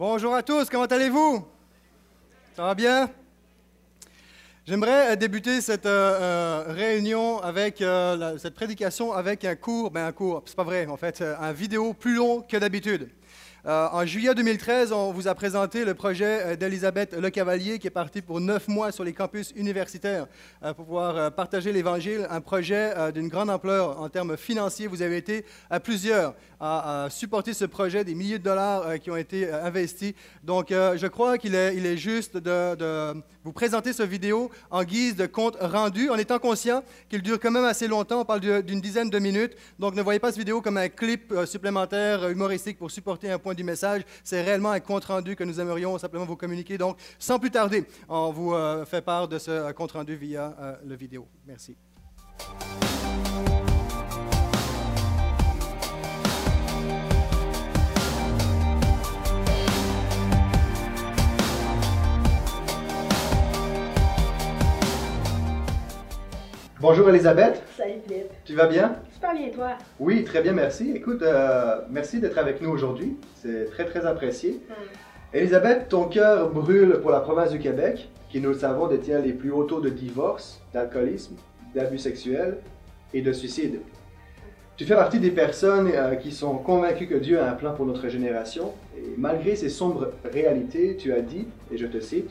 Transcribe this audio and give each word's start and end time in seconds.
Bonjour 0.00 0.34
à 0.34 0.42
tous, 0.42 0.70
comment 0.70 0.86
allez-vous? 0.86 1.46
Ça 2.56 2.62
va 2.62 2.74
bien? 2.74 3.10
J'aimerais 4.66 5.12
euh, 5.12 5.16
débuter 5.16 5.60
cette 5.60 5.84
euh, 5.84 6.64
euh, 6.70 6.72
réunion 6.72 7.38
avec 7.42 7.84
cette 8.38 8.54
prédication 8.54 9.12
avec 9.12 9.44
un 9.44 9.56
cours, 9.56 9.90
ben 9.90 10.06
un 10.06 10.12
cours, 10.12 10.42
c'est 10.46 10.56
pas 10.56 10.64
vrai 10.64 10.86
en 10.86 10.96
fait, 10.96 11.20
un 11.20 11.52
vidéo 11.52 11.92
plus 11.92 12.14
long 12.14 12.40
que 12.40 12.56
d'habitude. 12.56 13.10
Euh, 13.66 13.88
en 13.92 14.06
juillet 14.06 14.34
2013, 14.34 14.90
on 14.92 15.12
vous 15.12 15.28
a 15.28 15.34
présenté 15.34 15.84
le 15.84 15.92
projet 15.92 16.40
euh, 16.46 16.56
d'Elisabeth 16.56 17.14
Le 17.14 17.28
Cavalier 17.28 17.78
qui 17.78 17.88
est 17.88 17.90
parti 17.90 18.22
pour 18.22 18.40
neuf 18.40 18.68
mois 18.68 18.90
sur 18.90 19.04
les 19.04 19.12
campus 19.12 19.52
universitaires 19.54 20.26
euh, 20.62 20.72
pour 20.72 20.86
pouvoir 20.86 21.30
partager 21.32 21.70
l'Évangile. 21.70 22.26
Un 22.30 22.40
projet 22.40 23.12
d'une 23.12 23.28
grande 23.28 23.50
ampleur 23.50 24.00
en 24.00 24.08
termes 24.08 24.38
financiers. 24.38 24.86
Vous 24.86 25.02
avez 25.02 25.18
été 25.18 25.44
à 25.68 25.78
plusieurs 25.78 26.34
à, 26.58 27.08
supporter 27.10 27.52
ce 27.54 27.64
projet, 27.64 28.04
des 28.04 28.14
milliers 28.14 28.38
de 28.38 28.44
dollars 28.44 28.98
qui 28.98 29.10
ont 29.10 29.16
été 29.16 29.50
investis. 29.50 30.12
Donc, 30.44 30.68
je 30.70 31.06
crois 31.06 31.38
qu'il 31.38 31.54
est, 31.54 31.96
juste 31.96 32.36
de, 32.36 33.14
vous 33.44 33.52
présenter 33.52 33.92
ce 33.92 34.02
vidéo 34.02 34.50
en 34.70 34.84
guise 34.84 35.16
de 35.16 35.26
compte 35.26 35.56
rendu, 35.60 36.10
en 36.10 36.16
étant 36.16 36.38
conscient 36.38 36.82
qu'il 37.08 37.22
dure 37.22 37.40
quand 37.40 37.50
même 37.50 37.64
assez 37.64 37.88
longtemps. 37.88 38.20
On 38.20 38.24
parle 38.24 38.62
d'une 38.62 38.80
dizaine 38.80 39.08
de 39.08 39.18
minutes. 39.18 39.56
Donc, 39.78 39.94
ne 39.94 40.02
voyez 40.02 40.20
pas 40.20 40.32
ce 40.32 40.38
vidéo 40.38 40.60
comme 40.60 40.76
un 40.76 40.88
clip 40.88 41.32
supplémentaire 41.46 42.28
humoristique 42.28 42.78
pour 42.78 42.90
supporter 42.90 43.30
un 43.30 43.38
point 43.38 43.49
du 43.54 43.64
message. 43.64 44.02
C'est 44.24 44.42
réellement 44.42 44.70
un 44.70 44.80
compte 44.80 45.04
rendu 45.04 45.36
que 45.36 45.44
nous 45.44 45.60
aimerions 45.60 45.98
simplement 45.98 46.24
vous 46.24 46.36
communiquer. 46.36 46.78
Donc, 46.78 46.96
sans 47.18 47.38
plus 47.38 47.50
tarder, 47.50 47.84
on 48.08 48.30
vous 48.30 48.54
euh, 48.54 48.84
fait 48.84 49.02
part 49.02 49.28
de 49.28 49.38
ce 49.38 49.50
euh, 49.50 49.72
compte 49.72 49.92
rendu 49.92 50.16
via 50.16 50.54
euh, 50.60 50.74
le 50.86 50.94
vidéo. 50.94 51.26
Merci. 51.46 51.76
Bonjour 66.80 67.10
Elisabeth, 67.10 67.62
Salut 67.76 68.00
Philippe. 68.06 68.32
tu 68.42 68.54
vas 68.54 68.66
bien? 68.66 68.96
Super 69.20 69.34
bien 69.34 69.50
toi. 69.50 69.76
Oui, 69.98 70.24
très 70.24 70.40
bien, 70.40 70.52
merci. 70.52 70.92
Écoute, 70.96 71.20
euh, 71.20 71.82
merci 71.90 72.20
d'être 72.20 72.38
avec 72.38 72.62
nous 72.62 72.70
aujourd'hui. 72.70 73.18
C'est 73.34 73.66
très, 73.66 73.84
très 73.84 74.06
apprécié. 74.06 74.60
Elisabeth, 75.34 75.90
ton 75.90 76.04
cœur 76.04 76.48
brûle 76.48 77.00
pour 77.02 77.10
la 77.10 77.20
province 77.20 77.50
du 77.50 77.58
Québec, 77.58 78.08
qui, 78.30 78.40
nous 78.40 78.48
le 78.48 78.54
savons, 78.54 78.86
détient 78.86 79.18
les 79.18 79.34
plus 79.34 79.50
hauts 79.50 79.64
taux 79.64 79.82
de 79.82 79.90
divorce, 79.90 80.62
d'alcoolisme, 80.72 81.34
d'abus 81.74 81.98
sexuels 81.98 82.60
et 83.12 83.20
de 83.20 83.30
suicide. 83.34 83.80
Tu 84.78 84.86
fais 84.86 84.94
partie 84.94 85.20
des 85.20 85.32
personnes 85.32 85.90
euh, 85.94 86.14
qui 86.14 86.32
sont 86.32 86.56
convaincues 86.56 87.06
que 87.06 87.16
Dieu 87.16 87.42
a 87.42 87.50
un 87.50 87.54
plan 87.54 87.74
pour 87.74 87.84
notre 87.84 88.08
génération. 88.08 88.72
Et 88.96 89.16
malgré 89.18 89.54
ces 89.54 89.68
sombres 89.68 90.12
réalités, 90.24 90.96
tu 90.96 91.12
as 91.12 91.20
dit, 91.20 91.46
et 91.70 91.76
je 91.76 91.86
te 91.86 92.00
cite, 92.00 92.30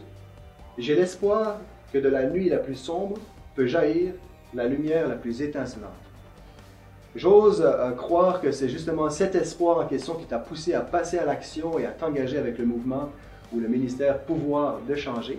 J'ai 0.80 0.96
l'espoir 0.96 1.60
que 1.94 2.00
de 2.00 2.10
la 2.10 2.26
nuit 2.26 2.50
la 2.50 2.58
plus 2.58 2.74
sombre 2.74 3.20
peut 3.54 3.68
jaillir 3.68 4.14
la 4.56 4.66
lumière 4.66 5.08
la 5.08 5.18
plus 5.18 5.44
étincelante. 5.44 5.92
J'ose 7.24 7.62
euh, 7.62 7.92
croire 7.92 8.40
que 8.40 8.50
c'est 8.54 8.70
justement 8.70 9.10
cet 9.10 9.36
espoir 9.36 9.80
en 9.80 9.86
question 9.86 10.14
qui 10.14 10.24
t'a 10.26 10.40
poussé 10.40 10.74
à 10.74 10.80
passer 10.80 11.18
à 11.18 11.26
l'action 11.26 11.78
et 11.78 11.86
à 11.86 11.90
t'engager 11.92 12.38
avec 12.38 12.58
le 12.58 12.66
mouvement 12.66 13.10
ou 13.54 13.60
le 13.60 13.68
ministère 13.68 14.20
Pouvoir 14.20 14.80
de 14.88 14.96
changer. 14.96 15.38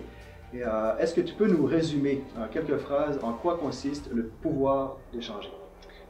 Euh, 0.53 0.97
Est-ce 0.99 1.15
que 1.15 1.21
tu 1.21 1.33
peux 1.33 1.47
nous 1.47 1.65
résumer 1.65 2.23
en 2.39 2.47
quelques 2.47 2.77
phrases 2.77 3.17
en 3.23 3.33
quoi 3.33 3.57
consiste 3.57 4.11
le 4.13 4.25
pouvoir 4.43 4.97
de 5.11 5.19
changer? 5.21 5.49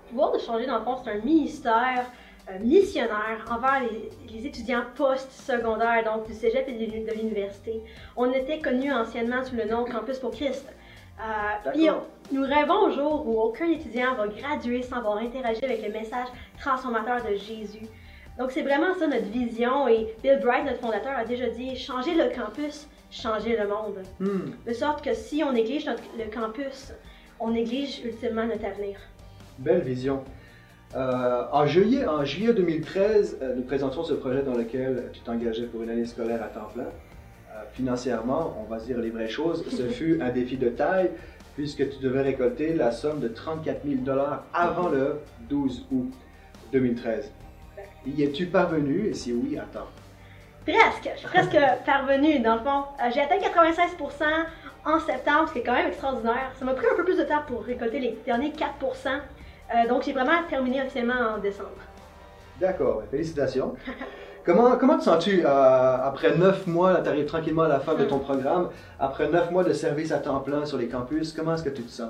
Pouvoir 0.09 0.33
de 0.33 0.39
changer, 0.39 0.65
dans 0.67 0.79
le 0.79 0.83
fond, 0.83 0.97
c'est 1.05 1.11
un 1.11 1.19
ministère 1.23 2.05
euh, 2.49 2.59
missionnaire 2.59 3.45
envers 3.49 3.79
les, 3.89 4.09
les 4.29 4.45
étudiants 4.45 4.83
post-secondaires, 4.97 6.03
donc 6.03 6.27
du 6.27 6.33
cégep 6.33 6.67
et 6.67 6.73
de 6.73 6.79
l'uni- 6.79 7.05
de 7.05 7.13
l'université. 7.13 7.81
On 8.17 8.29
était 8.33 8.59
connus 8.59 8.91
anciennement 8.91 9.41
sous 9.45 9.55
le 9.55 9.63
nom 9.69 9.85
Campus 9.85 10.19
pour 10.19 10.31
Christ. 10.31 10.65
Euh, 11.21 11.69
puis 11.73 11.87
nous 12.31 12.43
rêvons 12.43 12.87
au 12.87 12.91
jour 12.91 13.27
où 13.27 13.39
aucun 13.41 13.65
étudiant 13.69 14.15
va 14.15 14.27
graduer 14.27 14.81
sans 14.81 14.97
avoir 14.97 15.17
interagi 15.17 15.63
avec 15.63 15.85
le 15.85 15.91
message 15.91 16.27
transformateur 16.59 17.23
de 17.23 17.35
Jésus. 17.35 17.85
Donc 18.39 18.51
c'est 18.51 18.61
vraiment 18.63 18.93
ça 18.97 19.07
notre 19.07 19.25
vision 19.25 19.87
et 19.87 20.15
Bill 20.23 20.39
Bright, 20.41 20.65
notre 20.65 20.79
fondateur, 20.79 21.11
a 21.17 21.25
déjà 21.25 21.47
dit 21.49 21.75
changer 21.75 22.15
le 22.15 22.29
campus, 22.35 22.87
changer 23.11 23.55
le 23.57 23.67
monde. 23.67 23.99
Hmm, 24.19 24.51
De 24.65 24.73
sorte 24.73 25.03
que 25.03 25.13
si 25.13 25.43
on 25.43 25.51
néglige 25.51 25.85
notre- 25.85 26.01
le 26.17 26.31
campus, 26.33 26.93
on 27.39 27.51
néglige 27.51 28.01
ultimement 28.05 28.45
notre 28.45 28.65
avenir. 28.65 28.97
belle 29.59 29.81
vision. 29.81 30.23
Euh, 30.95 31.43
en, 31.51 31.65
juillet, 31.67 32.05
en 32.07 32.25
juillet 32.25 32.53
2013, 32.53 33.37
euh, 33.41 33.55
nous 33.55 33.61
présentions 33.63 34.03
ce 34.03 34.13
projet 34.13 34.41
dans 34.41 34.55
lequel 34.55 35.09
tu 35.13 35.19
t'engageais 35.21 35.65
pour 35.67 35.83
une 35.83 35.89
année 35.89 36.05
scolaire 36.05 36.41
à 36.43 36.47
temps 36.47 36.67
plein. 36.73 36.87
Euh, 37.61 37.65
financièrement, 37.73 38.57
on 38.59 38.69
va 38.69 38.79
se 38.79 38.85
dire 38.85 38.97
les 38.97 39.09
vraies 39.09 39.27
choses, 39.27 39.65
ce 39.69 39.83
fut 39.89 40.21
un 40.21 40.29
défi 40.29 40.57
de 40.57 40.69
taille 40.69 41.11
puisque 41.55 41.89
tu 41.89 41.99
devais 42.01 42.21
récolter 42.21 42.73
la 42.73 42.91
somme 42.91 43.19
de 43.19 43.27
34 43.27 43.81
000 43.85 44.01
dollars 44.01 44.43
avant 44.53 44.89
le 44.89 45.19
12 45.49 45.85
août 45.91 46.13
2013. 46.71 47.31
Y 48.05 48.23
es-tu 48.23 48.45
parvenu? 48.47 49.07
Et 49.07 49.13
si 49.13 49.33
oui, 49.33 49.57
temps? 49.73 49.87
Presque, 50.65 51.09
je 51.13 51.19
suis 51.19 51.27
presque 51.27 51.57
parvenue 51.85 52.39
dans 52.39 52.55
le 52.55 52.61
fond. 52.61 52.83
Euh, 53.03 53.09
J'ai 53.13 53.21
atteint 53.21 53.37
96% 53.37 54.23
en 54.85 54.99
septembre, 54.99 55.49
ce 55.49 55.53
qui 55.53 55.59
est 55.59 55.63
quand 55.63 55.73
même 55.73 55.87
extraordinaire. 55.87 56.51
Ça 56.57 56.65
m'a 56.65 56.73
pris 56.73 56.85
un 56.91 56.95
peu 56.95 57.03
plus 57.03 57.17
de 57.17 57.23
temps 57.23 57.41
pour 57.47 57.63
récolter 57.63 57.99
les 57.99 58.17
derniers 58.25 58.51
4%. 58.51 58.63
Euh, 59.73 59.87
donc 59.87 60.03
j'ai 60.03 60.13
vraiment 60.13 60.43
terminé 60.49 60.81
officiellement 60.81 61.35
en 61.35 61.37
décembre. 61.37 61.69
D'accord, 62.59 63.03
félicitations. 63.11 63.75
Comment, 64.43 64.75
comment 64.75 64.97
te 64.97 65.03
sens-tu 65.03 65.43
euh, 65.45 65.97
après 66.03 66.35
neuf 66.35 66.65
mois, 66.65 67.01
tu 67.01 67.09
arrives 67.09 67.25
tranquillement 67.25 67.63
à 67.63 67.67
la 67.67 67.79
fin 67.79 67.93
de 67.93 68.05
ton 68.05 68.17
programme, 68.17 68.69
après 68.99 69.29
neuf 69.29 69.51
mois 69.51 69.63
de 69.63 69.71
service 69.71 70.11
à 70.11 70.17
temps 70.17 70.39
plein 70.39 70.65
sur 70.65 70.79
les 70.79 70.87
campus, 70.87 71.31
comment 71.31 71.53
est-ce 71.53 71.63
que 71.63 71.69
tu 71.69 71.83
te 71.83 71.91
sens? 71.91 72.09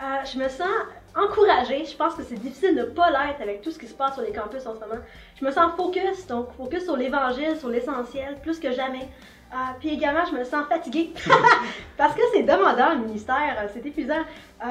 Euh, 0.00 0.04
je 0.24 0.38
me 0.38 0.48
sens 0.48 0.68
encouragée. 1.16 1.84
Je 1.84 1.96
pense 1.96 2.14
que 2.14 2.22
c'est 2.22 2.36
difficile 2.36 2.76
de 2.76 2.82
ne 2.82 2.86
pas 2.86 3.10
l'être 3.10 3.42
avec 3.42 3.62
tout 3.62 3.72
ce 3.72 3.78
qui 3.80 3.88
se 3.88 3.94
passe 3.94 4.14
sur 4.14 4.22
les 4.22 4.30
campus 4.30 4.64
en 4.66 4.74
ce 4.74 4.80
moment. 4.80 5.00
Je 5.40 5.44
me 5.44 5.50
sens 5.50 5.72
focus, 5.76 6.28
donc 6.28 6.52
focus 6.56 6.84
sur 6.84 6.96
l'évangile, 6.96 7.56
sur 7.58 7.68
l'essentiel, 7.68 8.36
plus 8.40 8.60
que 8.60 8.70
jamais. 8.70 9.08
Euh, 9.50 9.56
puis 9.80 9.88
également, 9.94 10.24
je 10.30 10.36
me 10.36 10.44
sens 10.44 10.66
fatiguée 10.68 11.10
parce 11.96 12.14
que 12.14 12.20
c'est 12.34 12.42
demandant 12.42 12.90
le 12.94 13.06
ministère, 13.06 13.56
euh, 13.62 13.66
c'est 13.72 13.84
épuisant. 13.86 14.20
Euh, 14.62 14.66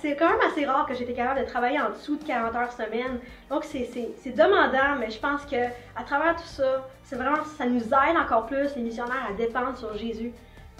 c'est 0.00 0.14
quand 0.16 0.28
même 0.28 0.38
assez 0.48 0.64
rare 0.64 0.86
que 0.86 0.94
j'étais 0.94 1.12
capable 1.12 1.40
de 1.40 1.44
travailler 1.46 1.80
en 1.80 1.90
dessous 1.90 2.16
de 2.16 2.22
40 2.24 2.54
heures 2.54 2.72
semaine. 2.72 3.18
Donc 3.50 3.64
c'est- 3.64 3.90
demandant, 4.36 4.96
mais 5.00 5.10
je 5.10 5.18
pense 5.18 5.44
que 5.44 5.56
à 5.96 6.04
travers 6.06 6.36
tout 6.36 6.46
ça, 6.46 6.86
c'est 7.02 7.16
vraiment 7.16 7.44
ça 7.58 7.66
nous 7.66 7.82
aide 7.82 8.16
encore 8.16 8.46
plus 8.46 8.76
les 8.76 8.82
missionnaires 8.82 9.26
à 9.28 9.32
dépendre 9.32 9.76
sur 9.76 9.96
Jésus, 9.96 10.32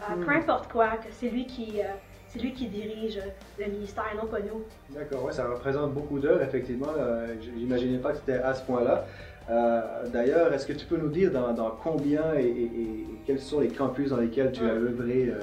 Euh, 0.03 0.15
peu 0.25 0.31
Mm. 0.33 0.37
importe 0.39 0.73
quoi, 0.73 0.89
que 0.97 1.09
c'est 1.11 1.29
lui 1.29 1.47
qui 1.47 1.81
euh, 1.81 1.85
c'est 2.29 2.39
lui 2.39 2.53
qui 2.55 2.69
dirige 2.69 3.19
euh, 3.19 3.29
le 3.59 3.67
ministère, 3.73 4.05
non 4.17 4.27
pas 4.29 4.39
nous. 4.41 4.63
D'accord, 4.89 5.25
ouais, 5.25 5.33
ça 5.33 5.47
représente 5.47 5.93
beaucoup 5.93 6.19
d'heures, 6.21 6.41
effectivement. 6.43 6.87
Euh, 6.97 7.35
J'imaginais 7.59 7.99
pas 7.99 8.13
que 8.13 8.19
c'était 8.19 8.39
à 8.41 8.55
ce 8.55 8.63
point-là. 8.63 9.05
Euh, 9.51 10.07
D'ailleurs, 10.09 10.53
est-ce 10.53 10.67
que 10.67 10.73
tu 10.73 10.87
peux 10.87 10.97
nous 10.97 11.09
dire 11.09 11.33
dans, 11.33 11.53
dans 11.53 11.71
combien 11.83 12.35
et, 12.35 12.45
et- 12.47 12.63
et 12.65 13.07
quels 13.27 13.41
sont 13.41 13.61
les 13.61 13.69
campus 13.69 14.11
dans 14.11 14.17
lesquels 14.19 14.53
tu 14.53 14.63
as 14.65 14.73
œuvré 14.73 15.27
euh, 15.29 15.41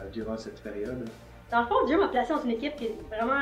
euh, 0.00 0.08
durant 0.12 0.36
cette 0.36 0.62
période? 0.62 1.08
Dans 1.50 1.60
le 1.60 1.66
fond, 1.66 1.84
Dieu 1.86 1.98
m'a 1.98 2.08
placé 2.08 2.32
dans 2.32 2.42
une 2.42 2.52
équipe 2.52 2.74
qui 2.76 2.86
est 2.86 2.96
vraiment 3.14 3.40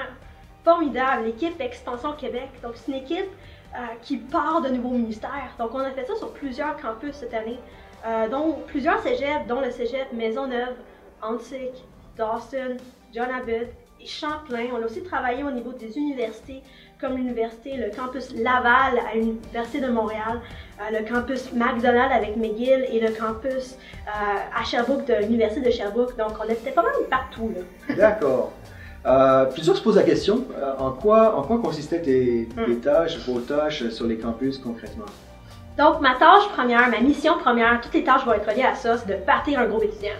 formidable, 0.64 1.24
l'équipe 1.26 1.60
Expansion 1.60 2.12
Québec. 2.14 2.48
Donc, 2.62 2.72
c'est 2.74 2.90
une 2.90 2.98
équipe 2.98 3.30
euh, 3.74 3.78
qui 4.02 4.16
part 4.16 4.60
de 4.62 4.68
nouveaux 4.70 4.90
ministères. 4.90 5.54
Donc, 5.58 5.70
on 5.74 5.78
a 5.78 5.90
fait 5.92 6.04
ça 6.04 6.16
sur 6.16 6.32
plusieurs 6.32 6.76
campus 6.76 7.14
cette 7.14 7.34
année, 7.34 7.58
dont 8.32 8.56
plusieurs 8.66 8.98
cégeps, 9.00 9.46
dont 9.46 9.60
le 9.60 9.70
cégep 9.70 10.12
Maisonneuve, 10.12 10.74
Antique, 11.22 11.84
Dawson, 12.16 12.76
John 13.14 13.28
Abbott 13.30 13.69
et 14.00 14.06
Champlain. 14.06 14.66
On 14.72 14.82
a 14.82 14.86
aussi 14.86 15.04
travaillé 15.04 15.44
au 15.44 15.52
niveau 15.52 15.72
des 15.72 15.96
universités, 15.96 16.62
comme 17.02 17.16
l'université, 17.16 17.76
le 17.76 17.90
campus 17.90 18.32
Laval 18.36 19.00
à 19.10 19.16
l'Université 19.16 19.80
de 19.80 19.88
Montréal, 19.88 20.40
euh, 20.80 20.98
le 20.98 21.12
campus 21.12 21.52
McDonald 21.52 22.12
avec 22.12 22.36
McGill 22.36 22.87
et 22.90 23.00
le 23.00 23.08
campus 23.08 23.76
euh, 24.06 24.10
à 24.56 24.64
Sherbrooke 24.64 25.04
de 25.06 25.14
l'Université 25.14 25.60
de 25.60 25.70
Sherbrooke. 25.70 26.16
Donc, 26.16 26.34
on 26.40 26.49
était 26.49 26.70
pas 26.70 26.82
mal 26.82 26.93
partout. 27.10 27.50
Là. 27.54 27.94
D'accord. 27.96 28.52
Euh, 29.04 29.46
plusieurs 29.46 29.76
se 29.76 29.82
posent 29.82 29.96
la 29.96 30.04
question, 30.04 30.44
euh, 30.56 30.75
en, 30.78 30.93
quoi, 30.93 31.37
en 31.37 31.43
quoi 31.43 31.58
consistaient 31.58 32.00
tes, 32.00 32.49
tes 32.54 32.76
tâches, 32.76 33.19
vos 33.26 33.40
tâches 33.40 33.88
sur 33.88 34.06
les 34.06 34.16
campus 34.16 34.58
concrètement? 34.58 35.06
Donc, 35.76 36.00
ma 36.00 36.14
tâche 36.14 36.49
première, 36.54 36.88
ma 36.88 37.00
mission 37.00 37.37
première, 37.38 37.81
toutes 37.81 37.94
les 37.94 38.04
tâches 38.04 38.25
vont 38.25 38.34
être 38.34 38.49
reliées 38.49 38.62
à 38.62 38.76
ça, 38.76 38.96
c'est 38.96 39.08
de 39.08 39.25
partir 39.25 39.58
un 39.58 39.66
groupe 39.66 39.82
étudiant. 39.82 40.12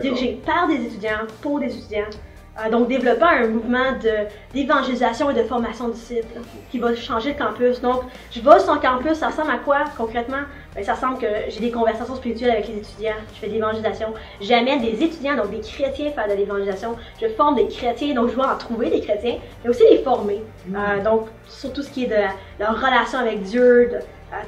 Diriger 0.00 0.40
par 0.46 0.68
des 0.68 0.74
étudiants, 0.74 1.26
pour 1.42 1.58
des 1.58 1.76
étudiants. 1.76 2.10
Euh, 2.58 2.70
donc, 2.70 2.88
développer 2.88 3.24
un 3.24 3.46
mouvement 3.46 3.92
de- 4.02 4.26
d'évangélisation 4.52 5.30
et 5.30 5.34
de 5.34 5.44
formation 5.44 5.88
de 5.88 5.92
disciples 5.92 6.40
qui 6.70 6.78
va 6.80 6.94
changer 6.96 7.34
le 7.34 7.44
campus. 7.44 7.80
Donc, 7.80 8.02
je 8.32 8.40
vais 8.40 8.58
sur 8.58 8.80
campus, 8.80 9.14
ça 9.14 9.28
ressemble 9.28 9.50
à 9.50 9.58
quoi 9.58 9.84
concrètement? 9.96 10.42
Ben, 10.74 10.82
ça 10.82 10.94
ressemble 10.94 11.18
que 11.18 11.26
j'ai 11.48 11.60
des 11.60 11.70
conversations 11.70 12.16
spirituelles 12.16 12.50
avec 12.50 12.68
les 12.68 12.78
étudiants, 12.78 13.14
je 13.34 13.38
fais 13.38 13.46
de 13.46 13.52
l'évangélisation. 13.52 14.12
J'amène 14.40 14.80
des 14.80 15.02
étudiants, 15.02 15.36
donc 15.36 15.50
des 15.50 15.60
chrétiens, 15.60 16.10
faire 16.10 16.26
de 16.28 16.34
l'évangélisation. 16.34 16.96
Je 17.22 17.28
forme 17.28 17.54
des 17.56 17.68
chrétiens, 17.68 18.14
donc 18.14 18.30
je 18.30 18.34
dois 18.34 18.52
en 18.52 18.56
trouver 18.56 18.90
des 18.90 19.00
chrétiens, 19.00 19.36
mais 19.62 19.70
aussi 19.70 19.84
les 19.90 19.98
former. 19.98 20.42
Euh, 20.74 21.02
donc, 21.04 21.28
sur 21.46 21.72
tout 21.72 21.82
ce 21.82 21.90
qui 21.90 22.04
est 22.04 22.08
de 22.08 22.24
leur 22.58 22.74
relation 22.76 23.20
avec 23.20 23.42
Dieu, 23.42 23.88
de 23.92 23.98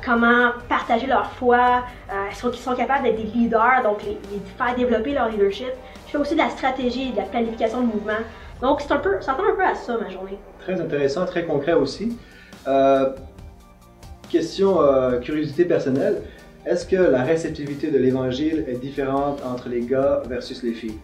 comment 0.04 0.50
partager 0.68 1.06
leur 1.06 1.30
foi, 1.32 1.84
est-ce 2.30 2.46
qu'ils 2.48 2.60
sont 2.60 2.74
capables 2.74 3.04
d'être 3.04 3.16
des 3.16 3.22
leaders, 3.38 3.82
donc 3.82 4.02
les, 4.04 4.18
faire 4.58 4.74
développer 4.74 5.12
leur 5.12 5.28
leadership. 5.28 5.72
Je 6.10 6.16
fais 6.16 6.22
aussi 6.22 6.32
de 6.34 6.38
la 6.38 6.50
stratégie, 6.50 7.12
de 7.12 7.18
la 7.18 7.22
planification 7.22 7.82
de 7.82 7.86
mouvement. 7.86 8.18
Donc 8.60 8.80
c'est 8.80 8.92
un 8.92 8.98
peu, 8.98 9.20
ça 9.20 9.34
ressemble 9.34 9.52
un 9.52 9.54
peu 9.54 9.64
à 9.64 9.74
ça 9.76 9.96
ma 9.96 10.10
journée. 10.10 10.38
Très 10.58 10.80
intéressant, 10.80 11.24
très 11.24 11.44
concret 11.44 11.74
aussi. 11.74 12.18
question 14.28 14.78
curiosité 15.22 15.64
personnelle. 15.64 16.22
Est-ce 16.66 16.84
que 16.84 16.96
la 16.96 17.22
réceptivité 17.22 17.90
de 17.90 17.98
l'Évangile 17.98 18.64
est 18.68 18.80
différente 18.80 19.40
entre 19.44 19.68
les 19.68 19.80
gars 19.82 20.22
versus 20.26 20.62
les 20.64 20.72
filles? 20.72 20.98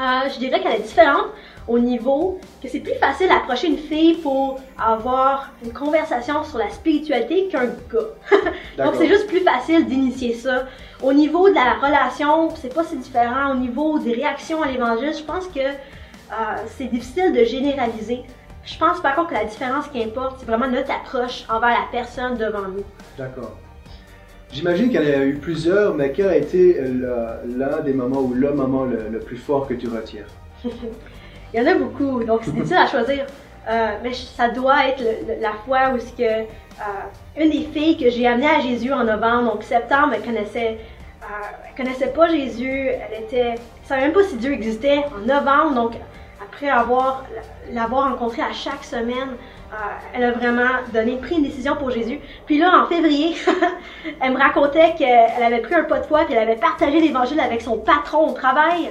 Euh, 0.00 0.28
je 0.32 0.38
dirais 0.38 0.60
qu'elle 0.60 0.80
est 0.80 0.84
différente 0.84 1.26
au 1.68 1.78
niveau 1.78 2.40
que 2.62 2.68
c'est 2.68 2.80
plus 2.80 2.94
facile 2.94 3.28
d'approcher 3.28 3.66
une 3.66 3.78
fille 3.78 4.14
pour 4.14 4.58
avoir 4.78 5.52
une 5.62 5.72
conversation 5.72 6.42
sur 6.42 6.58
la 6.58 6.70
spiritualité 6.70 7.48
qu'un 7.48 7.66
gars. 7.66 8.44
Donc 8.84 8.94
c'est 8.96 9.08
juste 9.08 9.26
plus 9.26 9.40
facile 9.40 9.86
d'initier 9.86 10.32
ça. 10.32 10.66
Au 11.02 11.12
niveau 11.14 11.48
de 11.48 11.54
la 11.54 11.74
relation, 11.74 12.54
c'est 12.56 12.74
pas 12.74 12.84
si 12.84 12.96
différent. 12.96 13.52
Au 13.52 13.56
niveau 13.56 13.98
des 13.98 14.12
réactions 14.12 14.62
à 14.62 14.70
l'évangile, 14.70 15.12
je 15.16 15.22
pense 15.22 15.46
que 15.46 15.60
euh, 15.60 16.32
c'est 16.76 16.86
difficile 16.86 17.32
de 17.32 17.42
généraliser. 17.44 18.20
Je 18.64 18.76
pense 18.78 19.00
par 19.00 19.14
contre 19.14 19.30
que 19.30 19.34
la 19.34 19.46
différence 19.46 19.88
qui 19.88 20.02
importe, 20.02 20.40
c'est 20.40 20.46
vraiment 20.46 20.68
notre 20.68 20.90
approche 20.90 21.44
envers 21.48 21.70
la 21.70 21.86
personne 21.90 22.36
devant 22.36 22.68
nous. 22.68 22.84
D'accord. 23.16 23.56
J'imagine 24.52 24.90
qu'il 24.90 25.02
y 25.02 25.14
en 25.14 25.20
a 25.20 25.24
eu 25.24 25.36
plusieurs, 25.36 25.94
mais 25.94 26.12
quel 26.12 26.28
a 26.28 26.36
été 26.36 26.78
l'un 26.82 27.80
des 27.80 27.94
moments 27.94 28.20
ou 28.20 28.34
le 28.34 28.52
moment 28.52 28.84
le, 28.84 29.18
plus 29.20 29.36
fort 29.36 29.66
que 29.66 29.74
tu 29.74 29.88
retires? 29.88 30.26
Il 30.64 31.60
y 31.60 31.62
en 31.62 31.66
a 31.66 31.74
beaucoup, 31.74 32.22
donc 32.22 32.40
c'est 32.44 32.52
difficile 32.52 32.76
à 32.76 32.86
choisir. 32.86 33.26
Euh, 33.68 33.96
mais 34.02 34.12
ça 34.12 34.48
doit 34.48 34.88
être 34.88 35.02
la 35.40 35.52
fois 35.64 35.92
où 35.92 35.98
que, 35.98 36.44
euh, 36.80 37.42
une 37.42 37.50
des 37.50 37.68
filles 37.72 37.96
que 37.96 38.10
j'ai 38.10 38.26
amenée 38.26 38.48
à 38.48 38.60
Jésus 38.60 38.92
en 38.92 39.04
novembre, 39.04 39.52
donc 39.52 39.62
septembre, 39.62 40.14
elle 40.14 40.22
connaissait, 40.22 40.78
euh, 41.22 41.26
connaissait 41.76 42.12
pas 42.12 42.28
Jésus, 42.28 42.88
elle 42.88 43.22
était, 43.22 43.56
savait 43.84 44.02
même 44.02 44.12
pas 44.12 44.24
si 44.24 44.36
Dieu 44.36 44.52
existait. 44.52 45.04
En 45.14 45.26
novembre, 45.26 45.74
donc 45.74 45.92
après 46.42 46.68
avoir 46.68 47.24
l'avoir 47.70 48.10
rencontré 48.10 48.42
à 48.42 48.52
chaque 48.52 48.84
semaine, 48.84 49.36
euh, 49.72 49.76
elle 50.14 50.24
a 50.24 50.32
vraiment 50.32 50.68
donné, 50.92 51.16
pris 51.16 51.36
une 51.36 51.44
décision 51.44 51.76
pour 51.76 51.90
Jésus. 51.90 52.18
Puis 52.46 52.58
là, 52.58 52.82
en 52.82 52.86
février, 52.86 53.36
elle 54.20 54.32
me 54.32 54.38
racontait 54.38 54.94
qu'elle 54.96 55.42
avait 55.42 55.60
pris 55.60 55.74
un 55.74 55.84
pot 55.84 55.96
de 55.96 56.06
foi 56.06 56.22
et 56.22 56.32
elle 56.32 56.38
avait 56.38 56.56
partagé 56.56 56.98
l'évangile 57.00 57.40
avec 57.40 57.60
son 57.60 57.78
patron 57.78 58.30
au 58.30 58.32
travail, 58.32 58.90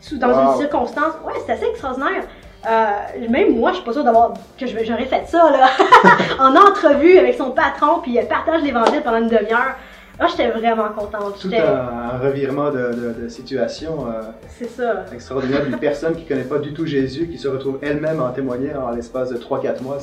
sous, 0.00 0.18
dans 0.18 0.52
une 0.52 0.58
circonstance. 0.58 1.14
Ouais, 1.24 1.34
c'est 1.46 1.52
assez 1.52 1.66
extraordinaire. 1.66 2.24
Euh, 2.68 3.28
même 3.28 3.56
moi, 3.56 3.70
je 3.70 3.76
suis 3.76 3.84
pas 3.84 3.92
sûre 3.92 4.04
d'avoir 4.04 4.34
que 4.58 4.66
j'aurais 4.66 5.06
fait 5.06 5.26
ça 5.26 5.50
là, 5.50 5.70
en 6.38 6.54
entrevue 6.54 7.16
avec 7.16 7.36
son 7.36 7.52
patron, 7.52 8.00
puis 8.02 8.16
elle 8.16 8.28
partage 8.28 8.62
l'évangile 8.62 9.00
pendant 9.02 9.18
une 9.18 9.28
demi-heure. 9.28 9.76
Là, 10.18 10.26
j'étais 10.28 10.50
vraiment 10.50 10.90
contente. 10.90 11.38
Tout 11.40 11.50
un, 11.54 12.18
revirement 12.18 12.70
de, 12.70 13.28
situation. 13.28 14.06
Euh, 14.06 14.20
c'est 14.48 14.68
ça. 14.68 15.06
Extraordinaire 15.14 15.64
d'une 15.64 15.78
personne 15.78 16.14
qui 16.14 16.24
ne 16.24 16.28
connaît 16.28 16.44
pas 16.44 16.58
du 16.58 16.74
tout 16.74 16.84
Jésus, 16.84 17.26
qui 17.28 17.38
se 17.38 17.48
retrouve 17.48 17.78
elle-même 17.80 18.20
en 18.20 18.28
témoigner 18.30 18.74
en 18.74 18.90
l'espace 18.90 19.30
de 19.30 19.38
3-4 19.38 19.82
mois. 19.82 19.96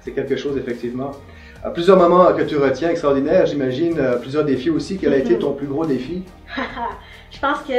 C'est 0.00 0.10
quelque 0.12 0.36
chose, 0.36 0.58
effectivement. 0.58 1.12
Plusieurs 1.74 1.98
moments 1.98 2.32
que 2.32 2.42
tu 2.42 2.56
retiens 2.56 2.88
extraordinaire, 2.88 3.44
j'imagine, 3.44 3.98
euh, 3.98 4.16
plusieurs 4.16 4.44
défis 4.44 4.70
aussi. 4.70 4.96
Quel 4.98 5.12
a 5.12 5.16
été 5.16 5.38
ton 5.38 5.52
plus 5.52 5.66
gros 5.66 5.84
défi? 5.84 6.24
Je 7.30 7.38
pense 7.38 7.58
que 7.60 7.72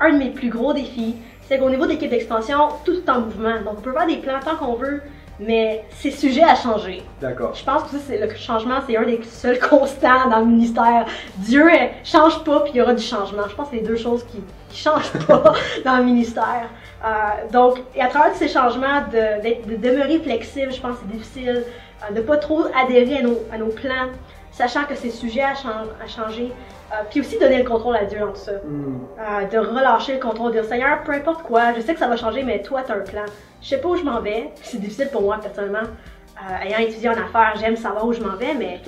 un 0.00 0.12
de 0.12 0.18
mes 0.18 0.30
plus 0.30 0.50
gros 0.50 0.74
défis, 0.74 1.16
c'est 1.52 1.58
qu'au 1.58 1.68
niveau 1.68 1.84
de 1.84 1.90
l'équipe 1.90 2.08
d'expansion, 2.08 2.68
tout 2.82 2.94
est 2.94 3.10
en 3.10 3.20
mouvement. 3.20 3.60
Donc, 3.62 3.74
on 3.76 3.80
peut 3.82 3.92
faire 3.92 4.06
des 4.06 4.16
plans 4.16 4.40
tant 4.42 4.56
qu'on 4.56 4.72
veut, 4.72 5.02
mais 5.38 5.84
c'est 5.90 6.10
sujet 6.10 6.42
à 6.42 6.54
changer. 6.54 7.02
D'accord. 7.20 7.54
Je 7.54 7.62
pense 7.62 7.82
que 7.82 7.98
c'est, 7.98 8.16
le 8.16 8.34
changement, 8.34 8.76
c'est 8.86 8.96
un 8.96 9.02
des 9.02 9.20
seuls 9.24 9.58
constants 9.70 10.30
dans 10.30 10.38
le 10.38 10.46
ministère. 10.46 11.04
Dieu 11.36 11.64
ne 11.64 11.88
change 12.04 12.42
pas, 12.42 12.60
puis 12.60 12.72
il 12.74 12.78
y 12.78 12.80
aura 12.80 12.94
du 12.94 13.02
changement. 13.02 13.42
Je 13.50 13.54
pense 13.54 13.68
que 13.68 13.76
c'est 13.76 13.82
les 13.82 13.86
deux 13.86 13.96
choses 13.96 14.24
qui 14.24 14.38
ne 14.38 14.74
changent 14.74 15.12
pas 15.26 15.52
dans 15.84 15.98
le 15.98 16.04
ministère. 16.04 16.70
Euh, 17.04 17.08
donc, 17.52 17.82
et 17.94 18.00
à 18.00 18.08
travers 18.08 18.34
ces 18.34 18.48
changements, 18.48 19.02
de, 19.12 19.76
demeurer 19.76 20.20
flexible, 20.20 20.72
je 20.72 20.80
pense 20.80 20.96
que 20.96 21.04
c'est 21.06 21.18
difficile, 21.18 21.64
euh, 22.08 22.14
de 22.14 22.20
ne 22.20 22.22
pas 22.22 22.38
trop 22.38 22.64
adhérer 22.74 23.18
à 23.18 23.22
nos, 23.24 23.38
à 23.52 23.58
nos 23.58 23.66
plans, 23.66 24.08
sachant 24.52 24.84
que 24.84 24.94
c'est 24.94 25.10
sujet 25.10 25.42
à, 25.42 25.52
à 25.52 26.06
changer. 26.06 26.50
Euh, 26.92 27.04
puis 27.08 27.20
aussi 27.20 27.38
donner 27.38 27.62
le 27.62 27.68
contrôle 27.68 27.96
à 27.96 28.04
Dieu 28.04 28.18
dans 28.18 28.32
tout 28.32 28.36
ça. 28.36 28.52
Hmm. 28.52 28.98
Euh, 29.18 29.46
de 29.46 29.58
relâcher 29.58 30.14
le 30.14 30.20
contrôle, 30.20 30.52
dire 30.52 30.64
Seigneur, 30.64 31.02
peu 31.04 31.12
importe 31.12 31.42
quoi, 31.42 31.72
je 31.74 31.80
sais 31.80 31.94
que 31.94 31.98
ça 31.98 32.08
va 32.08 32.16
changer, 32.16 32.42
mais 32.42 32.60
toi, 32.60 32.82
tu 32.84 32.92
as 32.92 32.96
un 32.96 33.00
plan. 33.00 33.24
Je 33.62 33.68
sais 33.68 33.78
pas 33.78 33.88
où 33.88 33.96
je 33.96 34.02
m'en 34.02 34.20
vais. 34.20 34.50
C'est 34.62 34.78
difficile 34.78 35.08
pour 35.10 35.22
moi, 35.22 35.38
personnellement. 35.40 35.88
Euh, 35.88 36.66
ayant 36.66 36.78
étudié 36.78 37.08
en 37.08 37.12
affaires, 37.12 37.54
j'aime 37.58 37.76
savoir 37.76 38.06
où 38.06 38.12
je 38.12 38.20
m'en 38.20 38.36
vais, 38.36 38.54
mais 38.54 38.80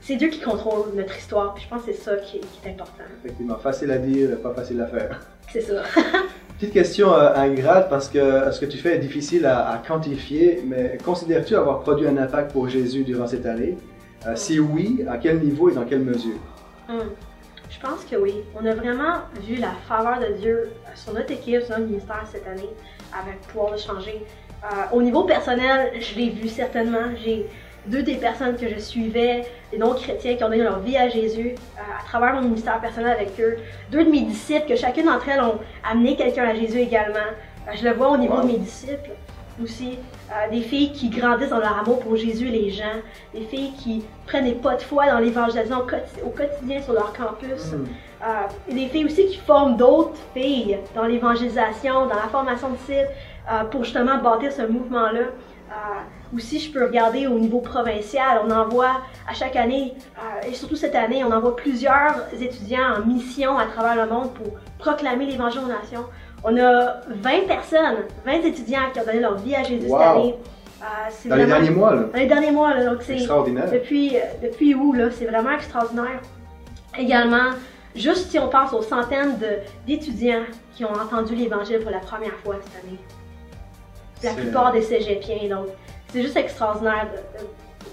c'est 0.00 0.16
Dieu 0.16 0.28
qui 0.28 0.40
contrôle 0.40 0.90
notre 0.94 1.16
histoire. 1.16 1.54
Puis 1.54 1.64
je 1.64 1.68
pense 1.68 1.84
que 1.84 1.92
c'est 1.92 1.98
ça 1.98 2.16
qui 2.16 2.38
est, 2.38 2.70
important. 2.70 3.04
Effectivement, 3.24 3.56
facile 3.56 3.90
à 3.90 3.98
dire, 3.98 4.40
pas 4.42 4.52
facile 4.52 4.80
à 4.82 4.86
faire. 4.86 5.20
C'est 5.50 5.62
ça. 5.62 5.82
Petite 6.58 6.74
question 6.74 7.14
ingrate 7.14 7.88
parce 7.88 8.08
que 8.08 8.50
ce 8.50 8.60
que 8.60 8.66
tu 8.66 8.76
fais 8.76 8.96
est 8.96 8.98
difficile 8.98 9.46
à, 9.46 9.80
quantifier, 9.86 10.62
mais 10.66 10.98
considères-tu 11.02 11.56
avoir 11.56 11.80
produit 11.80 12.06
un 12.06 12.18
impact 12.18 12.52
pour 12.52 12.68
Jésus 12.68 13.02
durant 13.02 13.26
cette 13.26 13.46
année? 13.46 13.76
si 14.34 14.60
oui, 14.60 15.02
à 15.08 15.16
quel 15.16 15.40
niveau 15.40 15.70
et 15.70 15.74
dans 15.74 15.86
quelle 15.86 16.00
mesure? 16.02 16.36
Hmm. 16.86 17.08
Je 17.70 17.78
pense 17.78 18.04
que 18.04 18.16
oui. 18.16 18.34
On 18.60 18.66
a 18.66 18.74
vraiment 18.74 19.20
vu 19.42 19.56
la 19.56 19.72
faveur 19.88 20.18
de 20.18 20.34
Dieu 20.34 20.72
sur 20.96 21.12
notre 21.14 21.30
équipe, 21.30 21.62
sur 21.62 21.78
notre 21.78 21.88
ministère 21.88 22.24
cette 22.30 22.46
année, 22.46 22.68
avec 23.16 23.40
pouvoir 23.42 23.72
de 23.72 23.78
changer. 23.78 24.24
Euh, 24.64 24.66
au 24.92 25.00
niveau 25.00 25.22
personnel, 25.22 25.92
je 26.00 26.14
l'ai 26.16 26.30
vu 26.30 26.48
certainement. 26.48 27.14
J'ai 27.24 27.46
deux 27.86 28.02
des 28.02 28.16
personnes 28.16 28.56
que 28.56 28.68
je 28.68 28.78
suivais, 28.78 29.46
des 29.70 29.78
non-chrétiens 29.78 30.36
qui 30.36 30.44
ont 30.44 30.48
donné 30.48 30.64
leur 30.64 30.80
vie 30.80 30.96
à 30.96 31.08
Jésus 31.08 31.54
euh, 31.54 31.80
à 31.98 32.04
travers 32.04 32.34
mon 32.34 32.42
ministère 32.42 32.80
personnel 32.80 33.12
avec 33.12 33.40
eux. 33.40 33.56
Deux 33.90 34.04
de 34.04 34.10
mes 34.10 34.22
disciples, 34.22 34.68
que 34.68 34.76
chacune 34.76 35.06
d'entre 35.06 35.28
elles 35.28 35.40
ont 35.40 35.60
amené 35.88 36.16
quelqu'un 36.16 36.48
à 36.48 36.54
Jésus 36.54 36.80
également. 36.80 37.18
Euh, 37.18 37.72
je 37.74 37.84
le 37.84 37.94
vois 37.94 38.10
au 38.10 38.16
niveau 38.16 38.40
de 38.42 38.46
mes 38.46 38.58
disciples 38.58 39.10
aussi. 39.62 39.98
Euh, 40.30 40.48
des 40.48 40.60
filles 40.60 40.92
qui 40.92 41.08
grandissent 41.08 41.50
dans 41.50 41.58
leur 41.58 41.80
amour 41.80 41.98
pour 41.98 42.14
Jésus 42.14 42.46
et 42.46 42.52
les 42.52 42.70
gens. 42.70 42.84
Des 43.34 43.40
filles 43.40 43.72
qui 43.72 44.04
prennent 44.26 44.44
des 44.44 44.52
pas 44.52 44.76
de 44.76 44.82
foi 44.82 45.06
dans 45.06 45.18
l'évangélisation 45.18 45.84
au 46.24 46.30
quotidien 46.30 46.80
sur 46.80 46.92
leur 46.92 47.12
campus. 47.12 47.72
Mm. 47.72 47.86
Euh, 48.22 48.26
et 48.68 48.74
des 48.74 48.86
filles 48.86 49.06
aussi 49.06 49.26
qui 49.26 49.38
forment 49.38 49.76
d'autres 49.76 50.14
filles 50.32 50.78
dans 50.94 51.04
l'évangélisation, 51.04 52.06
dans 52.06 52.14
la 52.14 52.28
formation 52.30 52.70
de 52.70 52.76
site, 52.76 53.08
euh, 53.50 53.64
pour 53.64 53.82
justement 53.82 54.18
bâtir 54.18 54.52
ce 54.52 54.62
mouvement-là. 54.62 55.30
aussi, 56.36 56.60
je 56.60 56.72
peux 56.72 56.84
regarder 56.84 57.26
au 57.26 57.38
niveau 57.38 57.60
provincial. 57.60 58.42
On 58.44 58.50
envoie 58.52 59.00
à 59.28 59.34
chaque 59.34 59.56
année, 59.56 59.94
et 60.46 60.54
surtout 60.54 60.76
cette 60.76 60.94
année, 60.94 61.24
on 61.24 61.32
envoie 61.32 61.56
plusieurs 61.56 62.14
étudiants 62.40 62.98
en 62.98 63.06
mission 63.06 63.58
à 63.58 63.66
travers 63.66 63.96
le 63.96 64.08
monde 64.12 64.32
pour 64.34 64.46
proclamer 64.78 65.26
l'évangile 65.26 65.62
aux 65.64 65.68
nations. 65.68 66.06
On 66.42 66.56
a 66.56 67.00
20 67.08 67.46
personnes, 67.46 68.04
20 68.24 68.32
étudiants 68.44 68.90
qui 68.92 69.00
ont 69.00 69.04
donné 69.04 69.20
leur 69.20 69.36
vie 69.36 69.54
à 69.54 69.62
Jésus 69.62 69.88
cette 69.88 70.00
année. 70.00 70.34
Euh, 70.82 71.28
dans 71.28 71.36
les 71.36 71.46
derniers 71.46 71.70
mois, 71.70 71.94
là. 71.94 72.02
Dans 72.04 72.18
les 72.18 72.26
derniers 72.26 72.52
mois, 72.52 72.74
là. 72.74 72.84
Donc, 72.86 73.02
c'est 73.02 73.16
extraordinaire. 73.16 73.70
Depuis, 73.70 74.16
euh, 74.16 74.20
depuis 74.42 74.74
où, 74.74 74.94
là, 74.94 75.10
c'est 75.10 75.26
vraiment 75.26 75.50
extraordinaire. 75.50 76.20
Également, 76.98 77.50
juste 77.94 78.30
si 78.30 78.38
on 78.38 78.48
pense 78.48 78.72
aux 78.72 78.82
centaines 78.82 79.38
d'étudiants 79.86 80.44
qui 80.74 80.84
ont 80.84 80.94
entendu 80.94 81.34
l'Évangile 81.34 81.80
pour 81.80 81.90
la 81.90 81.98
première 81.98 82.34
fois 82.42 82.56
cette 82.62 82.84
année. 82.84 82.98
La 84.22 84.32
plupart 84.32 84.72
des 84.72 84.82
cégepiens, 84.82 85.48
donc 85.48 85.68
c'est 86.08 86.22
juste 86.22 86.36
extraordinaire 86.36 87.08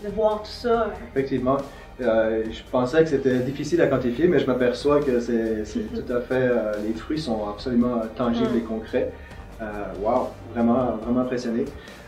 de, 0.03 0.07
de, 0.07 0.13
voir 0.13 0.41
tout 0.41 0.49
ça. 0.49 0.89
Effectivement. 1.11 1.57
Euh, 1.99 2.43
je 2.51 2.61
pensais 2.71 3.03
que 3.03 3.09
c'était 3.09 3.39
difficile 3.39 3.81
à 3.81 3.87
quantifier, 3.87 4.27
mais 4.27 4.37
je 4.39 4.45
m'aperçois 4.45 5.01
que 5.01 5.19
c'est 5.19 5.63
tout 5.93 6.13
à 6.13 6.21
fait. 6.21 6.35
Euh, 6.35 6.73
les 6.85 6.93
fruits 6.93 7.19
sont 7.19 7.49
absolument 7.49 8.01
tangibles 8.15 8.55
et 8.55 8.61
concrets. 8.61 9.11
Euh, 9.61 9.65
wow, 10.01 10.29
vraiment, 10.53 10.97
vraiment 11.03 11.21
impressionné. 11.21 11.65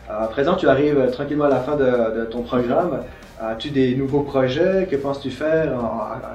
à 0.07 0.27
présent, 0.27 0.55
tu 0.55 0.67
arrives 0.67 1.09
tranquillement 1.11 1.45
à 1.45 1.49
la 1.49 1.59
fin 1.61 1.75
de, 1.75 2.25
ton 2.25 2.43
programme. 2.43 3.03
As-tu 3.41 3.69
des 3.69 3.95
nouveaux 3.95 4.21
projets? 4.21 4.87
Que 4.89 4.97
penses-tu 4.97 5.31
faire? 5.31 5.71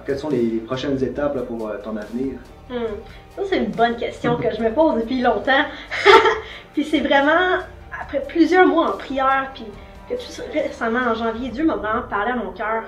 quelles 0.06 0.18
sont 0.18 0.30
les 0.30 0.62
prochaines 0.66 1.02
étapes 1.04 1.46
pour 1.46 1.70
ton 1.84 1.96
avenir? 1.96 2.34
Hmm. 2.68 2.96
Ça, 3.36 3.42
c'est 3.48 3.58
une 3.58 3.70
bonne 3.70 3.96
question 3.96 4.36
que 4.36 4.46
je 4.56 4.62
me 4.62 4.70
pose 4.72 5.02
depuis 5.02 5.20
longtemps. 5.20 5.64
puis 6.72 6.84
c'est 6.84 7.00
vraiment, 7.00 7.60
après 8.02 8.22
plusieurs 8.26 8.66
mois 8.66 8.94
en 8.94 8.96
prière, 8.96 9.50
puis 9.54 9.64
que 10.08 10.14
tout 10.14 10.42
récemment, 10.52 11.10
en 11.10 11.14
janvier, 11.14 11.50
Dieu 11.50 11.64
m'a 11.64 11.76
vraiment 11.76 12.02
parlé 12.08 12.32
à 12.32 12.36
mon 12.36 12.52
cœur. 12.52 12.84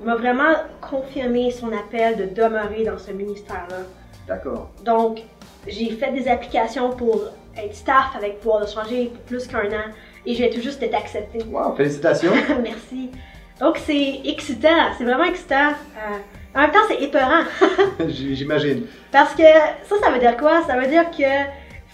Il 0.00 0.06
m'a 0.06 0.14
vraiment 0.14 0.54
confirmé 0.80 1.50
son 1.50 1.72
appel 1.72 2.16
de 2.16 2.34
demeurer 2.34 2.84
dans 2.84 2.98
ce 2.98 3.10
ministère-là. 3.10 3.78
D'accord. 4.26 4.70
Donc, 4.84 5.22
j'ai 5.66 5.90
fait 5.90 6.12
des 6.12 6.28
applications 6.28 6.90
pour 6.90 7.22
être 7.56 7.74
staff 7.74 8.14
avec 8.14 8.40
pouvoir 8.40 8.64
de 8.64 8.70
changer 8.70 9.06
pour 9.06 9.22
plus 9.24 9.46
qu'un 9.46 9.66
an 9.66 9.90
et 10.24 10.34
viens 10.34 10.48
tout 10.50 10.60
juste 10.60 10.80
d'être 10.80 10.94
acceptée. 10.94 11.42
Wow, 11.50 11.74
félicitations! 11.74 12.32
Merci. 12.62 13.10
Donc, 13.58 13.78
c'est 13.78 14.20
excitant, 14.24 14.92
c'est 14.96 15.04
vraiment 15.04 15.24
excitant. 15.24 15.70
Euh, 15.96 16.18
en 16.54 16.60
même 16.60 16.70
temps, 16.70 16.78
c'est 16.88 17.02
épeurant. 17.02 17.42
J'imagine. 18.08 18.86
Parce 19.10 19.34
que 19.34 19.42
ça, 19.42 19.96
ça 20.00 20.10
veut 20.10 20.20
dire 20.20 20.36
quoi? 20.36 20.62
Ça 20.66 20.78
veut 20.78 20.86
dire 20.86 21.10
que 21.10 21.24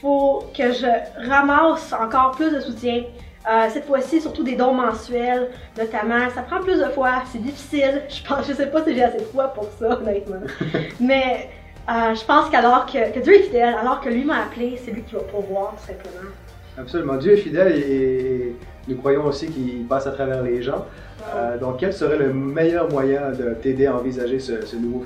faut 0.01 0.45
que 0.57 0.73
je 0.73 0.87
ramasse 1.29 1.93
encore 1.93 2.33
plus 2.33 2.51
de 2.51 2.61
soutien. 2.61 3.05
Euh, 3.47 3.67
cette 3.71 3.85
fois-ci, 3.85 4.23
surtout 4.23 4.43
des 4.43 4.57
dons 4.57 4.73
mensuels, 4.73 5.51
notamment. 5.77 6.31
Ça 6.35 6.43
prend 6.43 6.61
plus 6.61 6.79
de 6.79 6.87
fois, 6.87 7.23
c'est 7.31 7.43
difficile. 7.43 8.03
Je 8.09 8.27
pense, 8.27 8.49
je 8.49 8.55
sais 8.55 8.67
pas 8.67 8.83
si 8.85 8.95
j'ai 8.95 9.03
assez 9.03 9.19
de 9.19 9.25
fois 9.25 9.49
pour 9.49 9.69
ça, 9.79 9.99
honnêtement. 9.99 10.41
Mais 11.01 11.51
euh, 11.89 12.15
je 12.15 12.25
pense 12.25 12.49
qu'alors 12.49 12.87
que, 12.87 13.13
que 13.13 13.21
Dieu 13.21 13.35
est 13.35 13.43
fidèle, 13.43 13.75
alors 13.75 14.01
que 14.01 14.09
lui 14.09 14.25
m'a 14.25 14.45
appelé, 14.45 14.81
c'est 14.83 14.93
lui 14.93 15.03
qui 15.03 15.15
va 15.15 15.21
pourvoir, 15.21 15.75
tout 15.77 15.87
simplement. 15.87 16.31
Absolument. 16.79 17.17
Dieu 17.17 17.33
est 17.33 17.37
fidèle 17.37 17.77
et 17.77 18.57
nous 18.89 18.97
croyons 18.97 19.27
aussi 19.27 19.49
qu'il 19.49 19.87
passe 19.87 20.07
à 20.07 20.13
travers 20.13 20.43
les 20.43 20.63
gens. 20.63 20.87
Euh, 21.35 21.59
donc, 21.59 21.77
quel 21.81 21.93
serait 21.93 22.17
le 22.17 22.33
meilleur 22.33 22.91
moyen 22.91 23.31
de 23.31 23.55
t'aider 23.55 23.87
à 23.87 23.97
envisager 23.97 24.39
ce, 24.39 24.65
ce 24.65 24.77
nouveau, 24.77 25.05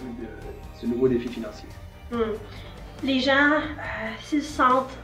ce 0.80 0.86
nouveau 0.86 1.08
défi 1.08 1.28
financier? 1.28 1.68
Hmm. 2.12 2.34
Les 3.02 3.18
gens, 3.18 3.58
s'ils 4.20 4.42
sentent 4.42 4.96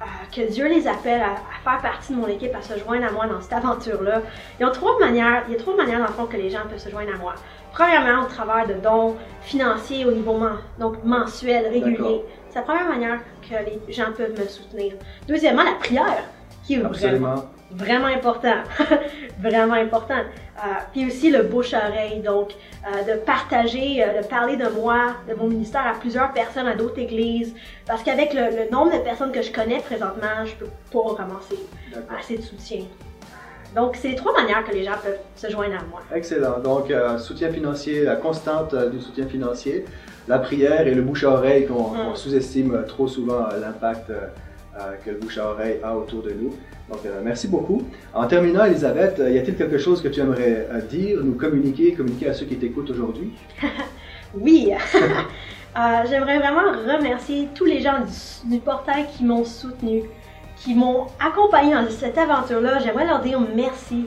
euh, 0.00 0.04
que 0.34 0.50
Dieu 0.50 0.66
les 0.68 0.86
appelle 0.88 1.20
à, 1.20 1.32
à 1.34 1.62
faire 1.62 1.82
partie 1.82 2.12
de 2.14 2.18
mon 2.18 2.26
équipe, 2.26 2.54
à 2.54 2.62
se 2.62 2.78
joindre 2.78 3.06
à 3.06 3.10
moi 3.10 3.26
dans 3.26 3.40
cette 3.40 3.52
aventure-là, 3.52 4.22
il 4.58 4.62
y 4.62 4.66
a 4.66 4.70
trois 4.70 4.98
manières, 4.98 5.44
il 5.48 5.52
y 5.52 5.56
a 5.56 5.58
trois 5.58 5.76
manières 5.76 5.98
dans 5.98 6.06
le 6.06 6.12
fond 6.12 6.26
que 6.26 6.36
les 6.36 6.48
gens 6.50 6.60
peuvent 6.68 6.78
se 6.78 6.88
joindre 6.88 7.12
à 7.14 7.18
moi. 7.18 7.34
Premièrement, 7.72 8.22
au 8.24 8.26
travers 8.26 8.66
de 8.66 8.74
dons 8.74 9.16
financiers 9.42 10.04
au 10.04 10.10
niveau 10.12 10.38
donc 10.78 11.04
mensuel, 11.04 11.68
régulier. 11.68 12.22
C'est 12.48 12.56
la 12.56 12.62
première 12.62 12.88
manière 12.88 13.18
que 13.42 13.54
les 13.64 13.92
gens 13.92 14.12
peuvent 14.16 14.38
me 14.38 14.46
soutenir. 14.46 14.94
Deuxièmement, 15.28 15.62
la 15.62 15.74
prière, 15.74 16.24
qui 16.64 16.74
est 16.74 16.78
vraiment, 16.78 16.90
Absolument. 16.94 17.44
vraiment 17.70 18.06
important. 18.06 18.56
vraiment 19.38 19.74
important. 19.74 20.22
Euh, 20.62 20.66
puis 20.92 21.06
aussi 21.06 21.30
le 21.30 21.42
bouche-oreille, 21.44 22.20
donc 22.20 22.50
euh, 22.86 23.14
de 23.14 23.18
partager, 23.20 24.04
euh, 24.04 24.20
de 24.20 24.26
parler 24.26 24.56
de 24.56 24.68
moi, 24.68 25.14
de 25.26 25.34
mon 25.34 25.46
ministère 25.46 25.86
à 25.86 25.98
plusieurs 25.98 26.32
personnes, 26.34 26.66
à 26.66 26.74
d'autres 26.74 26.98
églises. 26.98 27.54
Parce 27.86 28.02
qu'avec 28.02 28.34
le, 28.34 28.64
le 28.64 28.70
nombre 28.70 28.92
de 28.92 29.02
personnes 29.02 29.32
que 29.32 29.40
je 29.40 29.50
connais 29.52 29.78
présentement, 29.80 30.44
je 30.44 30.54
peux 30.56 30.70
pas 30.92 31.14
ramasser 31.22 31.58
assez 32.18 32.36
de 32.36 32.42
soutien. 32.42 32.82
Donc, 33.74 33.96
c'est 33.96 34.14
trois 34.16 34.32
manières 34.34 34.64
que 34.68 34.72
les 34.74 34.84
gens 34.84 34.96
peuvent 35.02 35.18
se 35.36 35.48
joindre 35.48 35.76
à 35.76 35.84
moi. 35.88 36.02
Excellent. 36.14 36.58
Donc, 36.58 36.90
euh, 36.90 37.16
soutien 37.18 37.50
financier, 37.52 38.04
la 38.04 38.16
constante 38.16 38.74
euh, 38.74 38.90
du 38.90 39.00
soutien 39.00 39.26
financier, 39.26 39.84
la 40.28 40.40
prière 40.40 40.86
et 40.86 40.94
le 40.94 41.02
bouche 41.02 41.24
à 41.24 41.30
oreille 41.30 41.66
qu'on 41.66 41.90
Mm. 42.10 42.16
sous-estime 42.16 42.84
trop 42.86 43.08
souvent 43.08 43.46
l'impact 43.60 44.10
euh, 44.10 44.26
que 45.04 45.10
le 45.10 45.16
bouche 45.16 45.38
à 45.38 45.46
oreille 45.52 45.78
a 45.82 45.96
autour 45.96 46.22
de 46.22 46.32
nous. 46.32 46.54
Donc, 46.90 47.06
euh, 47.06 47.20
merci 47.24 47.46
beaucoup. 47.46 47.82
En 48.12 48.26
terminant, 48.26 48.64
Elisabeth, 48.64 49.20
euh, 49.20 49.30
y 49.30 49.38
a-t-il 49.38 49.56
quelque 49.56 49.78
chose 49.78 50.02
que 50.02 50.08
tu 50.08 50.18
aimerais 50.18 50.66
euh, 50.72 50.80
dire, 50.80 51.20
nous 51.22 51.34
communiquer, 51.34 51.92
communiquer 51.92 52.28
à 52.28 52.34
ceux 52.34 52.46
qui 52.46 52.56
t'écoutent 52.56 52.90
aujourd'hui? 52.90 53.32
Oui! 54.32 54.70
J'aimerais 56.08 56.38
vraiment 56.38 56.70
remercier 56.86 57.48
tous 57.52 57.64
les 57.64 57.80
gens 57.80 58.04
du, 58.44 58.58
portail 58.60 59.06
qui 59.16 59.24
m'ont 59.24 59.44
soutenu, 59.44 60.02
qui 60.54 60.72
m'ont 60.72 61.06
accompagné 61.18 61.72
dans 61.72 61.90
cette 61.90 62.16
aventure-là. 62.16 62.78
J'aimerais 62.78 63.06
leur 63.06 63.22
dire 63.22 63.40
merci. 63.56 64.06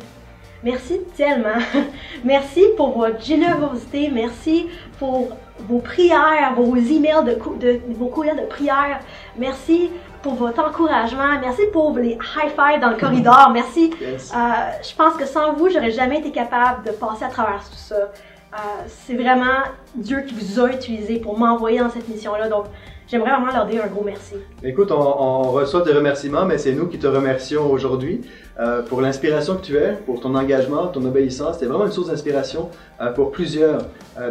Merci 0.63 1.01
tellement. 1.17 1.59
merci 2.23 2.63
pour 2.77 2.97
votre 2.97 3.21
générosité. 3.21 4.09
Merci 4.13 4.67
pour 4.97 5.35
vos 5.67 5.79
prières, 5.79 6.53
vos 6.55 6.73
emails 6.77 7.25
de, 7.25 7.59
de 7.59 7.81
vos 7.89 8.07
courriels 8.07 8.39
de 8.39 8.45
prière. 8.45 9.01
Merci 9.37 9.89
pour 10.23 10.33
votre 10.35 10.63
encouragement. 10.63 11.37
Merci 11.41 11.61
pour 11.71 11.95
les 11.97 12.11
high 12.13 12.49
five 12.55 12.79
dans 12.81 12.89
le 12.89 12.97
corridor. 12.97 13.51
Merci 13.53 13.91
Yes. 14.01 14.31
euh, 14.33 14.37
je 14.81 14.95
pense 14.95 15.13
que 15.15 15.25
sans 15.25 15.53
vous, 15.53 15.69
j'aurais 15.69 15.91
jamais 15.91 16.19
été 16.19 16.31
capable 16.31 16.85
de 16.87 16.91
passer 16.91 17.25
à 17.25 17.29
travers 17.29 17.59
tout 17.59 17.75
ça. 17.75 17.95
Euh, 17.95 18.57
c'est 18.87 19.15
vraiment 19.15 19.61
Dieu 19.95 20.21
qui 20.21 20.33
vous 20.33 20.59
a 20.61 20.69
utilisé 20.71 21.19
pour 21.19 21.37
m'envoyer 21.37 21.79
dans 21.79 21.89
cette 21.89 22.07
mission-là. 22.07 22.47
Donc, 22.49 22.65
j'aimerais 23.07 23.31
vraiment 23.31 23.51
leur 23.51 23.65
dire 23.65 23.83
un 23.83 23.87
gros 23.87 24.03
merci. 24.03 24.35
Écoute, 24.63 24.91
on, 24.91 24.95
on 24.99 25.41
reçoit 25.51 25.81
des 25.81 25.91
remerciements, 25.93 26.45
mais 26.45 26.57
c'est 26.57 26.71
nous 26.73 26.87
qui 26.87 26.99
te 26.99 27.07
remercions 27.07 27.69
aujourd'hui 27.71 28.21
euh, 28.59 28.83
pour 28.83 29.01
l'inspiration 29.01 29.55
que 29.57 29.61
tu 29.61 29.75
es, 29.77 29.93
pour 30.05 30.19
ton 30.21 30.35
engagement, 30.35 30.87
ton 30.87 31.03
obéissance. 31.05 31.57
C'est 31.59 31.65
vraiment 31.65 31.85
une 31.85 31.91
source 31.91 32.09
d'inspiration 32.09 32.69
euh, 33.01 33.11
pour 33.11 33.31
plusieurs 33.31 33.79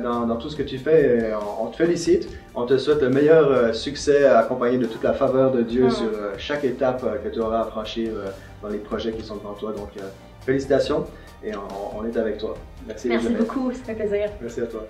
dans, 0.02 0.20
dans 0.26 0.36
tout 0.36 0.48
ce 0.48 0.56
que 0.56 0.62
tu 0.62 0.78
fais. 0.78 1.32
On 1.60 1.66
te 1.66 1.76
félicite. 1.76 2.28
On 2.54 2.66
te 2.66 2.76
souhaite 2.76 3.00
le 3.00 3.08
meilleur 3.08 3.50
euh, 3.50 3.72
succès 3.72 4.24
accompagné 4.26 4.76
de 4.76 4.86
toute 4.86 5.02
la 5.02 5.14
faveur 5.14 5.50
de 5.52 5.62
Dieu 5.62 5.86
Mm. 5.86 5.90
sur 5.90 6.08
euh, 6.08 6.34
chaque 6.36 6.64
étape 6.64 7.02
euh, 7.04 7.16
que 7.16 7.28
tu 7.32 7.40
auras 7.40 7.60
à 7.62 7.64
franchir 7.64 8.12
dans 8.62 8.68
les 8.68 8.78
projets 8.78 9.12
qui 9.12 9.22
sont 9.24 9.36
devant 9.36 9.54
toi. 9.54 9.72
Donc, 9.72 9.88
félicitations 10.44 11.06
et 11.42 11.52
on, 11.56 11.98
on 11.98 12.04
est 12.04 12.16
avec 12.16 12.38
toi. 12.38 12.54
Merci. 12.86 13.08
Merci 13.08 13.30
beaucoup, 13.30 13.72
ça 13.72 13.78
fait 13.84 13.94
plaisir. 13.94 14.28
Merci 14.40 14.60
à 14.60 14.66
toi. 14.66 14.86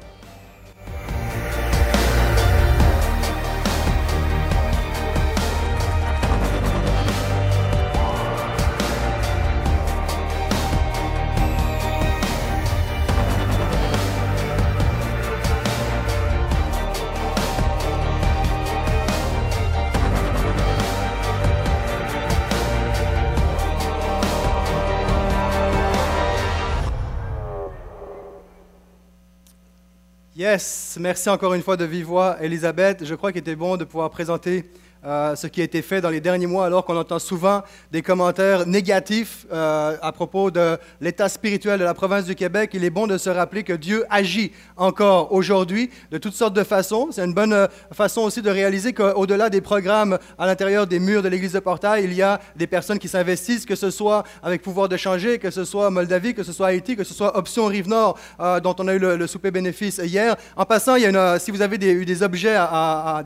Merci 30.52 31.30
encore 31.30 31.54
une 31.54 31.62
fois 31.62 31.78
de 31.78 31.86
vive 31.86 32.04
voix, 32.06 32.36
Elisabeth. 32.42 33.06
Je 33.06 33.14
crois 33.14 33.32
qu'il 33.32 33.40
était 33.40 33.56
bon 33.56 33.78
de 33.78 33.84
pouvoir 33.84 34.10
présenter 34.10 34.70
euh, 35.04 35.34
ce 35.34 35.48
qui 35.48 35.60
a 35.60 35.64
été 35.64 35.82
fait 35.82 36.00
dans 36.00 36.10
les 36.10 36.20
derniers 36.20 36.46
mois, 36.46 36.64
alors 36.64 36.84
qu'on 36.84 36.96
entend 36.96 37.18
souvent 37.18 37.62
des 37.90 38.02
commentaires 38.02 38.66
négatifs 38.68 39.46
euh, 39.52 39.96
à 40.00 40.12
propos 40.12 40.52
de 40.52 40.78
l'état 41.00 41.28
spirituel 41.28 41.80
de 41.80 41.84
la 41.84 41.92
province 41.92 42.24
du 42.24 42.36
Québec. 42.36 42.70
Il 42.74 42.84
est 42.84 42.90
bon 42.90 43.08
de 43.08 43.18
se 43.18 43.28
rappeler 43.28 43.64
que 43.64 43.72
Dieu 43.72 44.04
agit 44.10 44.52
encore 44.76 45.32
aujourd'hui 45.32 45.90
de 46.12 46.18
toutes 46.18 46.34
sortes 46.34 46.54
de 46.54 46.62
façons. 46.62 47.08
C'est 47.10 47.24
une 47.24 47.34
bonne 47.34 47.52
euh, 47.52 47.66
façon 47.92 48.20
aussi 48.20 48.42
de 48.42 48.50
réaliser 48.50 48.92
qu'au-delà 48.92 49.50
des 49.50 49.60
programmes 49.60 50.18
à 50.38 50.46
l'intérieur 50.46 50.86
des 50.86 51.00
murs 51.00 51.22
de 51.22 51.28
l'Église 51.28 51.54
de 51.54 51.58
Portail, 51.58 52.04
il 52.04 52.14
y 52.14 52.22
a 52.22 52.38
des 52.54 52.68
personnes 52.68 53.00
qui 53.00 53.08
s'investissent, 53.08 53.66
que 53.66 53.74
ce 53.74 53.90
soit 53.90 54.22
avec 54.40 54.62
Pouvoir 54.62 54.88
de 54.88 54.96
changer, 54.96 55.40
que 55.40 55.50
ce 55.50 55.64
soit 55.64 55.90
Moldavie, 55.90 56.32
que 56.32 56.44
ce 56.44 56.52
soit 56.52 56.68
Haïti, 56.68 56.94
que 56.94 57.02
ce 57.02 57.12
soit 57.12 57.36
Option 57.36 57.66
Rive-Nord, 57.66 58.16
dont 58.62 58.76
on 58.78 58.86
a 58.86 58.94
eu 58.94 59.00
le, 59.00 59.26
souper 59.26 59.50
bénéfice 59.50 59.98
hier. 59.98 60.36
En 60.56 60.64
passant, 60.64 60.94
il 60.94 61.02
y 61.02 61.06
a 61.06 61.08
une, 61.08 61.38
si 61.40 61.50
vous 61.50 61.62
avez 61.62 61.76
eu 61.76 62.04
des 62.04 62.22
objets, 62.22 62.56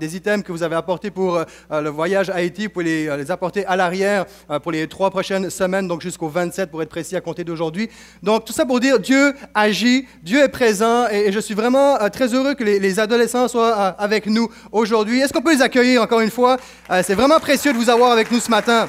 des 0.00 0.16
items 0.16 0.42
que 0.42 0.52
vous 0.52 0.62
avez 0.62 0.76
apportés 0.76 1.10
pour 1.10 1.44
le 1.70 1.88
voyage 1.90 2.30
à 2.30 2.36
Haïti, 2.36 2.64
vous 2.64 2.70
pouvez 2.70 2.84
les, 2.84 3.08
euh, 3.08 3.16
les 3.16 3.30
apporter 3.30 3.64
à 3.66 3.76
l'arrière 3.76 4.26
euh, 4.50 4.58
pour 4.58 4.72
les 4.72 4.86
trois 4.86 5.10
prochaines 5.10 5.50
semaines, 5.50 5.88
donc 5.88 6.02
jusqu'au 6.02 6.28
27 6.28 6.70
pour 6.70 6.82
être 6.82 6.88
précis 6.88 7.16
à 7.16 7.20
compter 7.20 7.44
d'aujourd'hui. 7.44 7.88
Donc 8.22 8.44
tout 8.44 8.52
ça 8.52 8.64
pour 8.64 8.80
dire 8.80 8.98
Dieu 8.98 9.34
agit, 9.54 10.06
Dieu 10.22 10.42
est 10.42 10.48
présent 10.48 11.08
et, 11.08 11.32
je 11.32 11.40
suis 11.40 11.54
vraiment 11.54 12.00
euh, 12.00 12.08
très 12.08 12.32
heureux 12.34 12.54
que 12.54 12.64
les, 12.64 12.78
les 12.78 13.00
adolescents 13.00 13.48
soient 13.48 13.78
euh, 13.78 13.92
avec 13.98 14.26
nous 14.26 14.48
aujourd'hui. 14.72 15.20
Est-ce 15.20 15.32
qu'on 15.32 15.42
peut 15.42 15.54
les 15.54 15.62
accueillir 15.62 16.02
encore 16.02 16.20
une 16.20 16.30
fois? 16.30 16.56
Euh, 16.90 17.02
C'est 17.04 17.14
vraiment 17.14 17.40
précieux 17.40 17.72
de 17.72 17.78
vous 17.78 17.90
avoir 17.90 18.12
avec 18.12 18.30
nous 18.30 18.40
ce 18.40 18.50
matin. 18.50 18.88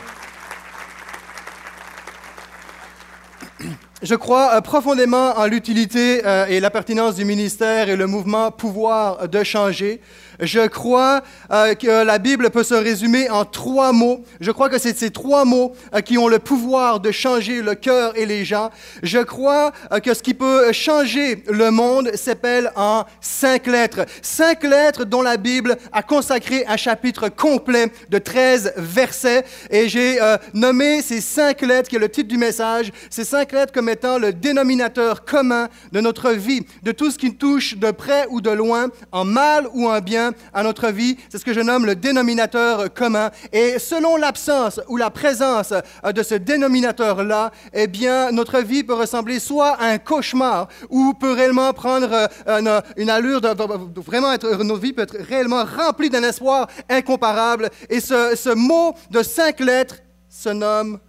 Je 4.04 4.14
crois 4.14 4.54
euh, 4.54 4.62
profondément 4.62 5.40
en 5.40 5.48
l'utilité 5.48 6.22
euh, 6.24 6.46
et 6.46 6.60
la 6.60 6.70
pertinence 6.70 7.16
du 7.16 7.26
ministère 7.26 7.90
et 7.90 7.96
le 7.96 8.06
mouvement 8.06 8.52
pouvoir 8.52 9.28
de 9.28 9.44
changer. 9.44 10.02
Je 10.39 10.67
crois 10.67 11.24
euh, 11.51 11.74
que 11.74 12.03
la 12.03 12.20
Bible 12.20 12.50
peut 12.51 12.63
se 12.63 12.75
résumer 12.75 13.29
en 13.29 13.44
trois 13.44 13.91
mots. 13.91 14.24
Je 14.39 14.51
crois 14.51 14.70
que 14.70 14.77
c'est 14.77 14.98
ces 14.98 15.10
trois 15.10 15.46
mots 15.46 15.74
euh, 15.96 16.01
qui 16.01 16.17
ont 16.17 16.27
le 16.27 16.39
pouvoir 16.39 17.00
de 17.00 17.12
changer 17.12 17.62
le 17.62 17.74
cœur 17.74 18.15
et 18.15 18.25
les 18.25 18.46
gens. 18.46 18.70
Je 19.01 19.20
crois 19.20 19.72
euh, 19.91 20.00
que 20.00 20.13
ce 20.13 20.22
qui 20.22 20.36
peut 20.36 20.72
changer 20.74 21.44
le 21.50 21.72
monde 21.72 22.12
s'appelle 22.15 22.72
en 22.75 23.06
cinq 23.20 23.65
lettres. 23.65 24.06
Cinq 24.22 24.63
lettres 24.63 25.06
dont 25.06 25.24
la 25.24 25.38
Bible 25.38 25.75
a 25.91 26.03
consacré 26.03 26.65
un 26.67 26.77
chapitre 26.77 27.29
complet 27.29 27.91
de 28.10 28.20
13 28.20 28.74
versets. 28.77 29.44
Et 29.72 29.89
j'ai 29.89 30.20
nommé 30.53 31.01
ces 31.01 31.22
cinq 31.22 31.62
lettres, 31.62 31.89
qui 31.89 31.96
est 31.96 32.00
le 32.00 32.10
titre 32.10 32.29
du 32.29 32.38
message, 32.38 32.91
ces 33.10 33.24
cinq 33.24 33.51
lettres 33.51 33.74
comme 33.74 33.89
étant 33.89 34.17
le 34.17 34.34
dénominateur 34.34 35.25
commun 35.25 35.67
de 35.91 36.01
notre 36.01 36.32
vie, 36.32 36.65
de 36.84 36.91
tout 36.91 37.12
ce 37.12 37.17
qui 37.17 37.36
touche 37.36 37.77
de 37.77 37.91
près 37.91 38.27
ou 38.29 38.41
de 38.41 38.50
loin, 38.50 38.89
en 39.12 39.25
mal 39.25 39.67
ou 39.74 39.88
en 39.88 40.00
bien 40.00 40.27
à 40.54 40.64
notre 40.64 40.90
vie. 40.90 41.18
C'est 41.30 41.38
ce 41.38 41.46
que 41.46 41.54
je 41.54 41.62
nomme 41.62 41.86
le 41.86 41.96
dénominateur 41.96 42.94
commun. 42.94 43.32
Et 43.52 43.80
selon 43.80 44.16
l'absence 44.18 44.80
ou 44.88 44.98
la 44.98 45.10
présence 45.10 45.74
euh, 46.04 46.12
de 46.12 46.24
ce 46.24 46.36
dénominateur-là, 46.36 47.52
eh 47.74 47.88
bien, 47.88 48.32
notre 48.32 48.60
vie 48.60 48.84
peut 48.84 48.94
ressembler 48.94 49.40
soit 49.40 49.74
à 49.80 49.88
un 49.88 49.98
cauchemar 49.98 50.68
ou 50.90 51.14
peut 51.14 51.34
réellement 51.34 51.74
prendre 51.74 52.10
euh, 52.12 52.28
une, 52.60 52.82
une 53.02 53.10
allure 53.10 53.42
de, 53.42 53.54
de- 53.54 54.02
vraiment 54.02 54.32
être, 54.34 54.64
notre 54.64 54.82
vie 54.82 54.94
peut 54.94 55.04
être 55.04 55.18
réellement 55.18 55.64
remplie 55.66 56.10
d'un 56.10 56.24
espoir 56.24 56.68
incomparable. 56.90 57.70
Et 57.90 58.00
ce 58.00 58.54
mot 58.54 58.94
de 59.12 59.24
cinq 59.24 59.60
lettres 59.60 59.98
se 60.30 60.50
nomme 60.50 61.00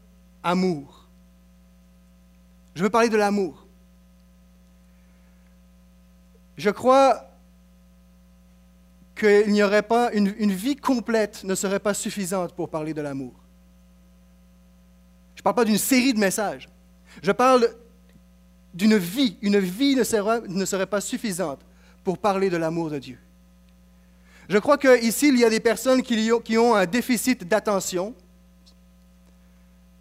amour. 0.43 1.07
Je 2.75 2.83
veux 2.83 2.91
parler 2.91 3.09
de 3.09 3.17
l'amour. 3.17 3.67
Je 6.57 6.71
crois 6.71 7.27
qu'il 9.19 9.53
n'y 9.53 9.63
aurait 9.63 9.83
pas, 9.83 10.13
une, 10.13 10.53
vie 10.53 10.77
complète 10.77 11.45
ne 11.45 11.55
serait 11.55 11.81
pas 11.81 11.93
suffisante 11.93 12.55
pour 12.55 12.71
parler 12.71 12.95
de 12.95 13.03
l'amour. 13.03 13.35
Je 15.35 15.41
ne 15.41 15.45
parle 15.45 15.57
pas 15.57 15.65
d'une 15.65 15.79
série 15.79 16.15
de 16.15 16.19
messages. 16.19 16.69
Je 17.23 17.33
parle 17.33 17.69
d'une 18.73 18.97
vie. 18.97 19.37
Une 19.43 19.59
vie 19.59 19.97
ne 19.97 20.05
serait, 20.05 20.41
ne 20.47 20.65
serait 20.65 20.87
pas 20.87 21.01
suffisante 21.01 21.61
pour 22.05 22.19
parler 22.19 22.49
de 22.49 22.57
l'amour 22.57 22.91
de 22.91 22.99
Dieu. 22.99 23.19
Je 24.49 24.59
crois 24.59 24.79
qu'ici, 24.79 25.29
il 25.29 25.39
y 25.39 25.45
a 25.45 25.51
des 25.51 25.61
personnes 25.61 26.03
qui 26.03 26.57
ont 26.57 26.75
un 26.75 26.87
déficit 26.87 27.47
d'attention, 27.47 28.15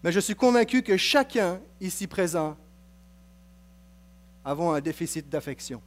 mais 0.04 0.12
je 0.12 0.20
suis 0.20 0.36
convaincu 0.36 0.84
que 0.84 0.96
chacun 0.96 1.60
ici 1.82 2.08
présent 2.08 2.56
a 4.46 4.54
un 4.54 4.80
déficit 4.80 5.28
d'affection. 5.28 5.82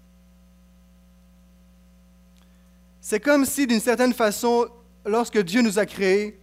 C'est 3.10 3.18
comme 3.18 3.44
si, 3.44 3.66
d'une 3.66 3.80
certaine 3.80 4.14
façon, 4.14 4.68
lorsque 5.04 5.42
Dieu 5.42 5.62
nous 5.62 5.80
a 5.80 5.84
créés, 5.84 6.38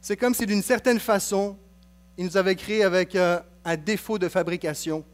c'est 0.00 0.16
comme 0.16 0.32
si, 0.32 0.46
d'une 0.46 0.62
certaine 0.62 1.00
façon, 1.00 1.56
il 2.16 2.26
nous 2.26 2.36
avait 2.36 2.54
créés 2.54 2.84
avec 2.84 3.16
euh, 3.16 3.40
un 3.64 3.76
défaut 3.76 4.16
de 4.16 4.28
fabrication, 4.28 5.04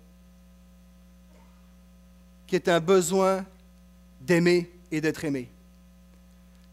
qui 2.46 2.54
est 2.54 2.68
un 2.68 2.80
besoin 2.80 3.46
d'aimer 4.20 4.70
et 4.90 5.00
d'être 5.00 5.24
aimé. 5.24 5.50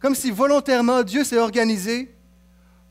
Comme 0.02 0.14
si 0.14 0.30
volontairement 0.30 1.04
Dieu 1.04 1.24
s'est 1.24 1.40
organisé 1.40 2.14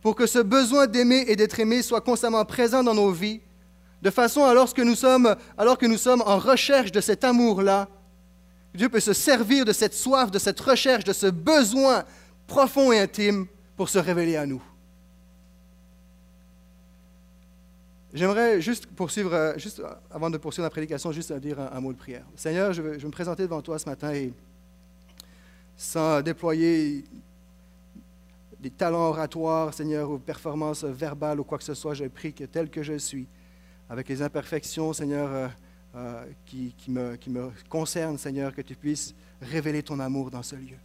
pour 0.01 0.17
que 0.17 0.27
ce 0.27 0.39
besoin 0.39 0.87
d'aimer 0.87 1.27
et 1.29 1.37
d'être 1.37 1.61
aimé 1.61 1.83
soit 1.83 2.01
constamment 2.01 2.47
présent 2.47 2.83
dans 2.83 2.95
nos 2.95 3.13
vies, 3.13 3.43
de 4.01 4.09
façon 4.09 4.43
à 4.47 4.55
lorsque 4.55 4.79
nous 4.79 4.97
sommes, 4.97 5.37
alors 5.59 5.77
que 5.77 5.85
nous 5.85 5.99
sommes 5.99 6.23
en 6.25 6.39
recherche 6.39 6.93
de 6.93 7.03
cet 7.03 7.25
amour-là, 7.25 7.91
Dieu 8.75 8.89
peut 8.89 9.01
se 9.01 9.13
servir 9.13 9.65
de 9.65 9.73
cette 9.73 9.95
soif, 9.95 10.31
de 10.31 10.39
cette 10.39 10.59
recherche, 10.61 11.05
de 11.05 11.13
ce 11.13 11.27
besoin 11.27 12.05
profond 12.47 12.93
et 12.93 12.99
intime 12.99 13.47
pour 13.77 13.89
se 13.89 13.99
révéler 13.99 14.37
à 14.37 14.47
nous. 14.47 14.63
J'aimerais 18.15 18.61
juste 18.61 18.87
poursuivre, 18.87 19.33
euh, 19.33 19.57
juste 19.57 19.83
avant 20.11 20.29
de 20.29 20.37
poursuivre 20.37 20.65
la 20.65 20.71
prédication, 20.71 21.13
juste 21.13 21.33
dire 21.35 21.59
un, 21.59 21.81
mot 21.81 21.93
de 21.93 21.99
prière. 21.99 22.27
Seigneur, 22.37 22.73
je 22.75 22.83
veux, 22.83 22.99
me 22.99 23.11
présenter 23.11 23.45
devant 23.45 23.63
toi 23.63 23.79
ce 23.79 23.89
matin 23.89 24.13
et 24.13 24.33
sans 25.77 26.21
déployer 26.21 27.05
des 28.61 28.71
talents 28.71 29.09
oratoires, 29.09 29.73
Seigneur, 29.73 30.11
ou 30.11 30.19
performances 30.19 30.85
verbales 30.85 31.41
ou 31.41 31.45
quoi 31.45 31.57
que 31.57 31.65
ce 31.65 31.73
soit, 31.73 31.95
je 31.95 32.05
prie 32.05 32.35
que 32.35 32.45
tel 32.45 32.69
que 32.69 32.83
je 32.83 32.99
suis, 32.99 33.27
avec 33.89 34.09
les 34.09 34.21
imperfections, 34.21 34.93
Seigneur, 34.93 35.51
euh, 35.95 36.25
qui, 36.47 36.75
me, 36.89 37.17
qui 37.17 37.31
me 37.31 37.51
concernent, 37.69 38.19
Seigneur, 38.19 38.55
que 38.55 38.63
tu 38.63 38.75
puisses 38.75 39.15
révéler 39.41 39.83
ton 39.83 40.01
amour 40.01 40.31
dans 40.31 40.43
ce 40.43 40.57
lieu. 40.57 40.77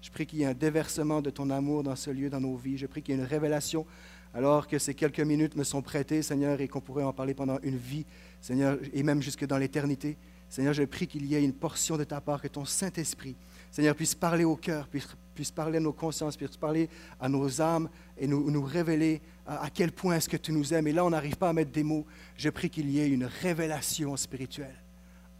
Je 0.00 0.10
prie 0.10 0.26
qu'il 0.26 0.40
y 0.40 0.42
ait 0.42 0.46
un 0.46 0.54
déversement 0.54 1.22
de 1.22 1.30
ton 1.30 1.48
amour 1.50 1.84
dans 1.84 1.94
ce 1.94 2.10
lieu, 2.10 2.28
dans 2.28 2.40
nos 2.40 2.56
vies. 2.56 2.76
Je 2.76 2.86
prie 2.86 3.02
qu'il 3.02 3.14
y 3.14 3.18
ait 3.18 3.20
une 3.20 3.28
révélation 3.28 3.86
alors 4.34 4.66
que 4.66 4.78
ces 4.78 4.94
quelques 4.94 5.20
minutes 5.20 5.56
me 5.56 5.64
sont 5.64 5.82
prêtées, 5.82 6.22
Seigneur, 6.22 6.60
et 6.60 6.68
qu'on 6.68 6.80
pourrait 6.80 7.04
en 7.04 7.12
parler 7.12 7.34
pendant 7.34 7.58
une 7.62 7.76
vie, 7.76 8.04
Seigneur, 8.40 8.78
et 8.92 9.02
même 9.02 9.22
jusque 9.22 9.46
dans 9.46 9.58
l'éternité. 9.58 10.16
Seigneur, 10.48 10.72
je 10.72 10.82
prie 10.84 11.06
qu'il 11.06 11.26
y 11.26 11.34
ait 11.34 11.44
une 11.44 11.52
portion 11.52 11.96
de 11.96 12.04
ta 12.04 12.20
part, 12.20 12.40
que 12.40 12.48
ton 12.48 12.64
Saint-Esprit, 12.64 13.36
Seigneur, 13.70 13.94
puisse 13.94 14.14
parler 14.14 14.44
au 14.44 14.56
cœur, 14.56 14.88
puisse, 14.88 15.08
puisse, 15.34 15.50
parler 15.50 15.78
à 15.78 15.80
nos 15.80 15.92
consciences, 15.92 16.36
puisse 16.36 16.56
parler 16.56 16.88
à 17.20 17.28
nos 17.28 17.60
âmes 17.60 17.88
et 18.18 18.26
nous, 18.26 18.62
révéler 18.62 19.20
à, 19.46 19.64
à, 19.64 19.70
quel 19.70 19.92
point 19.92 20.16
est-ce 20.16 20.28
que 20.28 20.36
tu 20.36 20.52
nous 20.52 20.72
aimes. 20.72 20.86
Et 20.86 20.92
là, 20.92 21.04
on 21.04 21.10
n'arrive 21.10 21.36
pas 21.36 21.48
à 21.48 21.52
mettre 21.52 21.72
des 21.72 21.82
mots. 21.82 22.06
Je 22.36 22.50
prie 22.50 22.70
qu'il 22.70 22.90
y 22.90 23.00
ait 23.00 23.08
une 23.08 23.24
révélation 23.24 24.16
spirituelle. 24.16 24.76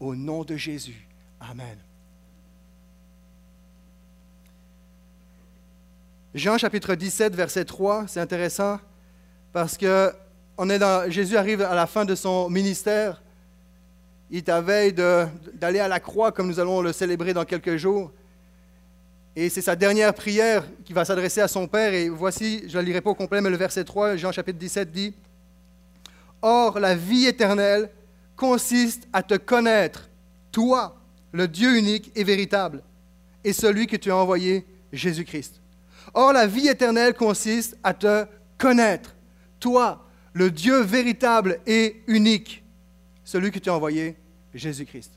Au 0.01 0.15
nom 0.15 0.45
de 0.45 0.57
Jésus. 0.57 1.09
Amen. 1.41 1.79
Jean 6.35 6.57
chapitre 6.57 6.95
17, 6.95 7.35
verset 7.35 7.67
3, 7.67 8.07
c'est 8.09 8.21
intéressant 8.21 8.81
parce 9.53 9.77
que 9.77 10.11
on 10.57 10.71
est 10.71 10.79
dans, 10.79 11.11
Jésus 11.11 11.37
arrive 11.37 11.61
à 11.61 11.75
la 11.75 11.87
fin 11.87 12.07
de 12.07 12.15
son 12.15 12.49
ministère. 12.49 13.23
Il 14.31 14.39
est 14.39 14.49
à 14.49 14.63
veille 14.63 14.95
d'aller 14.95 15.79
à 15.79 15.89
la 15.89 16.01
croix, 16.01 16.33
comme 16.33 16.47
nous 16.47 16.59
allons 16.59 16.81
le 16.81 16.93
célébrer 16.93 17.35
dans 17.35 17.45
quelques 17.45 17.77
jours. 17.77 18.13
Et 19.35 19.49
c'est 19.49 19.63
sa 19.63 19.77
dernière 19.77 20.13
prière 20.13 20.65
qui 20.85 20.93
va 20.93 21.05
s'adresser 21.05 21.41
à 21.41 21.49
son 21.49 21.67
Père. 21.67 21.95
Et 21.95 22.09
voici, 22.09 22.65
je 22.67 22.73
ne 22.73 22.75
la 22.75 22.83
lirai 22.83 23.01
pas 23.01 23.11
au 23.11 23.15
complet, 23.15 23.41
mais 23.41 23.51
le 23.51 23.57
verset 23.57 23.85
3, 23.85 24.17
Jean 24.17 24.33
chapitre 24.33 24.59
17 24.59 24.91
dit 24.91 25.15
Or, 26.43 26.79
la 26.79 26.95
vie 26.95 27.27
éternelle 27.27 27.91
consiste 28.37 29.09
à 29.13 29.23
te 29.23 29.35
connaître, 29.35 30.11
toi, 30.51 30.99
le 31.33 31.49
Dieu 31.49 31.77
unique 31.79 32.11
et 32.15 32.25
véritable, 32.25 32.83
et 33.45 33.53
celui 33.53 33.87
que 33.87 33.97
tu 33.97 34.11
as 34.11 34.17
envoyé, 34.17 34.67
Jésus-Christ. 34.93 35.61
Or, 36.13 36.33
la 36.33 36.47
vie 36.47 36.69
éternelle 36.69 37.15
consiste 37.15 37.77
à 37.83 37.95
te 37.95 38.27
connaître, 38.59 39.15
toi, 39.61 40.05
le 40.35 40.51
Dieu 40.51 40.81
véritable 40.83 41.61
et 41.67 42.03
unique, 42.07 42.65
celui 43.25 43.51
que 43.51 43.59
tu 43.59 43.71
as 43.71 43.75
envoyé, 43.75 44.17
Jésus-Christ. 44.53 45.13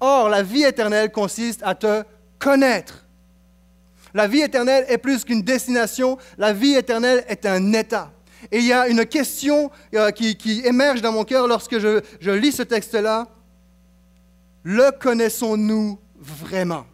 Or, 0.00 0.28
la 0.28 0.42
vie 0.42 0.64
éternelle 0.64 1.12
consiste 1.12 1.62
à 1.62 1.74
te 1.74 2.02
connaître. 2.38 3.04
La 4.14 4.26
vie 4.26 4.40
éternelle 4.40 4.84
est 4.88 4.98
plus 4.98 5.24
qu'une 5.24 5.42
destination, 5.42 6.18
la 6.36 6.52
vie 6.52 6.74
éternelle 6.74 7.24
est 7.28 7.46
un 7.46 7.72
état. 7.72 8.12
Et 8.52 8.58
il 8.58 8.66
y 8.66 8.72
a 8.72 8.88
une 8.88 9.04
question 9.04 9.70
euh, 9.94 10.10
qui, 10.10 10.62
émerge 10.64 11.02
dans 11.02 11.12
mon 11.12 11.24
cœur 11.24 11.48
lorsque 11.48 11.78
je 11.78 12.30
lis 12.30 12.52
ce 12.52 12.62
texte-là. 12.62 13.26
Le 14.62 14.90
connaissons-nous 14.90 15.98
vraiment? 16.18 16.86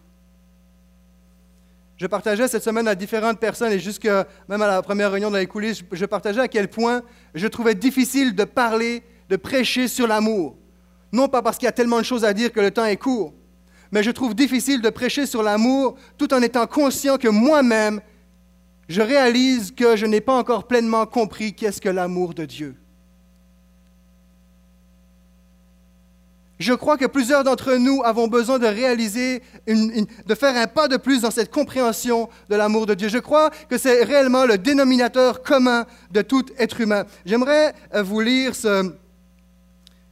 Je 1.97 2.07
partageais 2.07 2.49
cette 2.49 2.65
semaine 2.65 2.89
à 2.89 2.95
différentes 2.95 3.39
personnes 3.39 3.73
et 3.73 3.79
jusque 3.79 4.09
même 4.49 4.63
à 4.63 4.67
la 4.67 4.83
première 4.83 5.13
réunion 5.13 5.31
dans 5.31 5.39
les 5.39 5.47
coulisses, 5.47 5.83
je 5.93 6.05
partageais 6.07 6.41
à 6.41 6.49
quel 6.49 6.69
point 6.69 7.03
je 7.35 7.47
trouvais 7.47 7.75
difficile 7.75 8.35
de 8.35 8.45
parler, 8.45 9.03
de 9.29 9.37
prêcher 9.37 9.87
sur 9.87 10.09
l'amour. 10.09 10.57
Non 11.13 11.29
pas 11.29 11.41
parce 11.41 11.57
qu'il 11.57 11.67
y 11.67 11.69
a 11.69 11.73
tellement 11.73 11.99
de 11.99 12.05
choses 12.05 12.25
à 12.25 12.33
dire 12.33 12.53
que 12.53 12.61
le 12.61 12.73
temps 12.73 12.85
est 12.85 12.97
court, 12.97 13.33
mais 13.95 14.03
je 14.03 14.11
trouve 14.11 14.35
difficile 14.35 14.83
de 14.83 14.91
prêcher 14.91 15.25
sur 15.25 15.45
l'amour 15.45 15.95
tout 16.19 16.35
en 16.35 16.43
étant 16.43 16.67
conscient 16.67 17.17
que 17.17 17.29
moi-même, 17.29 18.01
je 18.89 19.01
réalise 19.01 19.71
que 19.71 19.95
je 19.95 20.05
n'ai 20.05 20.21
pas 20.21 20.35
encore 20.35 20.67
pleinement 20.67 21.07
compris 21.07 21.55
qu'est-ce 21.55 21.81
que 21.81 21.89
l'amour 21.89 22.35
de 22.35 22.45
Dieu. 22.45 22.75
Je 26.59 26.73
crois 26.73 26.97
que 26.97 27.05
plusieurs 27.05 27.45
d'entre 27.45 27.75
nous 27.75 28.03
avons 28.05 28.27
besoin 28.27 28.59
de 28.59 28.67
réaliser, 28.67 29.43
de 29.69 30.35
faire 30.35 30.57
un 30.57 30.67
pas 30.67 30.89
de 30.89 30.97
plus 30.97 31.23
dans 31.23 31.31
cette 31.31 31.53
compréhension 31.53 32.29
de 32.49 32.57
l'amour 32.57 32.87
de 32.87 32.95
Dieu. 32.95 33.09
Je 33.09 33.19
crois 33.19 33.51
que 33.69 33.79
c'est 33.79 34.03
réellement 34.03 34.45
le 34.45 34.59
dénominateur 34.59 35.45
commun 35.45 35.87
de 36.11 36.21
tout 36.23 36.47
être 36.59 36.81
humain. 36.81 37.05
J'aimerais 37.25 37.73
euh, 37.95 38.03
vous 38.03 38.21
lire 38.21 38.55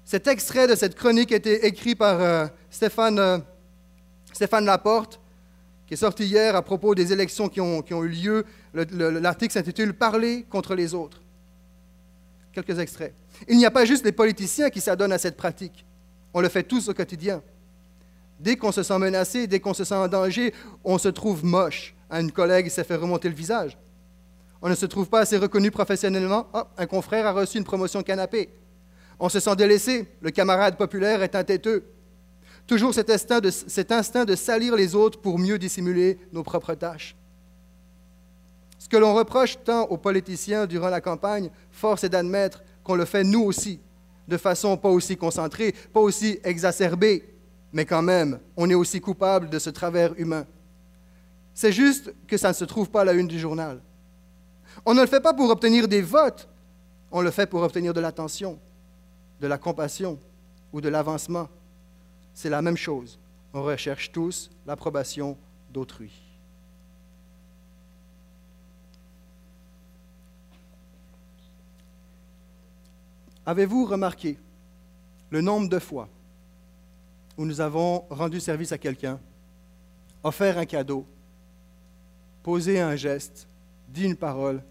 cet 0.05 0.29
extrait 0.29 0.69
de 0.69 0.77
cette 0.77 0.95
chronique 0.95 1.29
qui 1.29 1.35
a 1.35 1.39
été 1.39 1.67
écrit 1.67 1.97
par 1.97 2.21
euh, 2.21 2.47
Stéphane, 2.71 3.19
euh, 3.19 3.39
Stéphane 4.33 4.65
Laporte, 4.65 5.21
qui 5.87 5.95
est 5.95 5.99
sorti 5.99 6.25
hier 6.25 6.57
à 6.57 6.63
propos 6.63 6.95
des 6.95 7.13
élections 7.13 7.49
qui 7.49 7.61
ont, 7.61 7.85
eu 8.03 8.09
lieu. 8.09 8.45
L'article 8.73 9.53
s'intitule 9.53 9.93
Parler 9.93 10.47
contre 10.49 10.75
les 10.75 10.95
autres. 10.95 11.21
Quelques 12.53 12.79
extraits. 12.79 13.15
Il 13.49 13.57
n'y 13.57 13.67
a 13.67 13.71
pas 13.71 13.85
juste 13.85 14.05
les 14.05 14.13
politiciens 14.13 14.71
qui 14.71 14.81
s'adonnent 14.81 15.13
à 15.13 15.19
cette 15.19 15.37
pratique. 15.37 15.85
On 16.35 16.41
le 16.41 16.49
fait 16.49 16.63
tous 16.63 16.89
au 16.89 16.95
quotidien. 16.95 17.43
Dès 18.41 18.57
qu'on 18.57 18.73
se 18.73 18.83
sent 18.83 18.99
menacé, 18.99 19.47
dès 19.47 19.61
qu'on 19.61 19.75
se 19.75 19.85
sent 19.85 19.95
en 19.95 20.09
danger, 20.09 20.53
on 20.83 20.99
se 20.99 21.09
trouve 21.09 21.45
moche. 21.45 21.95
Un 22.11 22.29
collègue 22.29 22.69
s'est 22.69 22.85
fait 22.85 22.97
remonter 22.97 23.29
le 23.29 23.35
visage. 23.35 23.79
On 24.61 24.69
ne 24.69 24.75
se 24.75 24.87
trouve 24.87 25.09
pas 25.09 25.21
assez 25.21 25.37
reconnu 25.37 25.71
professionnellement. 25.71 26.47
Oh, 26.55 26.63
un 26.77 26.87
confrère 26.87 27.27
a 27.27 27.33
reçu 27.33 27.59
une 27.59 27.65
promotion 27.65 28.03
canapé. 28.03 28.49
On 29.19 29.29
se 29.29 29.41
sent 29.41 29.57
délaissé. 29.57 30.09
Le 30.21 30.31
camarade 30.31 30.77
populaire 30.77 31.23
est 31.23 31.35
un 31.35 31.45
têteux. 31.45 31.85
Toujours 32.67 32.95
cet 32.95 33.11
instinct, 33.11 33.41
de, 33.41 34.35
salir 34.35 34.77
les 34.77 34.95
autres 34.95 35.21
pour 35.21 35.39
mieux 35.39 35.59
dissimuler 35.59 36.19
nos 36.33 36.43
propres 36.43 36.75
tâches. 36.75 37.17
Ce 38.79 38.89
que 38.89 38.97
l'on 38.97 39.15
reproche 39.15 39.59
tant 39.65 39.83
aux 39.85 39.97
politiciens 39.97 40.67
durant 40.67 40.89
la 40.89 41.01
campagne, 41.01 41.51
force 41.71 42.05
est 42.05 42.09
d'admettre 42.09 42.63
qu'on 42.83 42.95
le 42.95 43.05
fait 43.05 43.25
nous 43.25 43.43
aussi 43.43 43.81
de 44.29 44.37
façon 44.37 44.77
pas 44.77 44.89
aussi 44.89 45.17
concentrée, 45.17 45.75
pas 45.93 46.01
aussi 46.01 46.39
exacerbée, 46.45 47.29
mais 47.73 47.85
quand 47.85 48.03
même, 48.03 48.39
on 48.57 48.69
est 48.71 48.75
aussi 48.75 49.01
coupable 49.01 49.51
de 49.51 49.59
ce 49.59 49.71
travers 49.71 50.19
humain. 50.19 50.47
C'est 51.55 51.73
juste 51.73 52.15
que 52.27 52.37
ça 52.37 52.49
ne 52.49 52.55
se 52.55 52.65
trouve 52.65 52.91
pas 52.91 53.03
à 53.03 53.05
la 53.05 53.13
une 53.13 53.27
du 53.27 53.39
journal. 53.39 53.81
On 54.87 54.95
ne 54.95 55.01
le 55.01 55.07
fait 55.07 55.21
pas 55.21 55.35
pour 55.35 55.51
obtenir 55.51 55.89
des 55.89 56.03
votes, 56.03 56.49
on 57.11 57.21
le 57.21 57.31
fait 57.31 57.47
pour 57.47 57.63
obtenir 57.63 57.93
de 57.93 58.01
l'attention, 58.01 58.59
de 59.41 59.47
la 59.47 59.59
compassion 59.59 60.19
ou 60.73 60.81
de 60.81 60.89
l'avancement. 60.89 61.49
C'est 62.35 62.51
la 62.51 62.63
même 62.63 62.77
chose. 62.77 63.19
On 63.53 63.63
recherche 63.63 64.13
tous 64.13 64.51
l'approbation 64.67 65.37
d'autrui. 65.71 66.13
Avez-vous 73.45 73.87
remarqué 73.87 74.39
le 75.31 75.41
nombre 75.41 75.69
de 75.69 75.79
fois 75.79 76.09
où 77.37 77.45
nous 77.45 77.61
avons 77.61 78.05
rendu 78.11 78.39
service 78.39 78.73
à 78.73 78.79
quelqu'un, 78.79 79.19
offert 80.23 80.59
un 80.59 80.67
cadeau, 80.67 81.07
posé 82.43 82.81
un 82.81 82.95
geste, 82.95 83.49
dit 83.89 84.05
une 84.05 84.17
parole, 84.17 84.63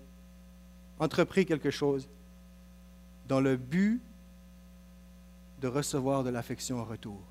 entrepris 1.00 1.46
quelque 1.46 1.72
chose 1.72 2.08
dans 3.28 3.42
le 3.42 3.58
but 3.58 4.02
de 5.60 5.68
recevoir 5.68 6.24
de 6.24 6.30
l'affection 6.30 6.80
en 6.80 6.86
retour? 6.86 7.31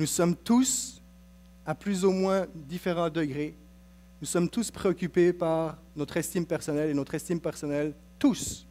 Nous 0.00 0.06
sommes 0.06 0.34
tous, 0.34 1.02
à 1.66 1.74
plus 1.74 2.06
ou 2.06 2.10
moins 2.10 2.46
différents 2.54 3.10
degrés, 3.10 3.54
nous 4.18 4.26
sommes 4.26 4.48
tous 4.48 4.70
préoccupés 4.70 5.34
par 5.34 5.76
notre 5.94 6.16
estime 6.16 6.46
personnelle 6.46 6.88
et 6.88 6.94
notre 6.94 7.14
estime 7.14 7.38
personnelle, 7.38 7.92
tous, 8.18 8.66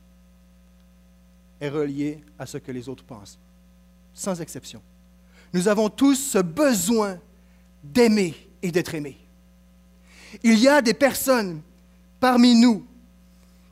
est 1.61 1.69
reliée 1.69 2.23
à 2.39 2.47
ce 2.47 2.57
que 2.57 2.71
les 2.71 2.89
autres 2.89 3.03
pensent, 3.03 3.37
sans 4.11 4.41
exception. 4.41 4.81
Nous 5.53 5.67
avons 5.67 5.87
tous 5.87 6.15
ce 6.15 6.39
besoin 6.39 7.19
d'aimer 7.83 8.33
et 8.63 8.71
d'être 8.71 8.95
aimés. 8.95 9.19
Il 10.41 10.57
y 10.57 10.67
a 10.67 10.81
des 10.81 10.95
personnes 10.95 11.61
parmi 12.19 12.59
nous 12.59 12.87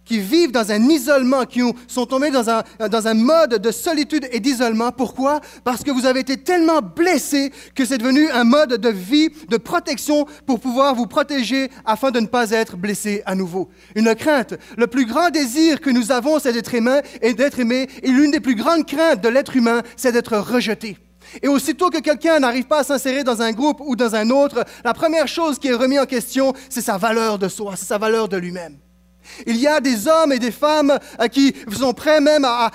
qui 0.08 0.20
vivent 0.20 0.52
dans 0.52 0.72
un 0.72 0.90
isolement, 0.90 1.46
qui 1.46 1.62
sont 1.88 2.06
tombés 2.06 2.32
dans 2.32 2.50
un, 2.50 3.14
mode 3.14 3.62
de 3.62 3.72
solitude 3.72 4.28
et 4.32 4.40
d'isolement. 4.40 4.92
Pourquoi? 4.92 5.42
Parce 5.64 5.84
que 5.84 5.92
vous 5.92 6.06
avez 6.06 6.22
été 6.22 6.38
tellement 6.38 6.82
blessés 6.82 7.52
que 7.76 7.84
c'est 7.86 7.98
devenu 7.98 8.30
un 8.30 8.44
mode 8.44 8.78
de 8.78 8.90
vie, 8.90 9.30
de 9.50 9.58
protection 9.58 10.26
pour 10.46 10.60
pouvoir 10.60 10.96
vous 10.96 11.08
protéger 11.08 11.70
afin 11.86 12.12
de 12.12 12.20
ne 12.20 12.28
pas 12.28 12.52
être 12.52 12.78
blessé 12.78 13.22
à 13.26 13.36
nouveau. 13.36 13.70
Une 13.96 14.16
crainte. 14.16 14.54
Le 14.78 14.88
plus 14.88 15.06
grand 15.06 15.30
désir 15.30 15.82
que 15.82 15.90
nous 15.90 16.12
avons, 16.12 16.40
c'est 16.40 16.54
d'être 16.54 16.74
aimé 16.74 17.02
et 17.22 17.34
d'être 17.34 17.60
aimé. 17.60 17.88
Et 18.04 18.10
l'une 18.10 18.32
des 18.32 18.40
plus 18.40 18.56
grandes 18.56 18.86
craintes 18.86 19.22
de 19.22 19.30
l'être 19.30 19.56
humain, 19.56 19.82
c'est 19.98 20.12
d'être 20.12 20.38
rejeté. 20.38 20.98
Et 21.42 21.50
aussitôt 21.50 21.90
que 21.90 22.00
quelqu'un 22.00 22.40
n'arrive 22.40 22.66
pas 22.66 22.80
à 22.80 22.84
s'insérer 22.84 23.24
dans 23.26 23.42
un 23.42 23.52
groupe 23.52 23.82
ou 23.82 23.98
dans 23.98 24.16
un 24.16 24.30
autre, 24.30 24.64
la 24.86 24.94
première 24.94 25.28
chose 25.28 25.60
qui 25.60 25.68
est 25.68 25.74
remise 25.74 26.00
en 26.00 26.06
question, 26.06 26.54
c'est 26.70 26.82
sa 26.82 26.98
valeur 26.98 27.38
de 27.38 27.50
soi, 27.50 27.74
c'est 27.76 27.86
sa 27.86 27.98
valeur 27.98 28.30
de 28.30 28.38
lui-même. 28.38 28.78
Il 29.46 29.58
y 29.58 29.68
a 29.68 29.80
des 29.80 30.08
hommes 30.08 30.32
et 30.32 30.40
des 30.40 30.52
femmes 30.52 30.98
euh, 31.20 31.28
qui 31.28 31.54
sont 31.72 31.94
prêts 31.94 32.22
même 32.22 32.46
à, 32.46 32.72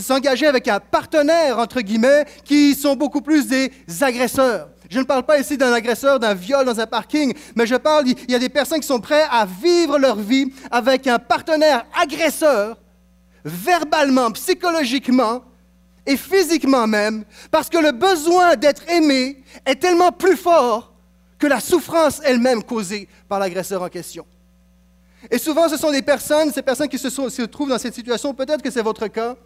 s'engager 0.00 0.46
avec 0.46 0.68
un 0.68 0.80
partenaire, 0.80 1.58
entre 1.58 1.80
guillemets, 1.80 2.24
qui 2.44 2.74
sont 2.74 2.96
beaucoup 2.96 3.20
plus 3.20 3.46
des 3.46 3.72
agresseurs. 4.00 4.68
Je 4.88 4.98
ne 4.98 5.04
parle 5.04 5.24
pas 5.24 5.38
ici 5.38 5.56
d'un 5.56 5.72
agresseur, 5.72 6.20
d'un 6.20 6.34
viol 6.34 6.64
dans 6.64 6.78
un 6.78 6.86
parking, 6.86 7.34
mais 7.54 7.66
je 7.66 7.74
parle, 7.74 8.06
il 8.06 8.30
y 8.30 8.34
a 8.34 8.38
des 8.38 8.48
personnes 8.48 8.80
qui 8.80 8.86
sont 8.86 9.00
prêtes 9.00 9.26
à 9.30 9.44
vivre 9.46 9.98
leur 9.98 10.16
vie 10.16 10.52
avec 10.70 11.06
un 11.06 11.18
partenaire 11.18 11.84
agresseur, 12.00 12.78
verbalement, 13.44 14.30
psychologiquement 14.32 15.42
et 16.06 16.16
physiquement 16.16 16.86
même, 16.86 17.24
parce 17.50 17.68
que 17.68 17.78
le 17.78 17.90
besoin 17.92 18.54
d'être 18.54 18.88
aimé 18.88 19.42
est 19.64 19.76
tellement 19.76 20.12
plus 20.12 20.36
fort 20.36 20.92
que 21.38 21.46
la 21.46 21.60
souffrance 21.60 22.20
elle-même 22.24 22.62
causée 22.62 23.08
par 23.28 23.40
l'agresseur 23.40 23.82
en 23.82 23.88
question. 23.88 24.24
Et 25.30 25.38
souvent, 25.38 25.68
ce 25.68 25.76
sont 25.76 25.90
des 25.90 26.02
personnes, 26.02 26.52
ces 26.52 26.62
personnes 26.62 26.88
qui 26.88 26.98
se, 26.98 27.10
se 27.10 27.42
trouvent 27.42 27.68
dans 27.68 27.78
cette 27.78 27.94
situation, 27.94 28.34
peut-être 28.34 28.62
que 28.62 28.70
c'est 28.70 28.82
votre 28.82 29.06
cas, 29.08 29.36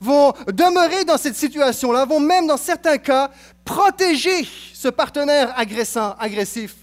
vont 0.00 0.32
demeurer 0.46 1.04
dans 1.04 1.18
cette 1.18 1.36
situation-là, 1.36 2.04
vont 2.04 2.20
même, 2.20 2.46
dans 2.46 2.56
certains 2.56 2.98
cas, 2.98 3.30
protéger 3.64 4.48
ce 4.72 4.88
partenaire 4.88 5.52
agressant, 5.58 6.14
agressif. 6.18 6.74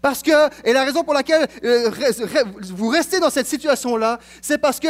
Parce 0.00 0.22
que, 0.22 0.30
et 0.64 0.72
la 0.72 0.84
raison 0.84 1.02
pour 1.02 1.12
laquelle 1.12 1.48
euh, 1.64 1.90
vous 2.62 2.88
restez 2.88 3.18
dans 3.18 3.30
cette 3.30 3.48
situation-là, 3.48 4.20
c'est 4.40 4.58
parce 4.58 4.78
que 4.78 4.86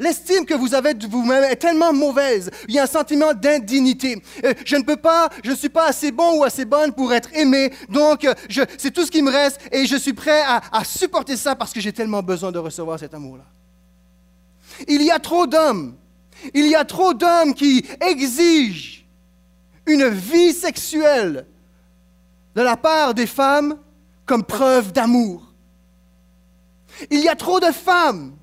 l'estime 0.00 0.46
que 0.46 0.54
vous 0.54 0.74
avez 0.74 0.94
de 0.94 1.06
vous-même 1.08 1.42
est 1.44 1.56
tellement 1.56 1.92
mauvaise. 1.92 2.50
Il 2.68 2.74
y 2.74 2.78
a 2.78 2.84
un 2.84 2.86
sentiment 2.86 3.34
d'indignité. 3.34 4.22
Euh, 4.44 4.54
je 4.64 4.76
ne 4.76 4.82
peux 4.82 4.96
pas, 4.96 5.28
je 5.42 5.50
ne 5.50 5.56
suis 5.56 5.68
pas 5.68 5.86
assez 5.88 6.12
bon 6.12 6.38
ou 6.38 6.44
assez 6.44 6.64
bonne 6.64 6.92
pour 6.92 7.12
être 7.12 7.30
aimé, 7.34 7.72
donc 7.88 8.24
euh, 8.24 8.34
c'est 8.78 8.92
tout 8.92 9.04
ce 9.04 9.10
qui 9.10 9.22
me 9.22 9.30
reste 9.30 9.60
et 9.72 9.86
je 9.86 9.96
suis 9.96 10.12
prêt 10.12 10.42
à, 10.46 10.62
à 10.70 10.84
supporter 10.84 11.36
ça 11.36 11.56
parce 11.56 11.72
que 11.72 11.80
j'ai 11.80 11.92
tellement 11.92 12.22
besoin 12.22 12.52
de 12.52 12.58
recevoir 12.58 12.98
cet 12.98 13.12
amour-là. 13.12 13.44
Il 14.86 15.02
y 15.02 15.10
a 15.10 15.18
trop 15.18 15.48
d'hommes, 15.48 15.96
il 16.52 16.68
y 16.68 16.76
a 16.76 16.84
trop 16.84 17.12
d'hommes 17.12 17.54
qui 17.54 17.84
exigent 18.00 19.04
une 19.86 20.08
vie 20.08 20.52
sexuelle 20.52 21.46
de 22.54 22.62
la 22.62 22.76
part 22.76 23.14
des 23.14 23.26
femmes 23.26 23.78
comme 24.26 24.44
preuve 24.44 24.92
d'amour. 24.92 25.52
Il 27.10 27.20
y 27.20 27.28
a 27.28 27.34
trop 27.34 27.60
de 27.60 27.72
femmes 27.72 28.36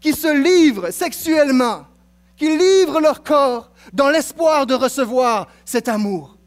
qui 0.00 0.12
se 0.12 0.28
livrent 0.28 0.90
sexuellement, 0.90 1.86
qui 2.36 2.56
livrent 2.56 3.00
leur 3.00 3.22
corps 3.22 3.70
dans 3.92 4.10
l'espoir 4.10 4.66
de 4.66 4.74
recevoir 4.74 5.48
cet 5.64 5.88
amour. 5.88 6.38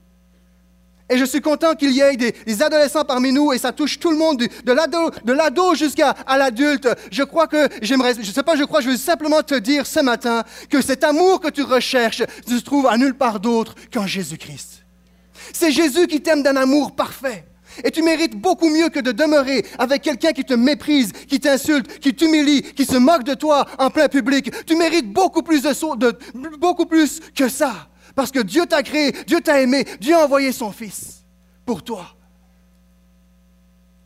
Et 1.10 1.18
je 1.18 1.26
suis 1.26 1.42
content 1.42 1.76
qu'il 1.76 1.92
y 1.92 2.00
ait 2.00 2.16
des, 2.16 2.64
adolescents 2.64 3.04
parmi 3.04 3.34
nous, 3.34 3.52
et 3.52 3.58
ça 3.58 3.74
touche 3.74 4.00
tout 4.00 4.12
le 4.12 4.18
monde, 4.18 4.38
de 4.38 5.34
l'ado 5.34 5.76
jusqu'à 5.76 6.16
l'adulte. 6.26 6.88
Je 7.12 7.24
crois 7.24 7.48
que 7.48 7.68
j'aimerais, 7.82 8.14
je 8.18 8.32
sais 8.32 8.44
pas, 8.44 8.56
je 8.56 8.64
crois, 8.64 8.80
je 8.80 8.92
veux 8.92 8.98
simplement 8.98 9.44
te 9.44 9.56
dire 9.56 9.86
ce 9.86 10.00
matin 10.00 10.46
que 10.70 10.82
cet 10.82 11.04
amour 11.04 11.42
que 11.42 11.50
tu 11.50 11.64
recherches 11.64 12.24
se 12.48 12.62
trouve 12.62 12.88
à 12.88 12.98
nulle 12.98 13.16
part 13.16 13.42
d'autre 13.42 13.76
qu'en 13.94 14.08
Jésus-Christ. 14.08 14.86
C'est 15.52 15.72
Jésus 15.72 16.08
qui 16.08 16.22
t'aime 16.22 16.44
d'un 16.44 16.56
amour 16.56 16.96
parfait. 16.96 17.44
Et 17.84 17.92
tu 17.92 18.02
mérites 18.02 18.36
beaucoup 18.36 18.70
mieux 18.70 18.90
que 18.90 19.00
de 19.00 19.12
demeurer 19.12 19.66
avec 19.78 20.02
quelqu'un 20.02 20.32
qui 20.32 20.44
te 20.44 20.54
méprise, 20.54 21.12
qui 21.12 21.40
t'insulte, 21.40 22.00
qui 22.00 22.14
t'humilie, 22.14 22.62
qui 22.62 22.86
se 22.86 22.98
moque 22.98 23.24
de 23.24 23.34
toi 23.34 23.66
en 23.80 23.90
plein 23.90 24.08
public. 24.08 24.52
Tu 24.66 24.76
mérites 24.76 25.12
beaucoup 25.12 25.44
plus, 25.44 25.62
de, 25.62 26.18
beaucoup 26.60 26.86
plus 26.86 27.20
que 27.36 27.50
ça. 27.50 27.90
Parce 28.16 28.32
que 28.32 28.40
Dieu 28.40 28.66
t'a 28.66 28.84
créé, 28.84 29.12
Dieu 29.26 29.42
t'a 29.42 29.62
aimé, 29.62 29.86
Dieu 30.00 30.16
a 30.16 30.26
envoyé 30.26 30.52
son 30.52 30.72
Fils 30.72 31.24
pour 31.66 31.84
toi. 31.84 32.16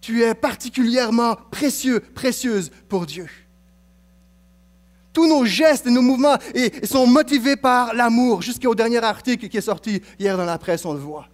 Tu 0.01 0.23
es 0.23 0.36
particulièrement 0.36 1.36
précieux, 1.49 1.99
précieuse 1.99 2.71
pour 2.88 3.08
Dieu. 3.08 3.28
Tous 5.13 5.28
nos 5.28 5.45
gestes 5.45 5.88
et 5.88 5.91
nos 5.91 6.01
mouvements 6.01 6.38
sont 6.84 7.08
motivés 7.08 7.56
par 7.56 7.93
l'amour, 7.93 8.41
jusqu'au 8.41 8.75
dernier 8.75 9.04
article 9.04 9.47
qui 9.47 9.58
est 9.58 9.62
sorti 9.62 10.01
hier 10.19 10.38
dans 10.38 10.45
la 10.45 10.58
presse, 10.58 10.86
on 10.86 10.93
le 10.93 10.99
voit. 10.99 11.28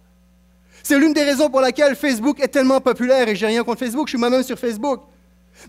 C'est 0.82 0.98
l'une 0.98 1.12
des 1.12 1.22
raisons 1.22 1.48
pour 1.48 1.60
laquelle 1.60 1.94
Facebook 1.94 2.40
est 2.40 2.48
tellement 2.48 2.80
populaire, 2.80 3.28
et 3.28 3.36
j'ai 3.36 3.46
rien 3.46 3.62
contre 3.64 3.80
Facebook, 3.80 4.08
je 4.08 4.12
suis 4.12 4.18
moi-même 4.18 4.42
sur 4.42 4.58
Facebook. 4.58 5.02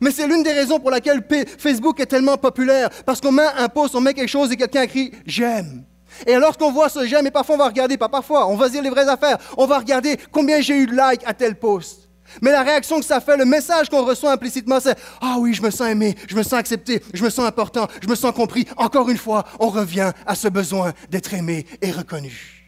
Mais 0.01 0.11
c'est 0.11 0.27
l'une 0.27 0.43
des 0.43 0.53
raisons 0.53 0.79
pour 0.79 0.91
laquelle 0.91 1.23
Facebook 1.57 1.99
est 1.99 2.05
tellement 2.05 2.37
populaire, 2.37 2.89
parce 3.05 3.21
qu'on 3.21 3.31
met 3.31 3.45
un 3.57 3.69
post, 3.69 3.95
on 3.95 4.01
met 4.01 4.13
quelque 4.13 4.29
chose 4.29 4.51
et 4.51 4.57
quelqu'un 4.57 4.83
écrit 4.83 5.11
j'aime. 5.25 5.83
Et 6.27 6.35
lorsqu'on 6.35 6.71
voit 6.71 6.89
ce 6.89 7.05
j'aime, 7.05 7.27
et 7.27 7.31
parfois 7.31 7.55
on 7.55 7.59
va 7.59 7.67
regarder, 7.67 7.97
pas 7.97 8.09
parfois, 8.09 8.47
on 8.47 8.55
va 8.55 8.69
dire 8.69 8.81
les 8.81 8.89
vraies 8.89 9.09
affaires, 9.09 9.37
on 9.57 9.65
va 9.65 9.79
regarder 9.79 10.17
combien 10.31 10.61
j'ai 10.61 10.75
eu 10.75 10.87
de 10.87 10.93
likes 10.93 11.23
à 11.25 11.33
tel 11.33 11.55
post. 11.55 12.09
Mais 12.41 12.51
la 12.51 12.63
réaction 12.63 12.99
que 12.99 13.05
ça 13.05 13.19
fait, 13.19 13.37
le 13.37 13.45
message 13.45 13.89
qu'on 13.89 14.03
reçoit 14.03 14.31
implicitement, 14.31 14.79
c'est 14.79 14.97
Ah 15.21 15.35
oui, 15.39 15.53
je 15.53 15.61
me 15.61 15.69
sens 15.69 15.87
aimé, 15.87 16.15
je 16.27 16.35
me 16.35 16.43
sens 16.43 16.53
accepté, 16.53 17.01
je 17.13 17.23
me 17.23 17.29
sens 17.29 17.45
important, 17.45 17.87
je 18.01 18.07
me 18.07 18.15
sens 18.15 18.33
compris. 18.33 18.65
Encore 18.77 19.09
une 19.09 19.17
fois, 19.17 19.43
on 19.59 19.69
revient 19.69 20.11
à 20.25 20.35
ce 20.35 20.47
besoin 20.47 20.93
d'être 21.09 21.33
aimé 21.33 21.65
et 21.81 21.91
reconnu. 21.91 22.63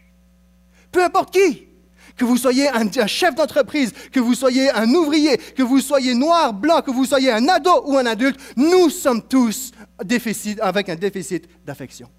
Peu 0.91 1.03
importe 1.03 1.33
qui, 1.33 1.67
que 2.15 2.25
vous 2.25 2.37
soyez 2.37 2.69
un, 2.69 3.07
chef 3.07 3.35
d'entreprise, 3.35 3.93
que 4.11 4.19
vous 4.19 4.33
soyez 4.33 4.69
un 4.71 4.89
ouvrier, 4.93 5.37
que 5.37 5.63
vous 5.63 5.79
soyez 5.79 6.13
noir, 6.13 6.53
blanc, 6.53 6.81
que 6.81 6.91
vous 6.91 7.05
soyez 7.05 7.31
un 7.31 7.47
ado 7.47 7.83
ou 7.85 7.97
un 7.97 8.05
adulte, 8.05 8.39
nous 8.55 8.89
sommes 8.89 9.21
tous 9.21 9.71
déficit, 10.03 10.59
avec 10.61 10.89
un 10.89 10.95
déficit 10.95 11.45
d'affection. 11.65 12.09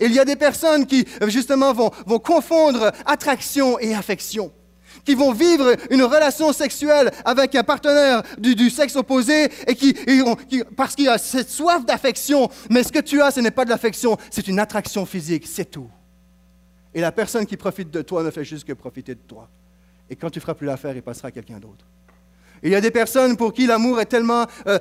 Il 0.00 0.12
y 0.12 0.18
a 0.18 0.24
des 0.24 0.36
personnes 0.36 0.86
qui, 0.86 1.06
justement, 1.26 1.72
vont, 1.72 1.90
vont 2.06 2.18
confondre 2.18 2.92
attraction 3.06 3.78
et 3.78 3.94
affection 3.94 4.52
qui 5.04 5.14
vont 5.14 5.32
vivre 5.32 5.74
une 5.90 6.02
relation 6.02 6.52
sexuelle 6.52 7.10
avec 7.24 7.54
un 7.54 7.62
partenaire 7.62 8.22
du, 8.38 8.68
sexe 8.68 8.96
opposé 8.96 9.48
et 9.66 9.74
qui, 9.74 9.94
qui 9.94 10.62
parce 10.76 10.94
qu'il 10.94 11.08
a 11.08 11.18
cette 11.18 11.50
soif 11.50 11.84
d'affection, 11.84 12.50
mais 12.68 12.82
ce 12.82 12.92
que 12.92 12.98
tu 12.98 13.22
as, 13.22 13.30
ce 13.30 13.40
n'est 13.40 13.50
pas 13.50 13.64
de 13.64 13.70
l'affection, 13.70 14.16
c'est 14.30 14.48
une 14.48 14.58
attraction 14.58 15.06
physique, 15.06 15.46
c'est 15.46 15.70
tout. 15.70 15.88
Et 16.94 17.00
la 17.00 17.12
personne 17.12 17.46
qui 17.46 17.56
profite 17.56 17.90
de 17.90 18.02
toi 18.02 18.22
ne 18.22 18.30
fait 18.30 18.44
juste 18.44 18.66
que 18.66 18.72
profiter 18.72 19.14
de 19.14 19.20
toi. 19.20 19.48
Et 20.10 20.16
quand 20.16 20.30
tu 20.30 20.40
feras 20.40 20.54
plus 20.54 20.66
l'affaire, 20.66 20.96
il 20.96 21.02
passera 21.02 21.28
à 21.28 21.30
quelqu'un 21.30 21.58
d'autre. 21.58 21.86
Il 22.62 22.70
y 22.70 22.74
a 22.74 22.80
des 22.80 22.90
personnes 22.90 23.36
pour 23.36 23.52
qui 23.52 23.66
l'amour 23.66 24.00
est 24.00 24.06
tellement... 24.06 24.46
Euh, 24.66 24.78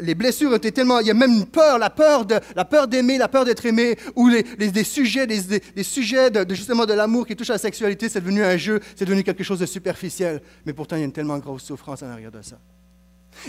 les 0.00 0.14
blessures 0.14 0.54
été 0.54 0.72
tellement... 0.72 1.00
Il 1.00 1.06
y 1.06 1.10
a 1.10 1.14
même 1.14 1.32
une 1.32 1.46
peur, 1.46 1.78
la 1.78 1.90
peur, 1.90 2.24
de, 2.24 2.36
la 2.54 2.64
peur 2.64 2.88
d'aimer, 2.88 3.18
la 3.18 3.28
peur 3.28 3.44
d'être 3.44 3.66
aimé, 3.66 3.96
ou 4.14 4.28
les, 4.28 4.42
des 4.42 4.84
sujets, 4.84 5.26
des, 5.26 5.82
sujets 5.82 6.30
de, 6.30 6.54
justement 6.54 6.86
de 6.86 6.92
l'amour 6.92 7.26
qui 7.26 7.36
touchent 7.36 7.50
à 7.50 7.54
la 7.54 7.58
sexualité, 7.58 8.08
c'est 8.08 8.20
devenu 8.20 8.44
un 8.44 8.56
jeu, 8.56 8.80
c'est 8.94 9.04
devenu 9.04 9.22
quelque 9.22 9.44
chose 9.44 9.58
de 9.58 9.66
superficiel. 9.66 10.40
Mais 10.64 10.72
pourtant, 10.72 10.96
il 10.96 11.00
y 11.00 11.02
a 11.02 11.06
une 11.06 11.12
tellement 11.12 11.38
grosse 11.38 11.64
souffrance 11.64 12.02
en 12.02 12.06
arrière 12.06 12.32
de 12.32 12.42
ça. 12.42 12.58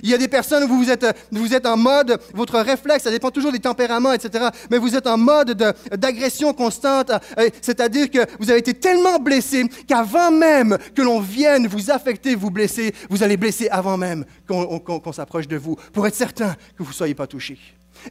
Il 0.03 0.09
y 0.09 0.13
a 0.13 0.17
des 0.17 0.27
personnes 0.27 0.63
où 0.63 0.77
vous 0.77 0.89
êtes, 0.89 1.05
vous 1.31 1.53
êtes 1.53 1.65
en 1.65 1.77
mode, 1.77 2.19
votre 2.33 2.59
réflexe, 2.59 3.03
ça 3.03 3.11
dépend 3.11 3.31
toujours 3.31 3.51
des 3.51 3.59
tempéraments, 3.59 4.13
etc., 4.13 4.45
mais 4.69 4.77
vous 4.77 4.95
êtes 4.95 5.07
en 5.07 5.17
mode 5.17 5.51
d'agression 5.91 6.53
constante, 6.53 7.11
euh, 7.37 7.49
c'est-à-dire 7.61 8.09
que 8.09 8.19
vous 8.39 8.49
avez 8.49 8.59
été 8.59 8.73
tellement 8.73 9.19
blessé 9.19 9.65
qu'avant 9.87 10.31
même 10.31 10.77
que 10.95 11.01
l'on 11.01 11.19
vienne 11.19 11.67
vous 11.67 11.91
affecter, 11.91 12.35
vous 12.35 12.51
blesser, 12.51 12.93
vous 13.09 13.23
allez 13.23 13.37
blesser 13.37 13.69
avant 13.69 13.97
même 13.97 14.25
qu'on 14.47 15.13
s'approche 15.13 15.47
de 15.47 15.57
vous, 15.57 15.75
pour 15.93 16.07
être 16.07 16.15
certain 16.15 16.55
que 16.77 16.83
vous 16.83 16.89
ne 16.89 16.95
soyez 16.95 17.15
pas 17.15 17.27
touché. 17.27 17.57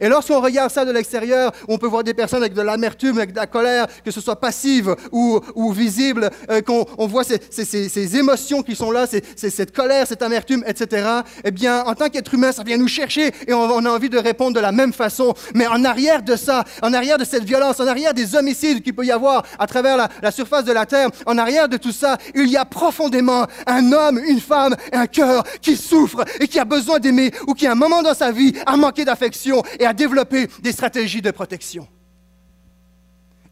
Et 0.00 0.08
lorsqu'on 0.08 0.40
regarde 0.40 0.70
ça 0.70 0.84
de 0.84 0.92
l'extérieur, 0.92 1.52
on 1.68 1.78
peut 1.78 1.86
voir 1.86 2.04
des 2.04 2.14
personnes 2.14 2.40
avec 2.40 2.54
de 2.54 2.62
l'amertume, 2.62 3.18
avec 3.18 3.32
de 3.32 3.36
la 3.36 3.46
colère, 3.46 3.86
que 4.04 4.10
ce 4.10 4.20
soit 4.20 4.36
passive 4.36 4.94
ou, 5.12 5.40
visible, 5.72 6.30
euh, 6.50 6.60
qu'on 6.62 6.84
on 6.98 7.06
voit 7.06 7.24
ces, 7.24 8.16
émotions 8.16 8.62
qui 8.62 8.74
sont 8.76 8.90
là, 8.90 9.06
cette 9.06 9.74
colère, 9.74 10.06
cette 10.06 10.22
amertume, 10.22 10.64
etc. 10.66 11.08
Eh 11.44 11.50
bien, 11.50 11.84
en 11.84 11.94
tant 11.94 12.08
qu'être 12.08 12.32
humain, 12.34 12.52
ça 12.52 12.62
vient 12.62 12.76
nous 12.76 12.88
chercher 12.88 13.32
et 13.46 13.52
on, 13.52 13.62
on, 13.62 13.84
a 13.84 13.90
envie 13.90 14.10
de 14.10 14.18
répondre 14.18 14.54
de 14.54 14.60
la 14.60 14.72
même 14.72 14.92
façon. 14.92 15.34
Mais 15.54 15.66
en 15.66 15.84
arrière 15.84 16.22
de 16.22 16.36
ça, 16.36 16.64
en 16.82 16.92
arrière 16.92 17.18
de 17.18 17.24
cette 17.24 17.44
violence, 17.44 17.80
en 17.80 17.86
arrière 17.86 18.14
des 18.14 18.34
homicides 18.34 18.82
qu'il 18.82 18.94
peut 18.94 19.04
y 19.04 19.12
avoir 19.12 19.44
à 19.58 19.66
travers 19.66 19.96
la, 19.96 20.08
la 20.22 20.30
surface 20.30 20.64
de 20.64 20.72
la 20.72 20.86
terre, 20.86 21.08
en 21.26 21.38
arrière 21.38 21.68
de 21.68 21.76
tout 21.76 21.92
ça, 21.92 22.16
il 22.34 22.48
y 22.48 22.56
a 22.56 22.64
profondément 22.64 23.46
un 23.66 23.92
homme, 23.92 24.20
une 24.26 24.40
femme, 24.40 24.76
un 24.92 25.06
cœur 25.06 25.44
qui 25.60 25.76
souffre 25.76 26.24
et 26.40 26.48
qui 26.48 26.58
a 26.58 26.64
besoin 26.64 26.98
d'aimer 26.98 27.32
ou 27.46 27.54
qui 27.54 27.66
à 27.66 27.72
un 27.72 27.74
moment 27.74 28.02
dans 28.02 28.14
sa 28.14 28.32
vie 28.32 28.52
a 28.66 28.76
manqué 28.76 29.04
d'affection 29.04 29.62
et 29.78 29.86
à 29.86 29.92
développer 29.92 30.48
des 30.62 30.72
stratégies 30.72 31.22
de 31.22 31.30
protection. 31.30 31.88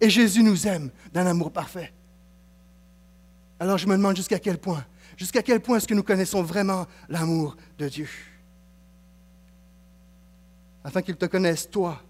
Et 0.01 0.11
Jésus 0.11 0.43
nous 0.43 0.67
aime 0.67 0.91
d'un 1.13 1.27
amour 1.27 1.53
parfait. 1.53 1.93
Alors 3.61 3.79
je 3.79 3.87
me 3.87 3.97
demande 3.97 4.17
jusqu'à 4.17 4.39
quel 4.39 4.59
point, 4.59 4.85
jusqu'à 5.17 5.43
quel 5.43 5.61
point 5.61 5.79
est-ce 5.79 5.89
que 5.89 5.95
nous 5.95 6.03
connaissons 6.03 6.43
vraiment 6.43 6.87
l'amour 7.09 7.57
de 7.79 7.89
Dieu? 7.89 8.09
Afin 10.83 11.01
qu'il 11.01 11.17
te 11.17 11.25
connaisse, 11.25 11.71
toi, 11.71 12.03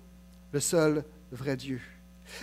le 0.52 0.60
seul 0.60 1.04
vrai 1.30 1.56
Dieu. 1.56 1.80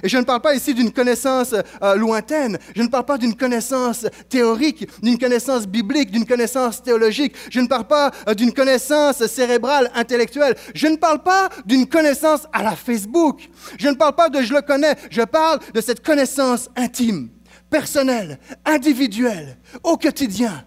Et 0.04 0.10
je 0.10 0.18
ne 0.18 0.24
parle 0.24 0.42
pas 0.42 0.56
ici 0.56 0.74
d'une 0.74 0.92
connaissance 0.92 1.54
euh, 1.54 1.96
lointaine, 1.96 2.58
je 2.76 2.82
ne 2.82 2.88
parle 2.88 3.06
pas 3.06 3.18
d'une 3.18 3.36
connaissance 3.36 4.08
théorique, 4.30 4.88
d'une 5.02 5.18
connaissance 5.18 5.68
biblique, 5.68 6.12
d'une 6.12 6.26
connaissance 6.26 6.82
théologique, 6.82 7.36
je 7.50 7.60
ne 7.60 7.68
parle 7.68 7.88
pas 7.88 8.12
euh, 8.28 8.34
d'une 8.34 8.54
connaissance 8.54 9.26
cérébrale, 9.28 9.92
intellectuelle, 9.94 10.56
je 10.74 10.88
ne 10.88 10.96
parle 10.96 11.24
pas 11.24 11.50
d'une 11.66 11.88
connaissance 11.88 12.48
à 12.54 12.64
la 12.64 12.76
Facebook, 12.76 13.50
je 13.78 13.88
ne 13.90 13.96
parle 13.96 14.16
pas 14.16 14.30
de 14.30 14.42
je 14.42 14.54
le 14.54 14.62
connais, 14.62 14.96
je 15.10 15.22
parle 15.22 15.60
de 15.74 15.82
cette 15.82 16.04
connaissance 16.04 16.70
intime, 16.76 17.30
personnelle, 17.70 18.40
individuelle, 18.66 19.58
au 19.84 19.98
quotidien. 19.98 20.66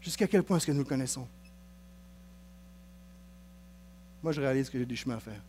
Jusqu'à 0.00 0.26
quel 0.26 0.42
point 0.42 0.56
est-ce 0.56 0.66
que 0.66 0.72
nous 0.72 0.78
le 0.78 0.84
connaissons? 0.84 1.26
Moi, 4.22 4.32
je 4.32 4.40
réalise 4.40 4.68
que 4.68 4.78
j'ai 4.78 4.86
du 4.86 4.96
chemin 4.96 5.16
à 5.16 5.20
faire. 5.20 5.40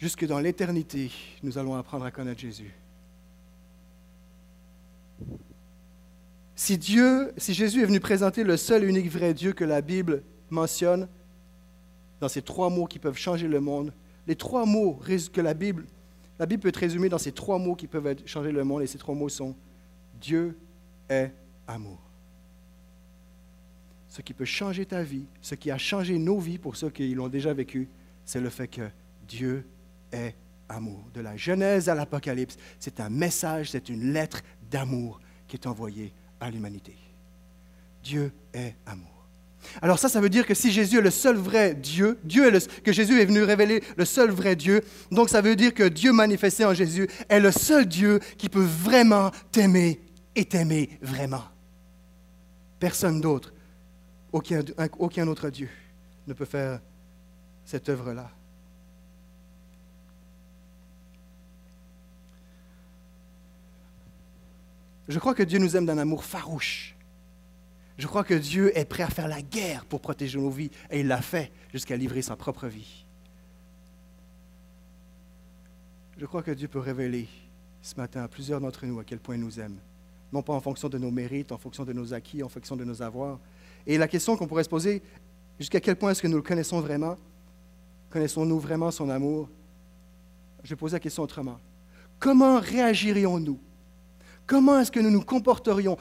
Jusque 0.00 0.24
dans 0.24 0.38
l'éternité, 0.38 1.10
nous 1.42 1.58
allons 1.58 1.74
apprendre 1.74 2.06
à 2.06 2.10
connaître 2.10 2.40
Jésus. 2.40 2.72
Si 6.56 6.78
Dieu, 6.78 7.32
si 7.36 7.52
Jésus 7.52 7.82
est 7.82 7.86
venu 7.86 8.00
présenter 8.00 8.42
le 8.42 8.56
seul 8.56 8.84
et 8.84 8.86
unique 8.86 9.10
vrai 9.10 9.34
Dieu 9.34 9.52
que 9.52 9.64
la 9.64 9.82
Bible 9.82 10.22
mentionne, 10.48 11.06
dans 12.18 12.28
ces 12.28 12.40
trois 12.40 12.70
mots 12.70 12.86
qui 12.86 12.98
peuvent 12.98 13.16
changer 13.16 13.46
le 13.46 13.60
monde, 13.60 13.92
les 14.26 14.36
trois 14.36 14.64
mots 14.64 14.98
que 15.32 15.40
la 15.40 15.52
Bible, 15.52 15.84
la 16.38 16.46
Bible 16.46 16.62
peut 16.62 16.68
être 16.70 16.76
résumée 16.76 17.10
dans 17.10 17.18
ces 17.18 17.32
trois 17.32 17.58
mots 17.58 17.74
qui 17.74 17.86
peuvent 17.86 18.16
changer 18.24 18.52
le 18.52 18.64
monde, 18.64 18.82
et 18.82 18.86
ces 18.86 18.98
trois 18.98 19.14
mots 19.14 19.28
sont 19.28 19.54
Dieu 20.18 20.58
est 21.10 21.30
amour. 21.66 22.00
Ce 24.08 24.22
qui 24.22 24.32
peut 24.32 24.46
changer 24.46 24.86
ta 24.86 25.02
vie, 25.02 25.26
ce 25.42 25.54
qui 25.54 25.70
a 25.70 25.78
changé 25.78 26.18
nos 26.18 26.38
vies 26.38 26.58
pour 26.58 26.76
ceux 26.76 26.88
qui 26.88 27.14
l'ont 27.14 27.28
déjà 27.28 27.52
vécu, 27.52 27.88
c'est 28.24 28.40
le 28.40 28.48
fait 28.48 28.68
que 28.68 28.88
Dieu 29.28 29.66
est 30.12 30.34
amour. 30.68 31.04
De 31.14 31.20
la 31.20 31.36
Genèse 31.36 31.88
à 31.88 31.94
l'Apocalypse, 31.94 32.56
c'est 32.78 33.00
un 33.00 33.10
message, 33.10 33.70
c'est 33.70 33.88
une 33.88 34.12
lettre 34.12 34.40
d'amour 34.70 35.20
qui 35.48 35.56
est 35.56 35.66
envoyée 35.66 36.12
à 36.40 36.50
l'humanité. 36.50 36.96
Dieu 38.02 38.32
est 38.54 38.74
amour. 38.86 39.08
Alors 39.82 39.98
ça, 39.98 40.08
ça 40.08 40.20
veut 40.20 40.30
dire 40.30 40.46
que 40.46 40.54
si 40.54 40.72
Jésus 40.72 40.98
est 40.98 41.02
le 41.02 41.10
seul 41.10 41.36
vrai 41.36 41.74
Dieu, 41.74 42.18
Dieu 42.24 42.54
est 42.54 42.82
que 42.82 42.92
Jésus 42.92 43.20
est 43.20 43.26
venu 43.26 43.42
révéler 43.42 43.82
le 43.96 44.04
seul 44.04 44.30
vrai 44.30 44.56
Dieu, 44.56 44.82
donc 45.10 45.28
ça 45.28 45.42
veut 45.42 45.56
dire 45.56 45.74
que 45.74 45.86
Dieu 45.86 46.12
manifesté 46.12 46.64
en 46.64 46.72
Jésus 46.72 47.08
est 47.28 47.40
le 47.40 47.52
seul 47.52 47.86
Dieu 47.86 48.20
qui 48.38 48.48
peut 48.48 48.64
vraiment 48.64 49.30
t'aimer 49.52 50.00
et 50.34 50.44
t'aimer 50.44 50.98
vraiment. 51.02 51.44
Personne 52.78 53.20
d'autre, 53.20 53.52
aucun, 54.32 54.62
aucun 54.98 55.28
autre 55.28 55.50
Dieu 55.50 55.68
ne 56.26 56.32
peut 56.32 56.46
faire 56.46 56.80
cette 57.64 57.88
œuvre-là. 57.88 58.30
Je 65.10 65.18
crois 65.18 65.34
que 65.34 65.42
Dieu 65.42 65.58
nous 65.58 65.76
aime 65.76 65.86
d'un 65.86 65.98
amour 65.98 66.22
farouche. 66.22 66.94
Je 67.98 68.06
crois 68.06 68.22
que 68.22 68.34
Dieu 68.34 68.76
est 68.78 68.84
prêt 68.84 69.02
à 69.02 69.08
faire 69.08 69.26
la 69.26 69.42
guerre 69.42 69.84
pour 69.84 70.00
protéger 70.00 70.38
nos 70.38 70.50
vies, 70.50 70.70
et 70.88 71.00
il 71.00 71.08
l'a 71.08 71.20
fait 71.20 71.50
jusqu'à 71.72 71.96
livrer 71.96 72.22
sa 72.22 72.36
propre 72.36 72.68
vie. 72.68 73.04
Je 76.16 76.24
crois 76.26 76.44
que 76.44 76.52
Dieu 76.52 76.68
peut 76.68 76.78
révéler 76.78 77.26
ce 77.82 77.96
matin 77.96 78.22
à 78.22 78.28
plusieurs 78.28 78.60
d'entre 78.60 78.86
nous 78.86 79.00
à 79.00 79.04
quel 79.04 79.18
point 79.18 79.34
il 79.34 79.40
nous 79.40 79.58
aime. 79.58 79.78
Non 80.32 80.42
pas 80.42 80.52
en 80.52 80.60
fonction 80.60 80.88
de 80.88 80.96
nos 80.96 81.10
mérites, 81.10 81.50
en 81.50 81.58
fonction 81.58 81.84
de 81.84 81.92
nos 81.92 82.14
acquis, 82.14 82.44
en 82.44 82.48
fonction 82.48 82.76
de 82.76 82.84
nos 82.84 83.02
avoirs. 83.02 83.40
Et 83.88 83.98
la 83.98 84.06
question 84.06 84.36
qu'on 84.36 84.46
pourrait 84.46 84.62
se 84.62 84.68
poser, 84.68 85.02
jusqu'à 85.58 85.80
quel 85.80 85.96
point 85.96 86.12
est-ce 86.12 86.22
que 86.22 86.28
nous 86.28 86.36
le 86.36 86.42
connaissons 86.42 86.80
vraiment? 86.80 87.16
Connaissons-nous 88.10 88.60
vraiment 88.60 88.92
son 88.92 89.10
amour? 89.10 89.48
Je 90.62 90.70
vais 90.70 90.76
poser 90.76 90.94
la 90.94 91.00
question 91.00 91.24
autrement. 91.24 91.58
Comment 92.20 92.60
réagirions-nous 92.60 93.58
comment 94.50 94.80
est-ce 94.80 94.90
que 94.90 94.98
nous 94.98 95.12
nous 95.12 95.22
comporterions, 95.22 95.96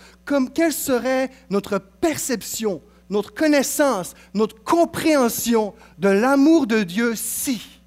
quelle 0.55 0.73
serait 0.73 1.29
notre 1.51 1.77
perception, 1.77 2.81
notre 3.07 3.31
connaissance, 3.31 4.15
notre 4.33 4.63
compréhension 4.63 5.75
de 5.99 6.09
l'amour 6.09 6.65
de 6.65 6.81
Dieu 6.81 7.13
si, 7.15 7.79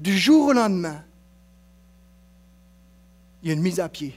du 0.00 0.18
jour 0.18 0.48
au 0.48 0.52
lendemain, 0.52 1.04
il 3.42 3.48
y 3.48 3.50
a 3.52 3.54
une 3.54 3.62
mise 3.62 3.78
à 3.78 3.88
pied? 3.88 4.12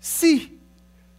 Si, 0.00 0.58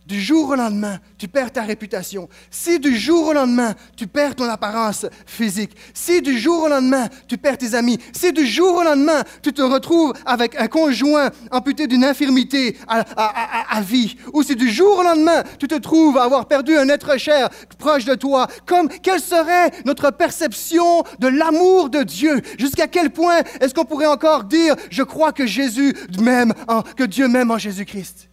du 0.05 0.21
jour 0.21 0.49
au 0.49 0.55
lendemain, 0.55 0.99
tu 1.17 1.27
perds 1.27 1.51
ta 1.51 1.63
réputation. 1.63 2.29
Si 2.51 2.79
du 2.79 2.95
jour 2.95 3.27
au 3.27 3.33
lendemain, 3.33 3.73
tu 3.95 4.05
perds 4.05 4.35
ton 4.35 4.47
apparence 4.47 5.05
physique. 5.25 5.75
Si 5.93 6.21
du 6.21 6.37
jour 6.37 6.63
au 6.63 6.67
lendemain, 6.67 7.09
tu 7.27 7.37
perds 7.37 7.57
tes 7.57 7.73
amis. 7.73 7.97
Si 8.13 8.31
du 8.31 8.45
jour 8.45 8.77
au 8.77 8.83
lendemain, 8.83 9.23
tu 9.41 9.51
te 9.51 9.63
retrouves 9.63 10.13
avec 10.25 10.55
un 10.59 10.67
conjoint 10.67 11.31
amputé 11.51 11.87
d'une 11.87 12.03
infirmité 12.03 12.77
à, 12.87 13.81
vie. 13.81 14.15
Ou 14.33 14.43
si 14.43 14.55
du 14.55 14.69
jour 14.69 14.99
au 14.99 15.03
lendemain, 15.03 15.43
tu 15.59 15.67
te 15.67 15.75
trouves 15.75 16.17
à 16.17 16.23
avoir 16.23 16.47
perdu 16.47 16.77
un 16.77 16.87
être 16.89 17.17
cher 17.17 17.49
proche 17.79 18.05
de 18.05 18.15
toi. 18.15 18.47
Comme, 18.65 18.89
quelle 18.89 19.19
serait 19.19 19.71
notre 19.85 20.11
perception 20.11 21.03
de 21.19 21.27
l'amour 21.27 21.89
de 21.89 22.03
Dieu? 22.03 22.41
Jusqu'à 22.59 22.87
quel 22.87 23.09
point 23.09 23.41
est-ce 23.59 23.73
qu'on 23.73 23.85
pourrait 23.85 24.05
encore 24.05 24.43
dire, 24.43 24.75
je 24.91 25.03
crois 25.03 25.31
que 25.31 25.47
Jésus 25.47 25.95
m'aime, 26.19 26.53
que 26.95 27.03
Dieu 27.03 27.27
m'aime 27.27 27.51
en 27.51 27.57
Jésus-Christ? 27.57 28.29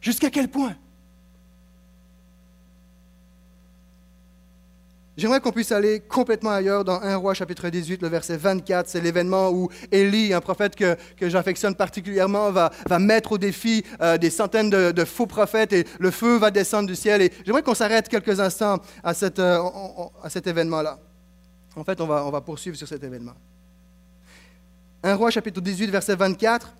Jusqu'à 0.00 0.30
quel 0.30 0.48
point? 0.48 0.74
J'aimerais 5.18 5.40
qu'on 5.40 5.50
puisse 5.50 5.72
aller 5.72 5.98
complètement 5.98 6.52
ailleurs 6.52 6.84
dans 6.84 7.02
1 7.02 7.16
roi 7.16 7.34
chapitre 7.34 7.68
18, 7.68 8.02
le 8.02 8.08
verset 8.08 8.36
24. 8.36 8.88
C'est 8.88 9.00
l'événement 9.00 9.50
où 9.50 9.68
Élie, 9.90 10.32
un 10.32 10.40
prophète 10.40 10.76
que, 10.76 10.96
que 11.16 11.28
j'affectionne 11.28 11.74
particulièrement, 11.74 12.52
va, 12.52 12.70
va, 12.88 13.00
mettre 13.00 13.32
au 13.32 13.38
défi 13.38 13.84
euh, 14.00 14.16
des 14.16 14.30
centaines 14.30 14.70
de, 14.70 15.04
faux 15.04 15.26
prophètes 15.26 15.72
et 15.72 15.84
le 15.98 16.12
feu 16.12 16.36
va 16.36 16.52
descendre 16.52 16.86
du 16.86 16.94
ciel. 16.94 17.20
Et 17.20 17.32
j'aimerais 17.44 17.64
qu'on 17.64 17.74
s'arrête 17.74 18.08
quelques 18.08 18.38
instants 18.38 18.78
à, 19.02 19.12
cette, 19.12 19.40
euh, 19.40 19.60
à 20.22 20.30
cet 20.30 20.46
événement-là. 20.46 21.00
En 21.74 21.82
fait, 21.82 22.00
on 22.00 22.06
va, 22.06 22.24
on 22.24 22.30
va 22.30 22.40
poursuivre 22.40 22.76
sur 22.76 22.86
cet 22.86 23.02
événement. 23.02 23.34
1 25.02 25.16
roi 25.16 25.32
chapitre 25.32 25.60
18, 25.60 25.90
verset 25.90 26.14
24. 26.14 26.72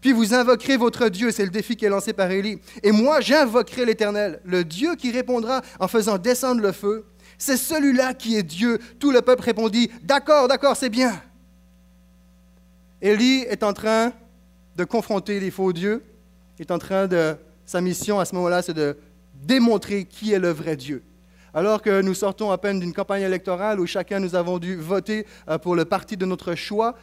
Puis 0.00 0.12
vous 0.12 0.32
invoquerez 0.32 0.76
votre 0.76 1.08
Dieu, 1.08 1.32
c'est 1.32 1.44
le 1.44 1.50
défi 1.50 1.74
qui 1.74 1.86
est 1.86 1.90
lancé 1.90 2.12
par 2.12 2.30
Élie. 2.30 2.60
Et 2.84 2.92
moi, 2.92 3.20
j'invoquerai 3.20 3.84
l'Éternel, 3.84 4.40
le 4.44 4.62
Dieu 4.62 4.94
qui 4.94 5.10
répondra 5.10 5.60
en 5.80 5.88
faisant 5.88 6.18
descendre 6.18 6.62
le 6.62 6.70
feu 6.70 7.04
c'est 7.40 7.56
celui-là 7.56 8.14
qui 8.14 8.36
est 8.36 8.44
Dieu. 8.44 8.78
Tout 9.00 9.10
le 9.10 9.22
peuple 9.22 9.42
répondit, 9.42 9.90
D'accord, 10.02 10.46
d'accord, 10.46 10.76
c'est 10.76 10.90
bien. 10.90 11.20
Élie 13.02 13.40
est 13.48 13.64
en 13.64 13.72
train 13.72 14.12
de 14.76 14.84
confronter 14.84 15.40
les 15.40 15.50
faux 15.50 15.72
dieux, 15.72 16.04
est 16.58 16.70
en 16.70 16.78
train 16.78 17.08
de, 17.08 17.36
sa 17.70 17.80
mission 17.80 18.18
à 18.18 18.24
ce 18.24 18.34
moment-là, 18.34 18.62
c'est 18.62 18.74
de 18.74 18.96
démontrer 19.34 20.04
qui 20.04 20.32
est 20.32 20.40
le 20.40 20.50
vrai 20.50 20.74
Dieu. 20.74 21.04
Alors 21.54 21.82
que 21.82 22.02
nous 22.02 22.14
sortons 22.14 22.50
à 22.50 22.58
peine 22.58 22.80
d'une 22.80 22.92
campagne 22.92 23.22
électorale 23.22 23.78
où 23.78 23.86
chacun 23.86 24.18
nous 24.18 24.34
avons 24.34 24.58
dû 24.58 24.74
voter 24.74 25.24
euh, 25.48 25.56
pour 25.56 25.76
le 25.76 25.84
parti 25.84 26.16
de 26.16 26.26
notre 26.26 26.56
choix, 26.56 26.96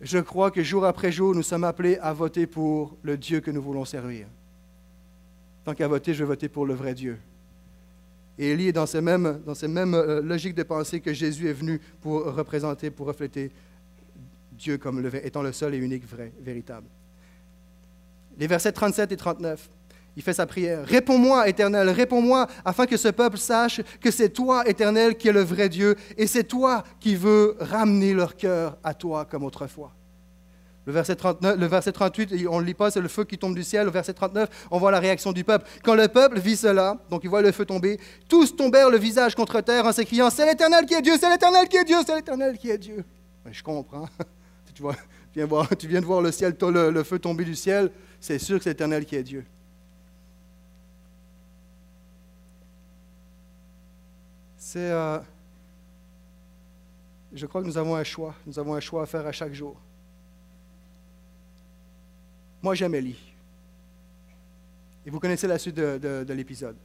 je 0.00 0.18
crois 0.18 0.50
que 0.50 0.62
jour 0.62 0.86
après 0.86 1.12
jour, 1.12 1.34
nous 1.34 1.42
sommes 1.42 1.64
appelés 1.64 1.98
à 1.98 2.14
voter 2.14 2.46
pour 2.46 2.96
le 3.02 3.18
Dieu 3.18 3.40
que 3.40 3.50
nous 3.50 3.60
voulons 3.60 3.84
servir. 3.84 4.26
Tant 5.64 5.74
qu'à 5.74 5.88
voter, 5.88 6.14
je 6.14 6.24
vais 6.24 6.28
voter 6.28 6.48
pour 6.48 6.64
le 6.64 6.72
vrai 6.74 6.94
Dieu, 6.94 7.18
et 8.42 8.50
Élie 8.50 8.68
est 8.68 8.72
dans 8.72 8.86
ces 8.86 9.00
mêmes, 9.00 9.40
dans 9.46 9.54
ces 9.54 9.68
mêmes 9.68 9.94
euh, 9.94 10.20
logiques 10.20 10.56
de 10.56 10.64
pensée 10.64 10.98
que 10.98 11.12
Jésus 11.12 11.48
est 11.48 11.52
venu 11.52 11.80
pour 12.00 12.24
représenter, 12.24 12.90
pour 12.90 13.06
refléter 13.06 13.52
Dieu 14.50 14.78
comme 14.78 15.08
étant 15.22 15.42
le 15.42 15.52
seul 15.52 15.74
et 15.74 15.78
unique 15.78 16.04
vrai, 16.04 16.32
véritable. 16.40 16.88
Les 18.36 18.48
versets 18.48 18.72
37 18.72 19.12
et 19.12 19.16
39. 19.16 19.70
il 20.16 20.22
fait 20.22 20.32
sa 20.32 20.46
prière. 20.46 20.84
Réponds-moi, 20.84 21.48
Éternel, 21.48 21.88
réponds-moi, 21.90 22.48
afin 22.64 22.86
que 22.86 22.96
ce 22.96 23.08
peuple 23.08 23.38
sache 23.38 23.80
que 24.00 24.10
c'est 24.10 24.30
toi, 24.30 24.68
Éternel, 24.68 25.16
qui 25.16 25.28
es 25.28 25.32
le 25.32 25.42
vrai 25.42 25.68
Dieu, 25.68 25.94
et 26.16 26.26
c'est 26.26 26.44
toi 26.44 26.82
qui 26.98 27.14
veux 27.14 27.56
ramener 27.60 28.12
leur 28.12 28.36
cœur 28.36 28.76
à 28.82 28.92
toi 28.92 29.24
comme 29.24 29.44
autrefois. 29.44 29.94
Le 30.84 30.92
verset, 30.92 31.14
39, 31.14 31.58
le 31.58 31.66
verset 31.66 31.92
38, 31.92 32.46
on 32.50 32.60
ne 32.60 32.66
lit 32.66 32.74
pas, 32.74 32.90
c'est 32.90 33.00
le 33.00 33.06
feu 33.06 33.24
qui 33.24 33.38
tombe 33.38 33.54
du 33.54 33.62
ciel. 33.62 33.84
Le 33.84 33.92
verset 33.92 34.14
39, 34.14 34.66
on 34.70 34.78
voit 34.78 34.90
la 34.90 34.98
réaction 34.98 35.32
du 35.32 35.44
peuple. 35.44 35.68
Quand 35.84 35.94
le 35.94 36.08
peuple 36.08 36.40
vit 36.40 36.56
cela, 36.56 36.98
donc 37.08 37.20
il 37.22 37.30
voit 37.30 37.40
le 37.40 37.52
feu 37.52 37.64
tomber, 37.64 38.00
tous 38.28 38.56
tombèrent 38.56 38.90
le 38.90 38.98
visage 38.98 39.36
contre 39.36 39.60
terre 39.60 39.86
en 39.86 39.92
s'écriant 39.92 40.28
C'est 40.28 40.44
l'Éternel 40.44 40.84
qui 40.84 40.94
est 40.94 41.02
Dieu, 41.02 41.14
c'est 41.20 41.30
l'Éternel 41.30 41.68
qui 41.68 41.76
est 41.76 41.84
Dieu, 41.84 41.98
c'est 42.04 42.16
l'Éternel 42.16 42.58
qui 42.58 42.70
est 42.70 42.78
Dieu. 42.78 43.04
je 43.48 43.62
comprends. 43.62 44.08
tu, 44.74 44.82
viens 45.34 46.00
de 46.00 46.04
voir 46.04 46.20
le, 46.20 46.32
ciel, 46.32 46.56
le 46.60 47.02
feu 47.04 47.18
tomber 47.20 47.44
du 47.44 47.54
ciel, 47.54 47.90
c'est 48.18 48.40
sûr 48.40 48.58
que 48.58 48.64
c'est 48.64 48.70
l'Éternel 48.70 49.04
qui 49.04 49.14
est 49.14 49.22
Dieu. 49.22 49.44
C'est. 54.56 54.90
Euh, 54.90 55.18
je 57.32 57.46
crois 57.46 57.62
que 57.62 57.66
nous 57.66 57.78
avons 57.78 57.94
un 57.94 58.04
choix. 58.04 58.34
Nous 58.46 58.58
avons 58.58 58.74
un 58.74 58.80
choix 58.80 59.02
à 59.02 59.06
faire 59.06 59.26
à 59.26 59.32
chaque 59.32 59.52
jour. 59.52 59.76
Moi, 62.62 62.74
j'aime 62.74 62.94
Élie. 62.94 63.18
Et 65.04 65.10
vous 65.10 65.18
connaissez 65.18 65.48
la 65.48 65.58
suite 65.58 65.74
de, 65.74 66.32
l'épisode. 66.32 66.76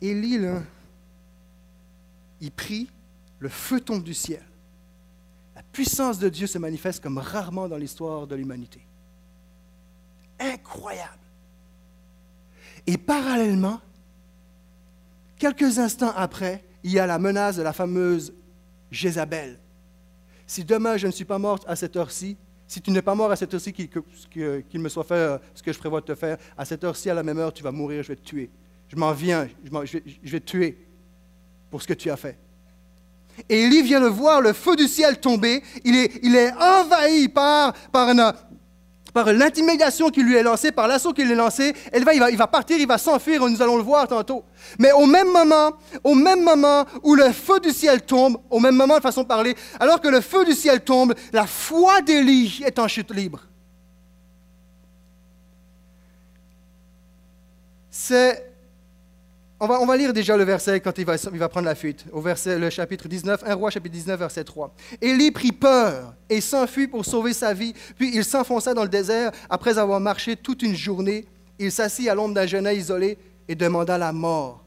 Élie, 0.00 0.38
là, 0.38 0.62
il 2.40 2.50
prie, 2.50 2.90
le 3.38 3.48
feu 3.48 3.80
tombe 3.80 4.02
du 4.02 4.14
ciel. 4.14 4.42
La 5.54 5.62
puissance 5.62 6.18
de 6.18 6.28
Dieu 6.28 6.48
se 6.48 6.58
manifeste 6.58 7.02
comme 7.02 7.18
rarement 7.18 7.68
dans 7.68 7.76
l'histoire 7.76 8.26
de 8.26 8.34
l'humanité. 8.34 8.84
Incroyable. 10.40 11.18
Et 12.88 12.98
parallèlement, 12.98 13.80
quelques 15.38 15.78
instants 15.78 16.12
après, 16.16 16.64
il 16.82 16.90
y 16.90 16.98
a 16.98 17.06
la 17.06 17.20
menace 17.20 17.56
de 17.56 17.62
la 17.62 17.72
fameuse 17.72 18.34
Jézabel. 18.90 19.60
Si 20.46 20.64
demain 20.64 20.96
je 20.96 21.06
ne 21.06 21.12
suis 21.12 21.24
pas 21.24 21.38
morte 21.38 21.64
à 21.68 21.76
cette 21.76 21.96
heure-ci, 21.96 22.36
si 22.66 22.80
tu 22.80 22.90
n'es 22.90 23.02
pas 23.02 23.14
mort 23.14 23.30
à 23.30 23.36
cette 23.36 23.52
heure-ci, 23.54 23.72
qu'il 23.72 24.80
me 24.80 24.88
soit 24.88 25.04
fait 25.04 25.14
euh, 25.14 25.38
ce 25.54 25.62
que 25.62 25.72
je 25.72 25.78
prévois 25.78 26.00
de 26.00 26.06
te 26.06 26.14
faire, 26.14 26.38
à 26.56 26.64
cette 26.64 26.82
heure-ci, 26.84 27.10
à 27.10 27.14
la 27.14 27.22
même 27.22 27.38
heure, 27.38 27.52
tu 27.52 27.62
vas 27.62 27.72
mourir, 27.72 28.02
je 28.02 28.08
vais 28.08 28.16
te 28.16 28.24
tuer. 28.24 28.50
Je 28.88 28.96
m'en 28.96 29.12
viens, 29.12 29.48
je, 29.84 29.98
vais, 30.30 30.40
te 30.40 30.46
tuer 30.46 30.78
pour 31.70 31.82
ce 31.82 31.86
que 31.86 31.94
tu 31.94 32.10
as 32.10 32.16
fait. 32.16 32.38
Et 33.48 33.62
Élie 33.64 33.82
vient 33.82 34.00
le 34.00 34.06
voir, 34.06 34.40
le 34.40 34.52
feu 34.52 34.76
du 34.76 34.86
ciel 34.86 35.18
tomber. 35.18 35.62
Il 35.84 35.96
est, 35.96 36.20
il 36.22 36.36
est 36.36 36.52
envahi 36.52 37.28
par, 37.28 37.72
par 37.90 38.08
une, 38.10 38.32
par 39.14 39.32
l'intimidation 39.32 40.10
qui 40.10 40.22
lui 40.22 40.34
est 40.34 40.42
lancée, 40.42 40.72
par 40.72 40.88
l'assaut 40.88 41.12
qui 41.12 41.22
lui 41.22 41.32
est 41.32 41.36
lancé, 41.36 41.72
il 41.94 42.36
va 42.36 42.46
partir, 42.48 42.76
il 42.76 42.86
va 42.86 42.98
s'enfuir, 42.98 43.48
nous 43.48 43.62
allons 43.62 43.76
le 43.76 43.82
voir 43.82 44.08
tantôt. 44.08 44.44
Mais 44.78 44.90
au 44.90 45.06
même 45.06 45.28
moment, 45.28 45.70
au 46.02 46.14
même 46.14 46.42
moment 46.42 46.84
où 47.04 47.14
le 47.14 47.30
feu 47.30 47.60
du 47.60 47.70
ciel 47.70 48.02
tombe, 48.02 48.38
au 48.50 48.58
même 48.58 48.74
moment 48.74 48.96
de 48.96 49.02
façon 49.02 49.22
de 49.22 49.28
parler, 49.28 49.54
alors 49.78 50.00
que 50.00 50.08
le 50.08 50.20
feu 50.20 50.44
du 50.44 50.52
ciel 50.52 50.80
tombe, 50.80 51.14
la 51.32 51.46
foi 51.46 52.02
d'Élie 52.02 52.62
est 52.66 52.78
en 52.80 52.88
chute 52.88 53.14
libre. 53.14 53.40
C'est 57.88 58.53
on 59.70 59.86
va, 59.86 59.96
lire 59.96 60.12
déjà 60.12 60.36
le 60.36 60.44
verset 60.44 60.80
quand 60.80 60.96
il 60.98 61.04
va, 61.04 61.48
prendre 61.48 61.66
la 61.66 61.74
fuite, 61.74 62.04
au 62.12 62.20
verset, 62.20 62.58
le 62.58 62.70
chapitre 62.70 63.08
19, 63.08 63.42
1 63.46 63.54
roi 63.54 63.70
chapitre 63.70 63.94
19, 63.94 64.18
verset 64.18 64.44
3. 64.44 64.74
Élie 65.00 65.30
prit 65.30 65.52
peur 65.52 66.14
et 66.28 66.40
s'enfuit 66.40 66.88
pour 66.88 67.04
sauver 67.04 67.32
sa 67.32 67.54
vie, 67.54 67.74
puis 67.96 68.10
il 68.14 68.24
s'enfonça 68.24 68.74
dans 68.74 68.82
le 68.82 68.88
désert 68.88 69.32
après 69.48 69.78
avoir 69.78 70.00
marché 70.00 70.36
toute 70.36 70.62
une 70.62 70.74
journée. 70.74 71.24
Il 71.58 71.70
s'assit 71.72 72.08
à 72.08 72.14
l'ombre 72.14 72.34
d'un 72.34 72.46
genêt 72.46 72.76
isolé 72.76 73.18
et 73.48 73.54
demanda 73.54 73.98
la 73.98 74.12
mort. 74.12 74.64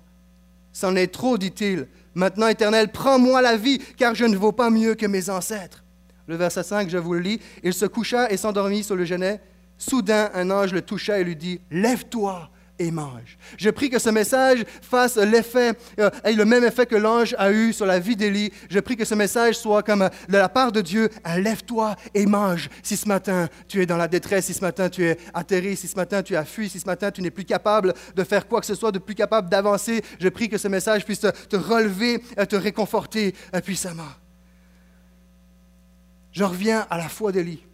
C'en 0.73 0.95
est 0.95 1.13
trop, 1.13 1.37
dit-il. 1.37 1.87
Maintenant, 2.13 2.47
Éternel, 2.47 2.91
prends-moi 2.91 3.41
la 3.41 3.57
vie, 3.57 3.79
car 3.97 4.15
je 4.15 4.25
ne 4.25 4.37
vaux 4.37 4.51
pas 4.51 4.69
mieux 4.69 4.95
que 4.95 5.05
mes 5.05 5.29
ancêtres. 5.29 5.83
Le 6.27 6.35
verset 6.35 6.63
5, 6.63 6.89
je 6.89 6.97
vous 6.97 7.13
le 7.13 7.19
lis. 7.19 7.39
Il 7.63 7.73
se 7.73 7.85
coucha 7.85 8.29
et 8.29 8.37
s'endormit 8.37 8.83
sur 8.83 8.95
le 8.95 9.05
genêt. 9.05 9.41
Soudain, 9.77 10.29
un 10.33 10.49
ange 10.51 10.73
le 10.73 10.81
toucha 10.81 11.19
et 11.19 11.23
lui 11.23 11.35
dit, 11.35 11.61
Lève-toi 11.71 12.49
et 12.79 12.91
mange. 12.91 13.37
Je 13.57 13.69
prie 13.69 13.89
que 13.89 13.99
ce 13.99 14.09
message 14.09 14.63
fasse 14.81 15.17
l'effet, 15.17 15.73
euh, 15.99 16.09
ait 16.23 16.33
le 16.33 16.45
même 16.45 16.63
effet 16.63 16.85
que 16.85 16.95
l'ange 16.95 17.35
a 17.37 17.51
eu 17.51 17.73
sur 17.73 17.85
la 17.85 17.99
vie 17.99 18.15
d'Élie. 18.15 18.51
Je 18.69 18.79
prie 18.79 18.95
que 18.95 19.05
ce 19.05 19.15
message 19.15 19.55
soit 19.55 19.83
comme 19.83 20.03
euh, 20.03 20.09
de 20.29 20.37
la 20.37 20.49
part 20.49 20.71
de 20.71 20.81
Dieu, 20.81 21.09
lève-toi 21.37 21.95
et 22.13 22.25
mange. 22.25 22.69
Si 22.83 22.97
ce 22.97 23.07
matin 23.07 23.47
tu 23.67 23.81
es 23.81 23.85
dans 23.85 23.97
la 23.97 24.07
détresse, 24.07 24.45
si 24.45 24.53
ce 24.53 24.61
matin 24.61 24.89
tu 24.89 25.05
es 25.05 25.17
atterri, 25.33 25.75
si 25.75 25.87
ce 25.87 25.95
matin 25.95 26.23
tu 26.23 26.35
as 26.35 26.45
fui, 26.45 26.69
si 26.69 26.79
ce 26.79 26.85
matin 26.85 27.11
tu 27.11 27.21
n'es 27.21 27.31
plus 27.31 27.45
capable 27.45 27.93
de 28.15 28.23
faire 28.23 28.47
quoi 28.47 28.59
que 28.59 28.65
ce 28.65 28.75
soit, 28.75 28.91
de 28.91 28.99
plus 28.99 29.15
capable 29.15 29.49
d'avancer, 29.49 30.03
je 30.19 30.29
prie 30.29 30.49
que 30.49 30.57
ce 30.57 30.67
message 30.67 31.05
puisse 31.05 31.19
te, 31.21 31.55
relever, 31.55 32.19
te 32.49 32.55
réconforter 32.55 33.35
euh, 33.55 33.61
puissamment. 33.61 34.03
Je 36.31 36.43
reviens 36.43 36.85
à 36.89 36.97
la 36.97 37.09
foi 37.09 37.31
d'Élie. 37.31 37.66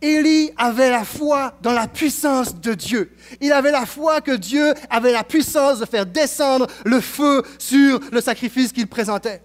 Élie 0.00 0.52
avait 0.56 0.90
la 0.90 1.04
foi 1.04 1.54
dans 1.60 1.72
la 1.72 1.88
puissance 1.88 2.60
de 2.60 2.74
Dieu. 2.74 3.10
Il 3.40 3.52
avait 3.52 3.72
la 3.72 3.86
foi 3.86 4.20
que 4.20 4.30
Dieu 4.32 4.74
avait 4.90 5.12
la 5.12 5.24
puissance 5.24 5.80
de 5.80 5.86
faire 5.86 6.06
descendre 6.06 6.66
le 6.84 7.00
feu 7.00 7.42
sur 7.58 8.00
le 8.12 8.20
sacrifice 8.20 8.72
qu'il 8.72 8.86
présentait. 8.86 9.42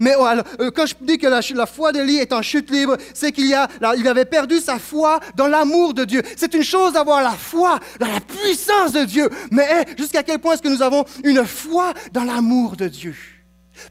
Mais 0.00 0.14
oh, 0.16 0.26
euh, 0.60 0.70
quand 0.70 0.86
je 0.86 0.94
dis 1.00 1.18
que 1.18 1.26
la, 1.26 1.66
foi 1.66 1.92
d'Élie 1.92 2.18
est 2.18 2.32
en 2.32 2.42
chute 2.42 2.70
libre, 2.70 2.96
c'est 3.14 3.32
qu'il 3.32 3.52
avait 3.54 4.24
perdu 4.24 4.58
sa 4.58 4.78
foi 4.78 5.18
dans 5.34 5.48
l'amour 5.48 5.94
de 5.94 6.04
Dieu. 6.04 6.22
C'est 6.36 6.54
une 6.54 6.62
chose 6.62 6.92
d'avoir 6.92 7.22
la 7.22 7.32
foi 7.32 7.80
dans 7.98 8.06
la 8.06 8.20
puissance 8.20 8.92
de 8.92 9.04
Dieu, 9.04 9.28
mais 9.50 9.86
jusqu'à 9.96 10.22
quel 10.22 10.38
point 10.38 10.54
est-ce 10.54 10.62
que 10.62 10.68
nous 10.68 10.82
avons 10.82 11.04
une 11.24 11.44
foi 11.44 11.92
dans 12.12 12.24
l'amour 12.24 12.76
de 12.76 12.86
Dieu? 12.86 13.16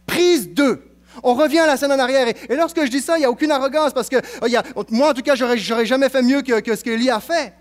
Prise 0.06 0.50
2. 0.50 0.82
On 1.24 1.34
revient 1.34 1.60
à 1.60 1.68
la 1.68 1.78
scène 1.78 1.92
en 1.92 2.00
arrière. 2.00 2.28
Et, 2.28 2.56
lorsque 2.56 2.84
je 2.84 2.90
dis 2.90 3.02
ça, 3.02 3.18
il 3.18 3.20
n'y 3.20 3.26
a 3.26 3.32
aucune 3.32 3.52
arrogance 3.52 3.94
parce 3.94 4.10
que 4.10 4.18
oh, 4.42 4.84
moi, 4.92 5.12
en 5.12 5.14
tout 5.14 5.22
cas, 5.22 5.36
j'aurais, 5.36 5.58
jamais 5.58 6.10
fait 6.10 6.22
mieux 6.22 6.42
que, 6.42 6.76
ce 6.76 6.84
qu'Élie 6.84 7.10
a 7.10 7.20
fait. 7.20 7.54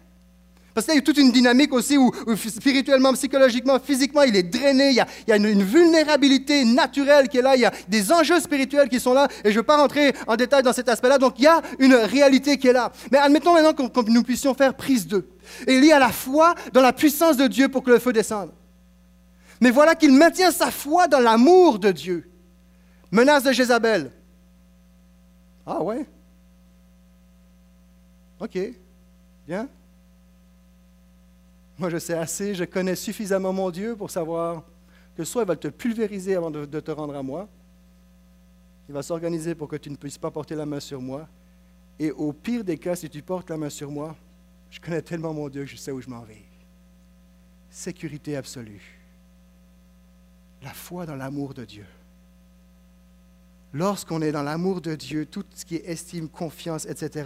Parce 0.74 0.86
qu'il 0.86 0.96
y 0.96 0.98
a 0.98 1.00
toute 1.00 1.16
une 1.16 1.32
dynamique 1.32 1.72
aussi 1.72 1.96
où, 1.96 2.12
spirituellement, 2.36 3.14
psychologiquement, 3.14 3.78
physiquement, 3.82 4.22
il 4.24 4.36
est 4.36 4.42
drainé. 4.42 4.90
Il 4.90 4.96
y 4.96 5.32
a, 5.32 5.36
une, 5.36 5.62
vulnérabilité 5.62 6.66
naturelle 6.66 7.28
qui 7.28 7.38
est 7.38 7.42
là. 7.42 7.56
Il 7.56 7.62
y 7.62 7.64
a 7.64 7.72
des 7.88 8.12
enjeux 8.12 8.40
spirituels 8.40 8.90
qui 8.90 9.00
sont 9.00 9.14
là. 9.14 9.26
Et 9.42 9.48
je 9.48 9.54
ne 9.54 9.60
veux 9.60 9.62
pas 9.62 9.78
rentrer 9.78 10.12
en 10.26 10.36
détail 10.36 10.62
dans 10.62 10.74
cet 10.74 10.90
aspect-là. 10.90 11.16
Donc, 11.16 11.36
il 11.38 11.44
y 11.44 11.46
a 11.46 11.62
une 11.78 11.94
réalité 11.94 12.58
qui 12.58 12.68
est 12.68 12.74
là. 12.74 12.92
Mais 13.10 13.16
admettons 13.16 13.54
maintenant 13.54 13.72
que, 13.72 14.10
nous 14.10 14.22
puissions 14.22 14.52
faire 14.52 14.74
prise 14.74 15.06
d'eux. 15.06 15.26
Élie 15.66 15.92
a 15.92 15.98
la 15.98 16.10
foi 16.10 16.54
dans 16.74 16.82
la 16.82 16.92
puissance 16.92 17.38
de 17.38 17.46
Dieu 17.46 17.68
pour 17.68 17.82
que 17.82 17.90
le 17.90 17.98
feu 17.98 18.12
descende. 18.12 18.52
Mais 19.62 19.70
voilà 19.70 19.94
qu'il 19.94 20.12
maintient 20.12 20.50
sa 20.50 20.70
foi 20.70 21.08
dans 21.08 21.20
l'amour 21.20 21.78
de 21.78 21.90
Dieu. 21.90 22.30
Menace 23.16 23.44
de 23.44 23.52
Jézabel. 23.52 24.12
Ah 25.64 25.82
ouais? 25.82 26.06
OK. 28.38 28.58
Bien. 29.48 29.70
Moi, 31.78 31.88
je 31.88 31.96
sais 31.96 32.12
assez, 32.12 32.54
je 32.54 32.64
connais 32.64 32.94
suffisamment 32.94 33.54
mon 33.54 33.70
Dieu 33.70 33.96
pour 33.96 34.10
savoir 34.10 34.62
que 35.16 35.24
soit 35.24 35.44
il 35.44 35.48
va 35.48 35.56
te 35.56 35.68
pulvériser 35.68 36.34
avant 36.34 36.50
de, 36.50 36.66
te 36.66 36.90
rendre 36.90 37.16
à 37.16 37.22
moi, 37.22 37.48
il 38.86 38.92
va 38.92 39.02
s'organiser 39.02 39.54
pour 39.54 39.68
que 39.68 39.76
tu 39.76 39.88
ne 39.88 39.96
puisses 39.96 40.18
pas 40.18 40.30
porter 40.30 40.54
la 40.54 40.66
main 40.66 40.80
sur 40.80 41.00
moi, 41.00 41.26
et 41.98 42.10
au 42.10 42.34
pire 42.34 42.64
des 42.64 42.76
cas, 42.76 42.96
si 42.96 43.08
tu 43.08 43.22
portes 43.22 43.48
la 43.48 43.56
main 43.56 43.70
sur 43.70 43.90
moi, 43.90 44.14
je 44.68 44.78
connais 44.78 45.00
tellement 45.00 45.32
mon 45.32 45.48
Dieu 45.48 45.62
que 45.62 45.70
je 45.70 45.76
sais 45.76 45.90
où 45.90 46.02
je 46.02 46.10
m'en 46.10 46.20
vais. 46.20 46.44
Sécurité 47.70 48.36
absolue. 48.36 49.00
La 50.60 50.74
foi 50.74 51.06
dans 51.06 51.16
l'amour 51.16 51.54
de 51.54 51.64
Dieu. 51.64 51.86
Lorsqu'on 53.72 54.22
est 54.22 54.32
dans 54.32 54.42
l'amour 54.42 54.80
de 54.80 54.94
Dieu, 54.94 55.26
tout 55.26 55.44
ce 55.54 55.64
qui 55.64 55.76
est 55.76 55.88
estime, 55.88 56.28
confiance, 56.28 56.86
etc., 56.86 57.24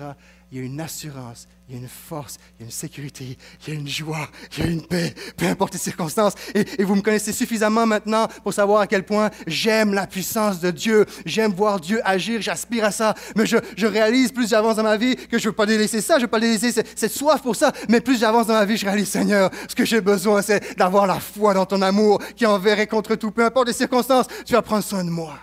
il 0.50 0.58
y 0.58 0.60
a 0.60 0.64
une 0.64 0.80
assurance, 0.80 1.46
il 1.68 1.76
y 1.76 1.78
a 1.78 1.80
une 1.80 1.88
force, 1.88 2.38
il 2.58 2.62
y 2.62 2.64
a 2.64 2.66
une 2.66 2.72
sécurité, 2.72 3.38
il 3.66 3.72
y 3.72 3.76
a 3.76 3.78
une 3.78 3.86
joie, 3.86 4.28
il 4.56 4.64
y 4.64 4.66
a 4.66 4.70
une 4.70 4.84
paix, 4.84 5.14
peu 5.36 5.46
importe 5.46 5.74
les 5.74 5.78
circonstances. 5.78 6.32
Et, 6.54 6.82
vous 6.82 6.96
me 6.96 7.02
connaissez 7.02 7.32
suffisamment 7.32 7.86
maintenant 7.86 8.26
pour 8.42 8.52
savoir 8.52 8.80
à 8.80 8.88
quel 8.88 9.04
point 9.04 9.30
j'aime 9.46 9.94
la 9.94 10.08
puissance 10.08 10.58
de 10.58 10.72
Dieu, 10.72 11.06
j'aime 11.24 11.52
voir 11.52 11.78
Dieu 11.78 12.00
agir, 12.04 12.42
j'aspire 12.42 12.84
à 12.84 12.90
ça. 12.90 13.14
Mais 13.36 13.46
je, 13.46 13.86
réalise 13.86 14.32
plus 14.32 14.48
j'avance 14.48 14.76
dans 14.76 14.82
ma 14.82 14.96
vie 14.96 15.14
que 15.14 15.38
je 15.38 15.44
ne 15.44 15.50
veux 15.50 15.56
pas 15.56 15.66
délaisser 15.66 16.00
ça, 16.00 16.14
je 16.14 16.20
ne 16.20 16.22
veux 16.22 16.30
pas 16.30 16.40
délaisser 16.40 16.72
cette, 16.72 16.98
cette, 16.98 17.12
soif 17.12 17.42
pour 17.42 17.54
ça. 17.54 17.72
Mais 17.88 18.00
plus 18.00 18.18
j'avance 18.18 18.48
dans 18.48 18.54
ma 18.54 18.64
vie, 18.64 18.76
je 18.76 18.86
réalise, 18.86 19.08
Seigneur, 19.08 19.50
ce 19.68 19.74
que 19.76 19.84
j'ai 19.84 20.00
besoin, 20.00 20.42
c'est 20.42 20.76
d'avoir 20.76 21.06
la 21.06 21.20
foi 21.20 21.54
dans 21.54 21.66
ton 21.66 21.80
amour 21.82 22.20
qui 22.34 22.44
enverrait 22.46 22.88
contre 22.88 23.14
tout, 23.14 23.30
peu 23.30 23.44
importe 23.44 23.68
les 23.68 23.72
circonstances, 23.72 24.26
tu 24.44 24.54
vas 24.54 24.62
prendre 24.62 24.82
soin 24.82 25.04
de 25.04 25.10
moi. 25.10 25.38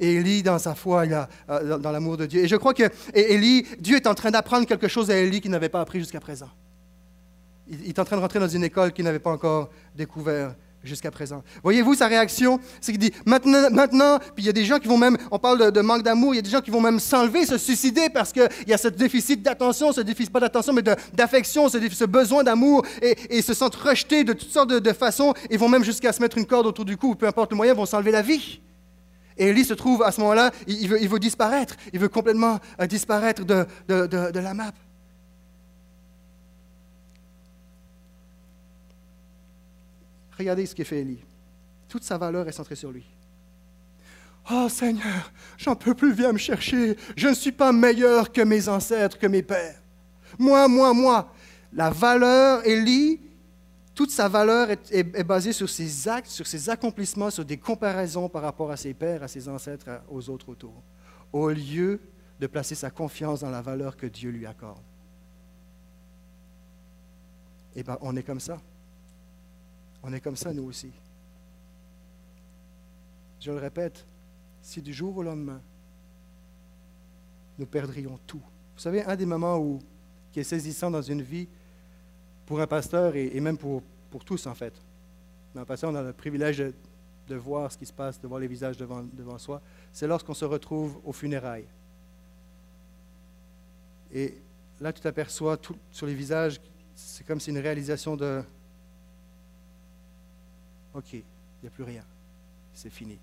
Et 0.00 0.14
Élie, 0.14 0.42
dans 0.42 0.58
sa 0.58 0.74
foi, 0.74 1.04
il 1.04 1.12
a, 1.12 1.28
euh, 1.50 1.78
dans 1.78 1.92
l'amour 1.92 2.16
de 2.16 2.24
Dieu. 2.26 2.42
Et 2.42 2.48
je 2.48 2.56
crois 2.56 2.72
que 2.72 2.84
Élie, 3.14 3.66
Dieu 3.78 3.96
est 3.96 4.06
en 4.06 4.14
train 4.14 4.30
d'apprendre 4.30 4.66
quelque 4.66 4.88
chose 4.88 5.10
à 5.10 5.16
Élie 5.16 5.42
qu'il 5.42 5.50
n'avait 5.50 5.68
pas 5.68 5.80
appris 5.80 6.00
jusqu'à 6.00 6.20
présent. 6.20 6.48
Il, 7.68 7.86
est 7.86 7.98
en 7.98 8.04
train 8.04 8.16
de 8.16 8.22
rentrer 8.22 8.40
dans 8.40 8.48
une 8.48 8.64
école 8.64 8.92
qu'il 8.92 9.04
n'avait 9.04 9.18
pas 9.20 9.30
encore 9.30 9.70
découvert 9.94 10.54
jusqu'à 10.82 11.10
présent. 11.10 11.42
Voyez-vous 11.62 11.94
sa 11.94 12.06
réaction? 12.06 12.58
C'est 12.80 12.92
qu'il 12.92 13.00
dit 13.00 13.12
maintenant, 13.26 13.70
maintenant, 13.70 14.18
puis 14.18 14.44
il 14.44 14.46
y 14.46 14.48
a 14.48 14.52
des 14.54 14.64
gens 14.64 14.78
qui 14.78 14.88
vont 14.88 14.96
même, 14.96 15.18
on 15.30 15.38
parle 15.38 15.70
de, 15.70 15.80
manque 15.82 16.02
d'amour, 16.02 16.32
il 16.32 16.36
y 16.36 16.40
a 16.40 16.42
des 16.42 16.50
gens 16.50 16.62
qui 16.62 16.70
vont 16.70 16.80
même 16.80 16.98
s'enlever, 16.98 17.44
se 17.44 17.58
suicider 17.58 18.08
parce 18.08 18.32
qu'il 18.32 18.48
y 18.66 18.72
a 18.72 18.78
ce 18.78 18.88
déficit 18.88 19.42
d'attention, 19.42 19.92
ce 19.92 20.00
déficit, 20.00 20.32
pas 20.32 20.40
d'attention, 20.40 20.72
mais 20.72 20.82
d'affection, 21.12 21.68
ce, 21.68 22.04
besoin 22.06 22.42
d'amour, 22.42 22.86
et, 23.02 23.42
se 23.42 23.52
sentent 23.52 23.76
rejetés 23.76 24.24
de 24.24 24.32
toutes 24.32 24.50
sortes 24.50 24.70
de, 24.70 24.92
façons, 24.92 25.34
et 25.50 25.58
vont 25.58 25.68
même 25.68 25.84
jusqu'à 25.84 26.12
se 26.12 26.22
mettre 26.22 26.38
une 26.38 26.46
corde 26.46 26.66
autour 26.66 26.86
du 26.86 26.96
cou, 26.96 27.14
peu 27.14 27.26
importe 27.26 27.50
le 27.50 27.58
moyen, 27.58 27.74
vont 27.74 27.86
s'enlever 27.86 28.10
la 28.10 28.22
vie. 28.22 28.60
Et 29.40 29.46
Élie 29.46 29.64
se 29.64 29.72
trouve 29.72 30.02
à 30.02 30.12
ce 30.12 30.20
moment-là, 30.20 30.52
il, 30.66 30.86
veut, 30.86 31.18
disparaître, 31.18 31.74
il 31.94 31.98
veut 31.98 32.10
complètement 32.10 32.60
euh, 32.78 32.86
disparaître 32.86 33.42
de, 33.42 33.66
de 33.88 34.38
la 34.38 34.52
map. 34.52 34.70
Regardez 40.38 40.66
ce 40.66 40.74
qu'il 40.74 40.84
fait 40.84 41.00
Élie. 41.00 41.24
Toute 41.88 42.04
sa 42.04 42.18
valeur 42.18 42.46
est 42.48 42.52
centrée 42.52 42.76
sur 42.76 42.92
lui. 42.92 43.04
Oh 44.50 44.68
Seigneur, 44.68 45.32
j'en 45.56 45.74
peux 45.74 45.94
plus, 45.94 46.12
viens 46.12 46.32
me 46.32 46.38
chercher. 46.38 46.96
Je 47.16 47.28
ne 47.28 47.34
suis 47.34 47.52
pas 47.52 47.72
meilleur 47.72 48.30
que 48.32 48.42
mes 48.42 48.68
ancêtres, 48.68 49.18
que 49.18 49.26
mes 49.26 49.42
pères. 49.42 49.80
Moi, 50.38 50.68
moi, 50.68 50.92
moi. 50.92 51.32
La 51.72 51.88
valeur, 51.88 52.66
Élie, 52.66 53.20
toute 54.00 54.10
sa 54.10 54.28
valeur 54.28 54.70
est, 54.70 55.24
basée 55.24 55.52
sur 55.52 55.68
ses 55.68 56.08
actes, 56.08 56.30
sur 56.30 56.46
ses 56.46 56.70
accomplissements, 56.70 57.28
sur 57.28 57.44
des 57.44 57.58
comparaisons 57.58 58.30
par 58.30 58.40
rapport 58.40 58.70
à 58.70 58.78
ses 58.78 58.94
pères, 58.94 59.22
à 59.22 59.28
ses 59.28 59.46
ancêtres, 59.46 59.90
aux 60.08 60.30
autres 60.30 60.48
autour, 60.48 60.82
au 61.34 61.50
lieu 61.50 62.00
de 62.40 62.46
placer 62.46 62.74
sa 62.74 62.88
confiance 62.88 63.40
dans 63.40 63.50
la 63.50 63.60
valeur 63.60 63.98
que 63.98 64.06
Dieu 64.06 64.30
lui 64.30 64.46
accorde. 64.46 64.80
Eh 67.76 67.82
bien, 67.82 67.98
on 68.00 68.16
est 68.16 68.22
comme 68.22 68.40
ça. 68.40 68.58
On 70.02 70.14
est 70.14 70.20
comme 70.20 70.36
ça, 70.36 70.54
nous 70.54 70.64
aussi. 70.64 70.92
Je 73.38 73.50
le 73.50 73.58
répète, 73.58 74.06
si 74.62 74.80
du 74.80 74.94
jour 74.94 75.14
au 75.14 75.22
lendemain, 75.22 75.60
nous 77.58 77.66
perdrions 77.66 78.18
tout. 78.26 78.40
Vous 78.76 78.80
savez, 78.80 79.04
un 79.04 79.14
des 79.14 79.26
moments 79.26 79.58
où, 79.58 79.78
qui 80.32 80.40
est 80.40 80.44
saisissant 80.44 80.90
dans 80.90 81.02
une 81.02 81.20
vie, 81.20 81.48
pour 82.50 82.60
un 82.60 82.66
pasteur 82.66 83.14
et, 83.14 83.38
même 83.38 83.56
pour, 83.56 83.80
pour, 84.10 84.24
tous 84.24 84.44
en 84.48 84.56
fait. 84.56 84.74
Mais 85.54 85.60
un 85.60 85.64
pasteur, 85.64 85.92
on 85.92 85.94
a 85.94 86.02
le 86.02 86.12
privilège 86.12 86.58
de, 87.28 87.36
voir 87.36 87.70
ce 87.70 87.78
qui 87.78 87.86
se 87.86 87.92
passe, 87.92 88.20
de 88.20 88.26
voir 88.26 88.40
les 88.40 88.48
visages 88.48 88.76
devant, 88.76 89.04
devant 89.04 89.38
soi. 89.38 89.62
C'est 89.92 90.08
lorsqu'on 90.08 90.34
se 90.34 90.44
retrouve 90.44 91.00
aux 91.04 91.12
funérailles. 91.12 91.68
Et 94.12 94.34
là, 94.80 94.92
tu 94.92 95.00
t'aperçois 95.00 95.58
tout, 95.58 95.76
sur 95.92 96.08
les 96.08 96.14
visages, 96.14 96.60
c'est 96.96 97.24
comme 97.24 97.38
si 97.38 97.50
une 97.50 97.58
réalisation 97.58 98.16
de 98.16 98.42
OK, 100.92 101.12
il 101.12 101.22
n'y 101.62 101.68
a 101.68 101.70
plus 101.70 101.84
rien. 101.84 102.02
C'est 102.74 102.90
fini. 102.90 103.20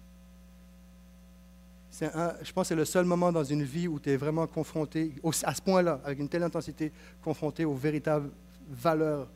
je 1.99 2.53
pense 2.53 2.63
que 2.63 2.67
c'est 2.69 2.75
le 2.75 2.85
seul 2.85 3.03
moment 3.03 3.33
dans 3.33 3.43
une 3.43 3.63
vie 3.63 3.89
où 3.89 3.99
tu 3.99 4.09
es 4.09 4.15
vraiment 4.15 4.47
confronté, 4.47 5.15
à 5.43 5.53
ce 5.53 5.61
point-là, 5.61 5.99
avec 6.05 6.17
une 6.17 6.29
telle 6.29 6.43
intensité, 6.43 6.93
confronté 7.21 7.65
aux 7.65 7.75
véritables 7.75 8.31
valeurs, 8.69 9.27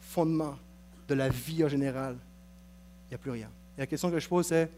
fondements 0.00 0.56
de 1.06 1.14
la 1.14 1.28
vie 1.28 1.64
en 1.64 1.68
général. 1.68 2.16
Il 3.06 3.10
n'y 3.10 3.14
a 3.14 3.18
plus 3.18 3.30
rien. 3.30 3.50
Et 3.76 3.80
la 3.80 3.86
question 3.86 4.10
que 4.10 4.18
je 4.18 4.28
pose, 4.28 4.46
c'est 4.46 4.70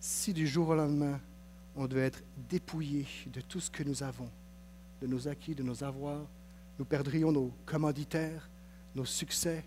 si 0.00 0.32
du 0.32 0.46
jour 0.46 0.68
au 0.68 0.74
lendemain, 0.74 1.20
on 1.76 1.86
devait 1.86 2.06
être 2.06 2.22
dépouillé 2.48 3.06
de 3.26 3.40
tout 3.40 3.60
ce 3.60 3.70
que 3.70 3.82
nous 3.82 4.02
avons, 4.02 4.28
de 5.00 5.06
nos 5.06 5.28
acquis, 5.28 5.54
de 5.54 5.62
nos 5.62 5.84
avoirs, 5.84 6.26
nous 6.78 6.84
perdrions 6.84 7.32
nos 7.32 7.52
commanditaires, 7.66 8.48
nos 8.94 9.04
succès, 9.04 9.64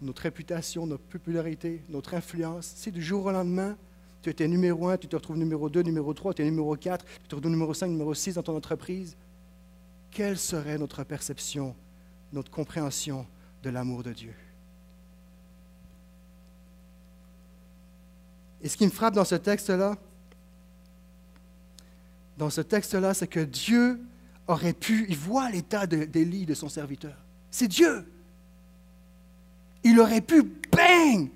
notre 0.00 0.22
réputation, 0.22 0.86
notre 0.86 1.04
popularité, 1.04 1.82
notre 1.88 2.14
influence. 2.14 2.72
Si 2.76 2.92
du 2.92 3.02
jour 3.02 3.24
au 3.24 3.32
lendemain, 3.32 3.76
tu 4.22 4.30
étais 4.30 4.48
numéro 4.48 4.88
un, 4.88 4.96
tu 4.96 5.08
te 5.08 5.16
retrouves 5.16 5.36
numéro 5.36 5.68
2, 5.68 5.82
numéro 5.82 6.12
3, 6.12 6.34
tu 6.34 6.42
es 6.42 6.44
numéro 6.44 6.76
4, 6.76 7.04
tu 7.04 7.28
te 7.28 7.34
retrouves 7.34 7.52
numéro 7.52 7.74
5, 7.74 7.88
numéro 7.88 8.14
6 8.14 8.34
dans 8.34 8.42
ton 8.42 8.56
entreprise, 8.56 9.16
quelle 10.14 10.38
serait 10.38 10.78
notre 10.78 11.04
perception, 11.04 11.76
notre 12.32 12.50
compréhension 12.50 13.26
de 13.62 13.70
l'amour 13.70 14.02
de 14.02 14.12
Dieu? 14.12 14.34
Et 18.62 18.68
ce 18.68 18.78
qui 18.78 18.86
me 18.86 18.90
frappe 18.90 19.14
dans 19.14 19.24
ce 19.24 19.34
texte-là, 19.34 19.98
dans 22.38 22.48
ce 22.48 22.62
texte-là, 22.62 23.12
c'est 23.12 23.26
que 23.26 23.40
Dieu 23.40 24.00
aurait 24.46 24.72
pu, 24.72 25.04
il 25.10 25.18
voit 25.18 25.50
l'état 25.50 25.86
d'Élie, 25.86 26.46
de 26.46 26.54
son 26.54 26.70
serviteur. 26.70 27.16
C'est 27.50 27.68
Dieu 27.68 28.06
il 29.84 30.00
aurait 30.00 30.22
pu, 30.22 30.42
bang! 30.72 31.28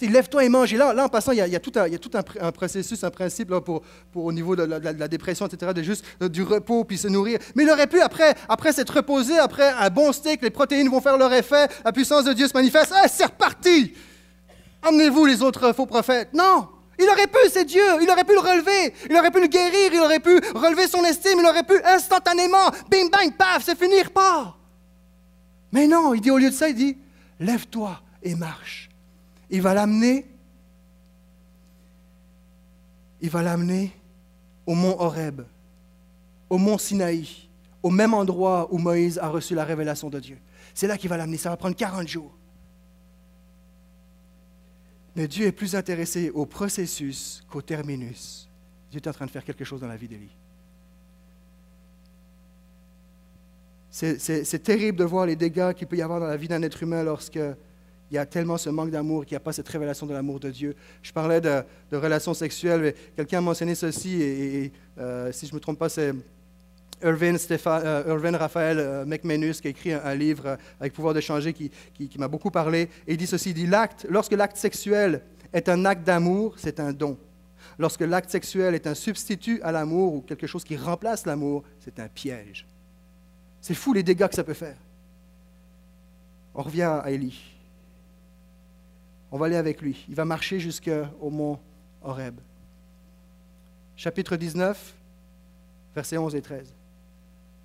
Lève-toi 0.00 0.44
et 0.44 0.48
mange. 0.48 0.72
Et 0.74 0.76
là, 0.76 0.92
là 0.92 1.04
en 1.04 1.08
passant, 1.08 1.32
il 1.32 1.38
y 1.38 1.56
a, 1.56 1.60
tout, 1.60 1.72
un, 1.74 2.52
processus, 2.52 3.02
un 3.02 3.10
principe 3.10 3.50
là, 3.50 3.60
pour, 3.60 3.82
au 4.14 4.32
niveau 4.32 4.54
de 4.54 4.62
la, 4.64 5.08
dépression, 5.08 5.46
etc., 5.46 5.72
de 5.74 5.82
juste 5.82 6.04
euh, 6.22 6.28
du 6.28 6.42
repos 6.42 6.84
puis 6.84 6.98
se 6.98 7.08
nourrir. 7.08 7.38
Mais 7.54 7.62
il 7.62 7.70
aurait 7.70 7.86
pu, 7.86 8.00
après, 8.00 8.34
après 8.48 8.72
s'être 8.72 8.94
reposé, 8.94 9.38
après 9.38 9.68
un 9.68 9.88
bon 9.88 10.12
steak, 10.12 10.42
les 10.42 10.50
protéines 10.50 10.88
vont 10.88 11.00
faire 11.00 11.16
leur 11.16 11.32
effet, 11.32 11.68
la 11.84 11.92
puissance 11.92 12.24
de 12.24 12.32
Dieu 12.34 12.46
se 12.46 12.52
manifeste. 12.52 12.92
Ah, 12.94 13.08
c'est 13.08 13.24
reparti! 13.24 13.94
Emmenez-vous 14.86 15.24
les 15.24 15.42
autres 15.42 15.72
faux 15.72 15.86
prophètes. 15.86 16.28
Non! 16.34 16.68
Il 16.98 17.08
aurait 17.08 17.26
pu, 17.26 17.38
c'est 17.52 17.64
Dieu, 17.64 17.82
il 18.00 18.10
aurait 18.10 18.24
pu 18.24 18.32
le 18.32 18.40
relever, 18.40 18.94
il 19.10 19.16
aurait 19.16 19.30
pu 19.30 19.40
le 19.40 19.48
guérir, 19.48 19.92
il 19.92 20.00
aurait 20.00 20.20
pu 20.20 20.40
relever 20.54 20.86
son 20.88 21.04
estime, 21.04 21.38
il 21.40 21.46
aurait 21.46 21.62
pu 21.62 21.74
instantanément, 21.84 22.70
bing 22.90 23.10
bang, 23.10 23.36
paf, 23.36 23.64
c'est 23.64 23.78
fini, 23.78 24.02
pas. 24.14 24.56
Mais 25.72 25.86
non, 25.86 26.14
il 26.14 26.22
dit 26.22 26.30
au 26.30 26.38
lieu 26.38 26.48
de 26.48 26.54
ça, 26.54 26.68
il 26.68 26.74
dit, 26.74 26.96
lève-toi 27.38 28.00
et 28.22 28.34
marche. 28.34 28.85
Il 29.50 29.62
va 29.62 29.74
l'amener, 29.74 30.26
il 33.20 33.30
au 34.66 34.74
mont 34.74 34.96
Horeb, 34.98 35.42
au 36.50 36.58
mont 36.58 36.78
Sinaï, 36.78 37.48
au 37.82 37.90
même 37.90 38.14
endroit 38.14 38.68
où 38.72 38.78
Moïse 38.78 39.18
a 39.18 39.28
reçu 39.28 39.54
la 39.54 39.64
révélation 39.64 40.10
de 40.10 40.18
Dieu. 40.18 40.38
C'est 40.74 40.86
là 40.86 40.98
qu'il 40.98 41.08
va 41.08 41.16
l'amener, 41.16 41.36
ça 41.36 41.50
va 41.50 41.56
prendre 41.56 41.76
40 41.76 42.08
jours. 42.08 42.32
Mais 45.14 45.28
Dieu 45.28 45.46
est 45.46 45.52
plus 45.52 45.74
intéressé 45.74 46.30
au 46.30 46.44
processus 46.44 47.42
qu'au 47.48 47.62
terminus. 47.62 48.48
Dieu 48.90 49.00
est 49.00 49.08
en 49.08 49.12
train 49.12 49.26
de 49.26 49.30
faire 49.30 49.44
quelque 49.44 49.64
chose 49.64 49.80
dans 49.80 49.88
la 49.88 49.96
vie 49.96 50.08
d'Élie. 50.08 50.36
C'est 53.90 54.62
terrible 54.62 54.98
de 54.98 55.04
voir 55.04 55.24
les 55.24 55.36
dégâts 55.36 55.72
qu'il 55.72 55.86
peut 55.86 55.96
y 55.96 56.02
avoir 56.02 56.20
dans 56.20 56.26
la 56.26 56.36
vie 56.36 56.48
d'un 56.48 56.62
être 56.62 56.82
humain 56.82 57.02
lorsqu'il 58.06 58.14
y 58.14 58.18
a 58.18 58.26
tellement 58.26 58.56
ce 58.56 58.70
manque 58.70 58.90
d'amour, 58.90 59.24
qu'il 59.24 59.34
n'y 59.34 59.38
a 59.38 59.40
pas 59.40 59.52
cette 59.52 59.68
révélation 59.68 60.06
de 60.06 60.12
l'amour 60.12 60.40
de 60.40 60.50
Dieu. 60.50 60.74
Je 61.02 61.12
parlais 61.12 61.40
de, 61.40 61.62
relations 61.92 62.34
sexuelles, 62.34 62.94
quelqu'un 63.16 63.38
a 63.38 63.40
mentionné 63.40 63.74
ceci, 63.74 64.22
et, 64.22 64.72
euh, 64.98 65.32
si 65.32 65.46
je 65.46 65.52
ne 65.52 65.56
me 65.56 65.60
trompe 65.60 65.78
pas, 65.78 65.88
c'est 65.88 66.12
Irvin, 67.02 67.36
euh, 67.36 68.36
Raphaël 68.38 68.78
euh, 68.78 69.16
qui 69.16 69.66
a 69.66 69.70
écrit 69.70 69.92
un, 69.92 70.14
livre 70.14 70.56
avec 70.80 70.92
pouvoir 70.92 71.14
de 71.14 71.20
changer 71.20 71.52
qui, 71.52 71.70
m'a 72.18 72.28
beaucoup 72.28 72.50
parlé. 72.50 72.88
Et 73.06 73.12
il 73.12 73.16
dit 73.16 73.26
ceci, 73.26 73.50
il 73.50 73.70
l'acte, 73.70 74.06
lorsque 74.08 74.32
l'acte 74.32 74.56
sexuel 74.56 75.22
est 75.52 75.68
un 75.68 75.84
acte 75.84 76.04
d'amour, 76.04 76.54
c'est 76.58 76.80
un 76.80 76.92
don. 76.92 77.18
Lorsque 77.78 78.00
l'acte 78.00 78.30
sexuel 78.30 78.74
est 78.74 78.86
un 78.86 78.94
substitut 78.94 79.60
à 79.62 79.72
l'amour 79.72 80.14
ou 80.14 80.20
quelque 80.22 80.46
chose 80.46 80.64
qui 80.64 80.76
remplace 80.76 81.26
l'amour, 81.26 81.64
c'est 81.80 81.98
un 82.00 82.08
piège. 82.08 82.66
C'est 83.60 83.74
fou 83.74 83.92
les 83.92 84.02
dégâts 84.02 84.28
que 84.28 84.34
ça 84.34 84.44
peut 84.44 84.54
faire. 84.54 84.76
On 86.54 86.62
revient 86.62 87.00
à 87.02 87.10
Élie. 87.10 87.55
On 89.30 89.38
va 89.38 89.46
aller 89.46 89.56
avec 89.56 89.80
lui. 89.82 90.04
Il 90.08 90.14
va 90.14 90.24
marcher 90.24 90.60
jusqu'au 90.60 91.30
mont 91.30 91.58
Horeb. 92.02 92.38
Chapitre 93.96 94.36
19, 94.36 94.94
versets 95.94 96.18
11 96.18 96.34
et 96.34 96.42
13. 96.42 96.74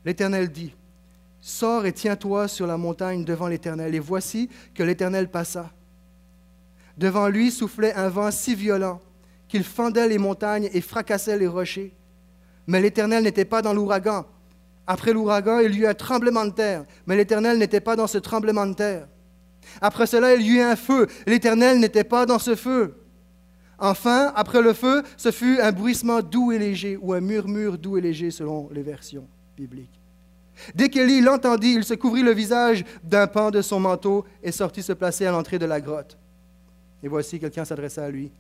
L'Éternel 0.05 0.49
dit, 0.49 0.73
Sors 1.41 1.85
et 1.85 1.93
tiens-toi 1.93 2.47
sur 2.47 2.67
la 2.67 2.77
montagne 2.77 3.25
devant 3.25 3.47
l'Éternel. 3.47 3.95
Et 3.95 3.99
voici 3.99 4.49
que 4.75 4.83
l'Éternel 4.83 5.29
passa. 5.29 5.71
Devant 6.97 7.27
lui 7.27 7.51
soufflait 7.51 7.93
un 7.93 8.09
vent 8.09 8.31
si 8.31 8.53
violent 8.53 9.01
qu'il 9.47 9.63
fendait 9.63 10.07
les 10.07 10.17
montagnes 10.17 10.69
et 10.71 10.81
fracassait 10.81 11.37
les 11.37 11.47
rochers. 11.47 11.93
Mais 12.67 12.79
l'Éternel 12.79 13.23
n'était 13.23 13.45
pas 13.45 13.61
dans 13.61 13.73
l'ouragan. 13.73 14.25
Après 14.87 15.13
l'ouragan, 15.13 15.59
il 15.59 15.75
y 15.75 15.79
eut 15.79 15.87
un 15.87 15.93
tremblement 15.93 16.45
de 16.45 16.51
terre, 16.51 16.85
mais 17.05 17.15
l'Éternel 17.15 17.57
n'était 17.57 17.81
pas 17.81 17.95
dans 17.95 18.07
ce 18.07 18.17
tremblement 18.17 18.65
de 18.65 18.73
terre. 18.73 19.07
Après 19.79 20.07
cela, 20.07 20.35
il 20.35 20.41
y 20.41 20.57
eut 20.57 20.61
un 20.61 20.75
feu, 20.75 21.07
l'Éternel 21.25 21.79
n'était 21.79 22.03
pas 22.03 22.25
dans 22.25 22.39
ce 22.39 22.55
feu. 22.55 22.95
Enfin, 23.79 24.31
après 24.35 24.61
le 24.61 24.73
feu, 24.73 25.03
ce 25.17 25.31
fut 25.31 25.59
un 25.59 25.71
bruissement 25.71 26.21
doux 26.21 26.51
et 26.51 26.59
léger, 26.59 26.97
ou 27.01 27.13
un 27.13 27.21
murmure 27.21 27.77
doux 27.77 27.97
et 27.97 28.01
léger 28.01 28.29
selon 28.29 28.69
les 28.71 28.83
versions 28.83 29.27
bibliques. 29.57 29.99
Dès 30.75 30.89
qu'Élie 30.89 31.21
l'entendit, 31.21 31.73
il 31.73 31.83
se 31.83 31.95
couvrit 31.95 32.21
le 32.21 32.33
visage 32.33 32.83
d'un 33.03 33.25
pan 33.25 33.49
de 33.49 33.61
son 33.61 33.79
manteau 33.79 34.25
et 34.43 34.51
sortit 34.51 34.83
se 34.83 34.93
placer 34.93 35.25
à 35.25 35.31
l'entrée 35.31 35.57
de 35.57 35.65
la 35.65 35.81
grotte. 35.81 36.17
Et 37.01 37.07
voici, 37.07 37.39
quelqu'un 37.39 37.65
s'adressa 37.65 38.05
à 38.05 38.09
lui. 38.09 38.31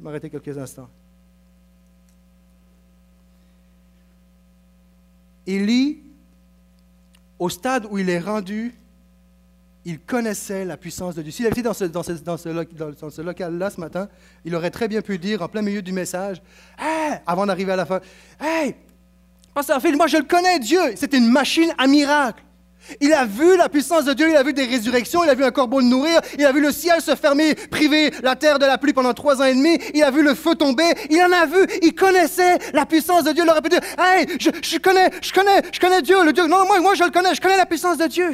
m'arrêter 0.00 0.30
quelques 0.30 0.56
instants. 0.56 0.88
Élie, 5.48 6.02
au 7.38 7.48
stade 7.48 7.86
où 7.90 7.98
il 7.98 8.10
est 8.10 8.18
rendu, 8.18 8.74
il 9.86 9.98
connaissait 9.98 10.66
la 10.66 10.76
puissance 10.76 11.14
de 11.14 11.22
Dieu. 11.22 11.32
S'il 11.32 11.46
avait 11.46 11.54
été 11.54 11.62
dans 11.62 11.72
ce, 11.72 13.20
local-là 13.20 13.70
ce 13.70 13.80
matin, 13.80 14.08
il 14.44 14.54
aurait 14.54 14.70
très 14.70 14.88
bien 14.88 15.00
pu 15.00 15.16
dire 15.18 15.40
en 15.40 15.48
plein 15.48 15.62
milieu 15.62 15.80
du 15.80 15.92
message, 15.92 16.42
avant 17.26 17.46
d'arriver 17.46 17.72
à 17.72 17.76
la 17.76 17.86
fin, 17.86 18.00
Hey, 18.38 18.74
Pasteur 19.54 19.80
Phil, 19.80 19.96
moi 19.96 20.06
je 20.06 20.18
le 20.18 20.24
connais, 20.24 20.58
Dieu, 20.58 20.80
c'est 20.96 21.14
une 21.14 21.30
machine 21.30 21.72
à 21.78 21.86
miracles. 21.86 22.44
Il 23.00 23.12
a 23.12 23.24
vu 23.24 23.56
la 23.56 23.68
puissance 23.68 24.04
de 24.04 24.12
Dieu, 24.12 24.30
il 24.30 24.36
a 24.36 24.42
vu 24.42 24.52
des 24.52 24.64
résurrections, 24.64 25.22
il 25.24 25.30
a 25.30 25.34
vu 25.34 25.44
un 25.44 25.50
corbeau 25.50 25.80
le 25.80 25.86
nourrir, 25.86 26.20
il 26.38 26.44
a 26.44 26.52
vu 26.52 26.60
le 26.60 26.72
ciel 26.72 27.00
se 27.00 27.14
fermer, 27.14 27.54
priver 27.54 28.10
la 28.22 28.36
terre 28.36 28.58
de 28.58 28.64
la 28.64 28.78
pluie 28.78 28.92
pendant 28.92 29.12
trois 29.14 29.40
ans 29.40 29.44
et 29.44 29.54
demi, 29.54 29.78
il 29.94 30.02
a 30.02 30.10
vu 30.10 30.22
le 30.22 30.34
feu 30.34 30.54
tomber, 30.54 30.94
il 31.10 31.20
en 31.22 31.32
a 31.32 31.46
vu, 31.46 31.66
il 31.82 31.94
connaissait 31.94 32.58
la 32.72 32.86
puissance 32.86 33.24
de 33.24 33.32
Dieu. 33.32 33.44
Il 33.44 33.50
aurait 33.50 33.62
pu 33.62 33.68
dire, 33.68 33.80
hey, 33.98 34.26
je, 34.40 34.78
connais, 34.78 35.10
je 35.22 35.32
connais, 35.32 35.62
je 35.72 35.80
connais 35.80 36.02
Dieu, 36.02 36.24
le 36.24 36.32
Dieu. 36.32 36.46
Non, 36.46 36.66
moi, 36.66 36.80
moi 36.80 36.94
je 36.94 37.04
le 37.04 37.10
connais, 37.10 37.34
je 37.34 37.40
connais 37.40 37.56
la 37.56 37.66
puissance 37.66 37.98
de 37.98 38.06
Dieu. 38.06 38.32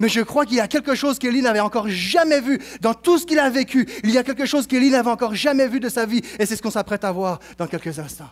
Mais 0.00 0.08
je 0.08 0.20
crois 0.20 0.44
qu'il 0.44 0.56
y 0.56 0.60
a 0.60 0.68
quelque 0.68 0.94
chose 0.94 1.18
qu'Élie 1.18 1.42
n'avait 1.42 1.60
encore 1.60 1.88
jamais 1.88 2.40
vu 2.40 2.60
dans 2.80 2.94
tout 2.94 3.18
ce 3.18 3.26
qu'il 3.26 3.38
a 3.38 3.50
vécu. 3.50 3.86
Il 4.04 4.10
y 4.10 4.18
a 4.18 4.22
quelque 4.22 4.46
chose 4.46 4.66
qu'Élie 4.66 4.90
n'avait 4.90 5.10
encore 5.10 5.34
jamais 5.34 5.66
vu 5.66 5.80
de 5.80 5.88
sa 5.88 6.06
vie, 6.06 6.22
et 6.38 6.46
c'est 6.46 6.56
ce 6.56 6.62
qu'on 6.62 6.70
s'apprête 6.70 7.04
à 7.04 7.12
voir 7.12 7.40
dans 7.58 7.66
quelques 7.66 7.98
instants. 7.98 8.30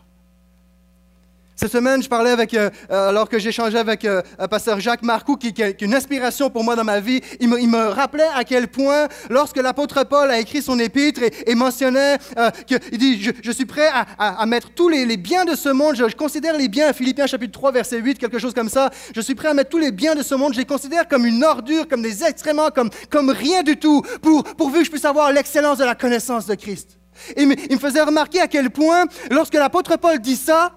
Cette 1.59 1.73
semaine, 1.73 2.03
je 2.03 2.09
parlais 2.11 2.33
avec, 2.33 2.53
euh, 2.53 2.69
euh, 2.91 3.09
alors 3.09 3.31
que 3.31 3.39
j'échangeais 3.39 3.79
avec 3.79 4.05
euh, 4.05 4.21
pasteur 4.51 4.79
Jacques 4.79 5.03
Marcoux, 5.03 5.37
qui, 5.37 5.55
est 5.63 5.81
une 5.81 5.95
inspiration 5.95 6.51
pour 6.51 6.63
moi 6.63 6.77
dans 6.77 6.85
ma 6.85 7.01
vie. 7.01 7.23
Il 7.41 7.49
me, 7.49 7.59
il 7.59 7.71
me 7.71 7.89
rappelait 7.89 8.29
à 8.35 8.45
quel 8.45 8.69
point, 8.69 9.09
lorsque 9.31 9.57
l'apôtre 9.57 10.05
Paul 10.05 10.31
a 10.31 10.39
écrit 10.39 10.61
son 10.61 10.79
épître 10.79 11.23
et, 11.23 11.33
et 11.47 11.55
mentionnait 11.55 12.19
qu'il 12.67 12.99
dit 12.99 13.23
je, 13.23 13.31
je, 13.43 13.51
suis 13.51 13.65
prêt 13.65 13.87
à, 13.87 14.05
à, 14.19 14.43
à 14.43 14.45
mettre 14.45 14.69
tous 14.75 14.91
les, 14.91 15.07
les, 15.07 15.17
biens 15.17 15.47
de 15.47 15.55
ce 15.55 15.71
monde, 15.71 15.97
je, 15.97 16.07
je, 16.07 16.15
considère 16.15 16.59
les 16.59 16.69
biens, 16.69 16.93
Philippiens 16.93 17.27
chapitre 17.27 17.53
3, 17.53 17.73
verset 17.73 18.01
8, 18.01 18.19
quelque 18.19 18.39
chose 18.39 18.53
comme 18.53 18.69
ça, 18.69 18.91
je 19.15 19.21
suis 19.23 19.35
prêt 19.35 19.49
à 19.49 19.55
mettre 19.55 19.71
tous 19.71 19.79
les 19.79 19.93
biens 19.93 20.15
de 20.15 20.23
ce 20.23 20.35
monde, 20.35 20.53
je 20.53 20.59
les 20.59 20.67
considère 20.67 21.09
comme 21.09 21.25
une 21.25 21.43
ordure, 21.43 21.89
comme 21.89 22.03
des 22.03 22.23
excréments, 22.23 22.69
comme, 22.69 22.91
comme 23.09 23.31
rien 23.31 23.63
du 23.63 23.79
tout, 23.79 24.03
pour, 24.21 24.45
pourvu 24.45 24.81
que 24.81 24.85
je 24.85 24.91
puisse 24.91 25.07
avoir 25.07 25.33
l'excellence 25.33 25.79
de 25.79 25.85
la 25.85 25.95
connaissance 25.95 26.45
de 26.45 26.55
Christ. 26.55 26.99
Et 27.35 27.45
il 27.45 27.49
me 27.77 27.81
faisait 27.81 28.03
remarquer 28.03 28.43
à 28.43 28.47
quel 28.47 28.69
point, 28.69 29.07
lorsque 29.31 29.55
l'apôtre 29.55 29.97
Paul 29.97 30.19
dit 30.19 30.37
ça, 30.37 30.73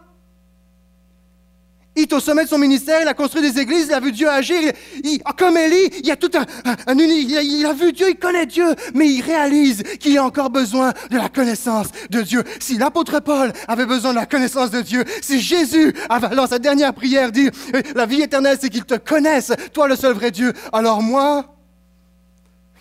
il 2.00 2.04
est 2.04 2.14
au 2.14 2.20
sommet 2.20 2.46
de 2.46 2.50
son 2.50 2.58
ministère, 2.58 3.02
il 3.02 3.08
a 3.08 3.14
construit 3.14 3.42
des 3.42 3.60
églises, 3.60 3.88
il 3.90 3.94
a 3.94 4.00
vu 4.00 4.12
Dieu 4.12 4.30
agir. 4.30 4.72
Il, 5.04 5.22
comme 5.38 5.58
Élie, 5.58 5.90
il 6.04 6.12
a 6.12 6.16
tout 6.16 6.32
un, 6.34 6.46
un, 6.66 6.98
il, 6.98 7.66
a, 7.66 7.74
vu 7.74 7.92
Dieu, 7.92 8.10
il 8.10 8.16
connaît 8.16 8.46
Dieu, 8.46 8.74
mais 8.94 9.08
il 9.08 9.22
réalise 9.22 9.84
qu'il 10.00 10.18
a 10.18 10.24
encore 10.24 10.50
besoin 10.50 10.94
de 11.12 11.18
la 11.18 11.30
connaissance 11.30 11.88
de 12.10 12.22
Dieu. 12.22 12.44
Si 12.60 12.78
l'apôtre 12.78 13.20
Paul 13.20 13.52
avait 13.68 13.86
besoin 13.86 14.12
de 14.12 14.18
la 14.18 14.26
connaissance 14.26 14.72
de 14.72 14.82
Dieu, 14.82 15.04
si 15.22 15.42
Jésus, 15.42 15.94
avait, 16.10 16.36
dans 16.36 16.48
sa 16.48 16.60
dernière 16.60 16.94
prière, 16.94 17.32
dit 17.32 17.50
La 17.96 18.06
vie 18.06 18.22
éternelle, 18.22 18.58
c'est 18.60 18.70
qu'il 18.70 18.86
te 18.86 18.96
connaisse, 18.96 19.52
toi 19.74 19.88
le 19.88 19.96
seul 19.96 20.14
vrai 20.14 20.32
Dieu, 20.32 20.54
alors 20.72 21.02
moi, 21.02 21.56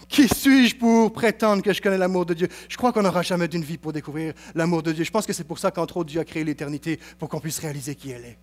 qui 0.08 0.28
suis-je 0.28 0.76
pour 0.76 1.12
prétendre 1.12 1.62
que 1.62 1.72
je 1.72 1.82
connais 1.82 1.98
l'amour 1.98 2.24
de 2.24 2.34
Dieu? 2.34 2.48
Je 2.68 2.76
crois 2.76 2.92
qu'on 2.92 3.02
n'aura 3.02 3.22
jamais 3.22 3.48
d'une 3.48 3.64
vie 3.64 3.78
pour 3.78 3.92
découvrir 3.92 4.32
l'amour 4.54 4.82
de 4.82 4.92
Dieu. 4.92 5.04
Je 5.04 5.10
pense 5.10 5.26
que 5.26 5.32
c'est 5.32 5.44
pour 5.44 5.58
ça 5.58 5.70
qu'entre 5.70 5.98
autres, 5.98 6.08
Dieu 6.10 6.20
a 6.20 6.24
créé 6.24 6.44
l'éternité, 6.44 6.98
pour 7.18 7.28
qu'on 7.28 7.40
puisse 7.40 7.58
réaliser 7.58 7.94
qui 7.94 8.10
elle 8.10 8.24
est 8.24 8.38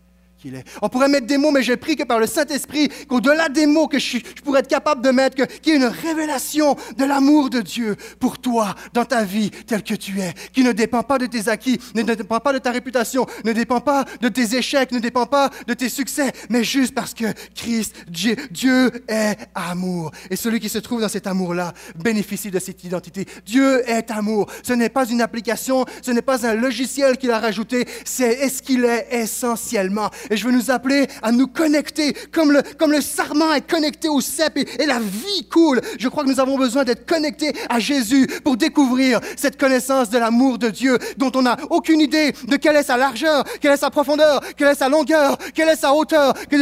On 0.82 0.90
pourrait 0.90 1.08
mettre 1.08 1.28
des 1.28 1.38
mots, 1.38 1.52
mais 1.52 1.64
j'ai 1.64 1.78
pris 1.78 1.96
que 1.96 2.04
par 2.04 2.20
le 2.20 2.28
Saint-Esprit, 2.28 2.90
qu'au-delà 3.08 3.50
des 3.50 3.66
mots 3.66 3.88
que 3.88 4.00
je, 4.00 4.18
je, 4.18 4.42
pourrais 4.44 4.60
être 4.60 4.68
capable 4.68 5.02
de 5.02 5.10
mettre, 5.10 5.36
qu'il 5.36 5.74
y 5.74 5.76
ait 5.76 5.80
une 5.80 5.86
révélation 5.86 6.76
de 6.98 7.06
l'amour 7.06 7.50
de 7.50 7.62
Dieu 7.62 7.96
pour 8.20 8.40
toi, 8.40 8.76
dans 8.94 9.06
ta 9.06 9.24
vie, 9.24 9.50
telle 9.50 9.84
que 9.84 9.96
tu 9.96 10.20
es, 10.22 10.34
qui 10.54 10.64
ne 10.64 10.72
dépend 10.72 11.04
pas 11.04 11.18
de 11.18 11.26
tes 11.26 11.50
acquis, 11.50 11.80
ne 11.96 12.04
dépend 12.04 12.40
pas 12.40 12.54
de 12.54 12.60
ta 12.60 12.72
réputation, 12.72 13.26
ne 13.44 13.54
dépend 13.54 13.82
pas 13.82 14.06
de 14.22 14.30
tes 14.30 14.56
échecs, 14.56 14.92
ne 14.92 15.00
dépend 15.00 15.26
pas 15.26 15.50
de 15.68 15.74
tes 15.74 15.90
succès, 15.90 16.32
mais 16.50 16.64
juste 16.64 16.94
parce 16.94 17.14
que 17.14 17.26
Christ, 17.56 17.96
Dieu, 18.08 18.92
est 19.08 19.38
amour. 19.56 20.12
Et 20.30 20.36
celui 20.36 20.60
qui 20.60 20.70
se 20.70 20.78
trouve 20.78 21.02
dans 21.02 21.10
cet 21.10 21.28
amour-là 21.28 21.74
bénéficie 21.96 22.52
de 22.52 22.60
cette 22.60 22.84
identité. 22.84 23.26
Dieu 23.46 23.88
est 23.90 24.12
amour. 24.12 24.52
Ce 24.64 24.74
n'est 24.74 24.90
pas 24.90 25.08
une 25.08 25.22
application, 25.22 25.86
ce 26.02 26.12
n'est 26.12 26.22
pas 26.22 26.46
un 26.46 26.54
logiciel 26.54 27.18
qu'il 27.18 27.32
a 27.32 27.40
rajouté, 27.40 27.88
c'est 28.04 28.32
est-ce 28.32 28.62
qu'il 28.62 28.86
est 28.86 29.08
essentiellement. 29.12 30.10
Je 30.36 30.46
veux 30.46 30.52
nous 30.52 30.72
appeler 30.72 31.08
à 31.22 31.32
nous 31.32 31.48
connecter 31.48 32.16
comme 32.32 32.52
le, 32.52 32.62
comme 32.78 32.92
le 32.92 33.02
sarment 33.02 33.54
est 33.54 33.68
connecté 33.68 34.10
au 34.10 34.22
cep 34.22 34.58
et, 34.58 34.68
et 34.82 34.86
la 34.86 35.00
vie 35.00 35.48
coule. 35.50 35.82
Je 36.00 36.08
crois 36.08 36.24
que 36.24 36.30
nous 36.30 36.40
avons 36.40 36.58
besoin 36.58 36.84
d'être 36.84 37.06
connectés 37.06 37.54
à 37.70 37.80
Jésus 37.80 38.28
pour 38.44 38.58
découvrir 38.58 39.20
cette 39.36 39.60
connaissance 39.60 40.10
de 40.10 40.18
l'amour 40.18 40.58
de 40.58 40.70
Dieu 40.70 40.98
dont 41.18 41.32
on 41.36 41.44
n'a 41.44 41.58
aucune 41.70 42.02
idée 42.02 42.34
de 42.48 42.56
quelle 42.58 42.76
est 42.76 42.84
sa 42.84 42.98
largeur, 42.98 43.44
quelle 43.62 43.74
est 43.74 43.78
sa 43.78 43.90
profondeur, 43.90 44.42
quelle 44.58 44.70
est 44.70 44.76
sa 44.76 44.90
longueur, 44.90 45.38
quelle 45.54 45.70
est 45.70 45.76
sa 45.76 45.94
hauteur. 45.94 46.34
Que 46.50 46.56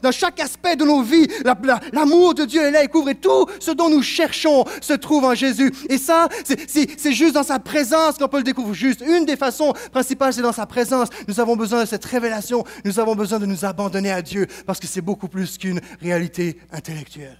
dans, 0.00 0.12
chaque 0.12 0.40
aspect 0.40 0.76
de 0.76 0.84
nos 0.84 1.02
vies, 1.02 1.26
l'amour 1.92 2.34
la, 2.34 2.42
de 2.42 2.48
Dieu 2.48 2.62
est 2.62 2.70
là 2.70 2.84
et 2.84 2.88
couvre 2.88 3.10
et 3.10 3.14
tout 3.14 3.46
ce 3.58 3.70
dont 3.70 3.88
nous 3.88 4.02
cherchons 4.02 4.64
se 4.80 4.92
trouve 4.92 5.24
en 5.24 5.34
Jésus. 5.34 5.72
Et 5.88 5.98
ça, 5.98 6.28
c'est 6.44 7.12
juste 7.12 7.34
dans 7.34 7.42
sa 7.42 7.58
présence 7.58 8.18
qu'on 8.18 8.28
peut 8.28 8.38
le 8.38 8.42
découvrir. 8.42 8.74
Juste 8.74 9.02
une 9.06 9.24
des 9.24 9.36
façons 9.36 9.72
principales, 9.92 10.32
c'est 10.32 10.42
dans 10.42 10.52
sa 10.52 10.66
présence. 10.66 11.08
Nous 11.28 11.40
avons 11.40 11.56
besoin 11.56 11.82
de 11.82 11.88
cette 11.88 12.04
révélation. 12.04 12.64
Nous 12.84 12.98
avons 12.98 13.09
besoin 13.14 13.38
de 13.38 13.46
nous 13.46 13.64
abandonner 13.64 14.10
à 14.10 14.22
Dieu 14.22 14.46
parce 14.66 14.80
que 14.80 14.86
c'est 14.86 15.00
beaucoup 15.00 15.28
plus 15.28 15.58
qu'une 15.58 15.80
réalité 16.00 16.58
intellectuelle. 16.72 17.38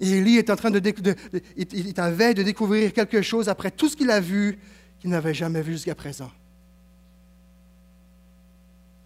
Et 0.00 0.10
Élie 0.10 0.36
est 0.36 0.50
en 0.50 0.56
train 0.56 0.70
de, 0.70 0.78
de, 0.78 1.14
il 1.56 1.88
est 1.88 1.98
en 1.98 2.10
veille 2.12 2.34
de 2.34 2.42
découvrir 2.42 2.92
quelque 2.92 3.20
chose 3.20 3.48
après 3.48 3.70
tout 3.70 3.88
ce 3.88 3.96
qu'il 3.96 4.10
a 4.10 4.20
vu 4.20 4.58
qu'il 5.00 5.10
n'avait 5.10 5.34
jamais 5.34 5.62
vu 5.62 5.72
jusqu'à 5.72 5.94
présent. 5.94 6.30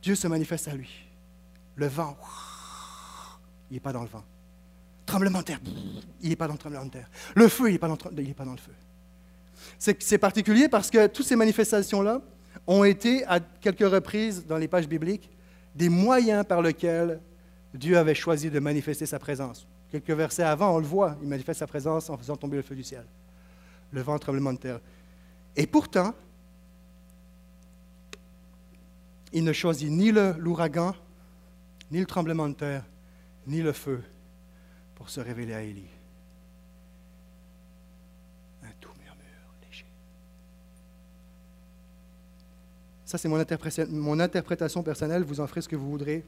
Dieu 0.02 0.14
se 0.14 0.26
manifeste 0.26 0.68
à 0.68 0.74
lui. 0.74 0.90
Le 1.76 1.86
vent, 1.86 2.16
il 3.70 3.74
n'est 3.74 3.80
pas 3.80 3.92
dans 3.92 4.02
le 4.02 4.08
vent. 4.08 4.24
Tremblement 5.06 5.40
de 5.40 5.44
terre, 5.44 5.60
il 6.20 6.28
n'est 6.28 6.36
pas 6.36 6.46
dans 6.46 6.54
le 6.54 6.58
tremblement 6.58 6.84
de 6.84 6.90
terre. 6.90 7.08
Le 7.34 7.48
feu, 7.48 7.68
il 7.68 7.72
n'est 7.72 7.78
pas, 7.78 7.88
pas 7.88 8.44
dans 8.44 8.52
le 8.52 8.58
feu. 8.58 8.72
C'est 9.78 10.18
particulier 10.18 10.68
parce 10.68 10.90
que 10.90 11.06
toutes 11.06 11.26
ces 11.26 11.36
manifestations-là, 11.36 12.20
ont 12.66 12.84
été, 12.84 13.24
à 13.26 13.40
quelques 13.40 13.88
reprises 13.88 14.46
dans 14.46 14.56
les 14.56 14.68
pages 14.68 14.88
bibliques, 14.88 15.30
des 15.74 15.88
moyens 15.88 16.44
par 16.44 16.62
lesquels 16.62 17.20
Dieu 17.74 17.96
avait 17.96 18.14
choisi 18.14 18.50
de 18.50 18.58
manifester 18.60 19.06
sa 19.06 19.18
présence. 19.18 19.66
Quelques 19.90 20.10
versets 20.10 20.42
avant, 20.42 20.74
on 20.74 20.78
le 20.78 20.86
voit, 20.86 21.16
il 21.22 21.28
manifeste 21.28 21.60
sa 21.60 21.66
présence 21.66 22.08
en 22.10 22.16
faisant 22.16 22.36
tomber 22.36 22.56
le 22.56 22.62
feu 22.62 22.74
du 22.74 22.82
ciel, 22.82 23.04
le 23.90 24.02
vent, 24.02 24.14
le 24.14 24.20
tremblement 24.20 24.52
de 24.52 24.58
terre. 24.58 24.80
Et 25.56 25.66
pourtant, 25.66 26.14
il 29.32 29.44
ne 29.44 29.52
choisit 29.52 29.90
ni 29.90 30.12
l'ouragan, 30.12 30.94
ni 31.90 32.00
le 32.00 32.06
tremblement 32.06 32.48
de 32.48 32.54
terre, 32.54 32.84
ni 33.46 33.60
le 33.60 33.72
feu 33.72 34.02
pour 34.94 35.10
se 35.10 35.20
révéler 35.20 35.54
à 35.54 35.62
Élie. 35.62 35.88
Ça, 43.12 43.18
c'est 43.18 43.28
mon, 43.28 43.44
mon, 43.90 44.20
interprétation 44.20 44.82
personnelle. 44.82 45.22
Vous 45.22 45.40
en 45.40 45.46
ferez 45.46 45.60
ce 45.60 45.68
que 45.68 45.76
vous 45.76 45.90
voudrez. 45.90 46.24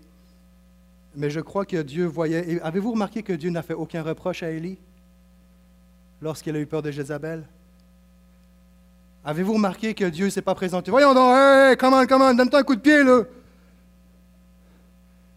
Mais 1.17 1.31
je 1.31 1.41
crois 1.41 1.65
que 1.65 1.81
Dieu 1.81 2.05
voyait. 2.05 2.61
Avez-vous 2.61 2.91
remarqué 2.91 3.23
que 3.23 3.33
Dieu 3.33 3.49
n'a 3.49 3.63
fait 3.63 3.73
aucun 3.73 4.03
reproche 4.03 4.43
à 4.43 4.51
Élie 4.51 4.77
lorsqu'il 6.21 6.55
a 6.55 6.59
eu 6.59 6.67
peur 6.67 6.83
de 6.83 6.91
Jézabel? 6.91 7.45
Avez-vous 9.25 9.55
remarqué 9.55 9.95
que 9.95 10.05
Dieu 10.05 10.27
ne 10.27 10.31
s'est 10.31 10.43
pas 10.43 10.55
présenté? 10.55 10.91
Voyons 10.91 11.15
donc, 11.15 11.35
hey, 11.35 11.75
comment, 11.79 12.05
comment, 12.05 12.35
donne-toi 12.35 12.61
un 12.61 12.65
coup 12.65 12.77
de 12.77 12.83
pied, 12.83 13.03
là. 13.03 13.23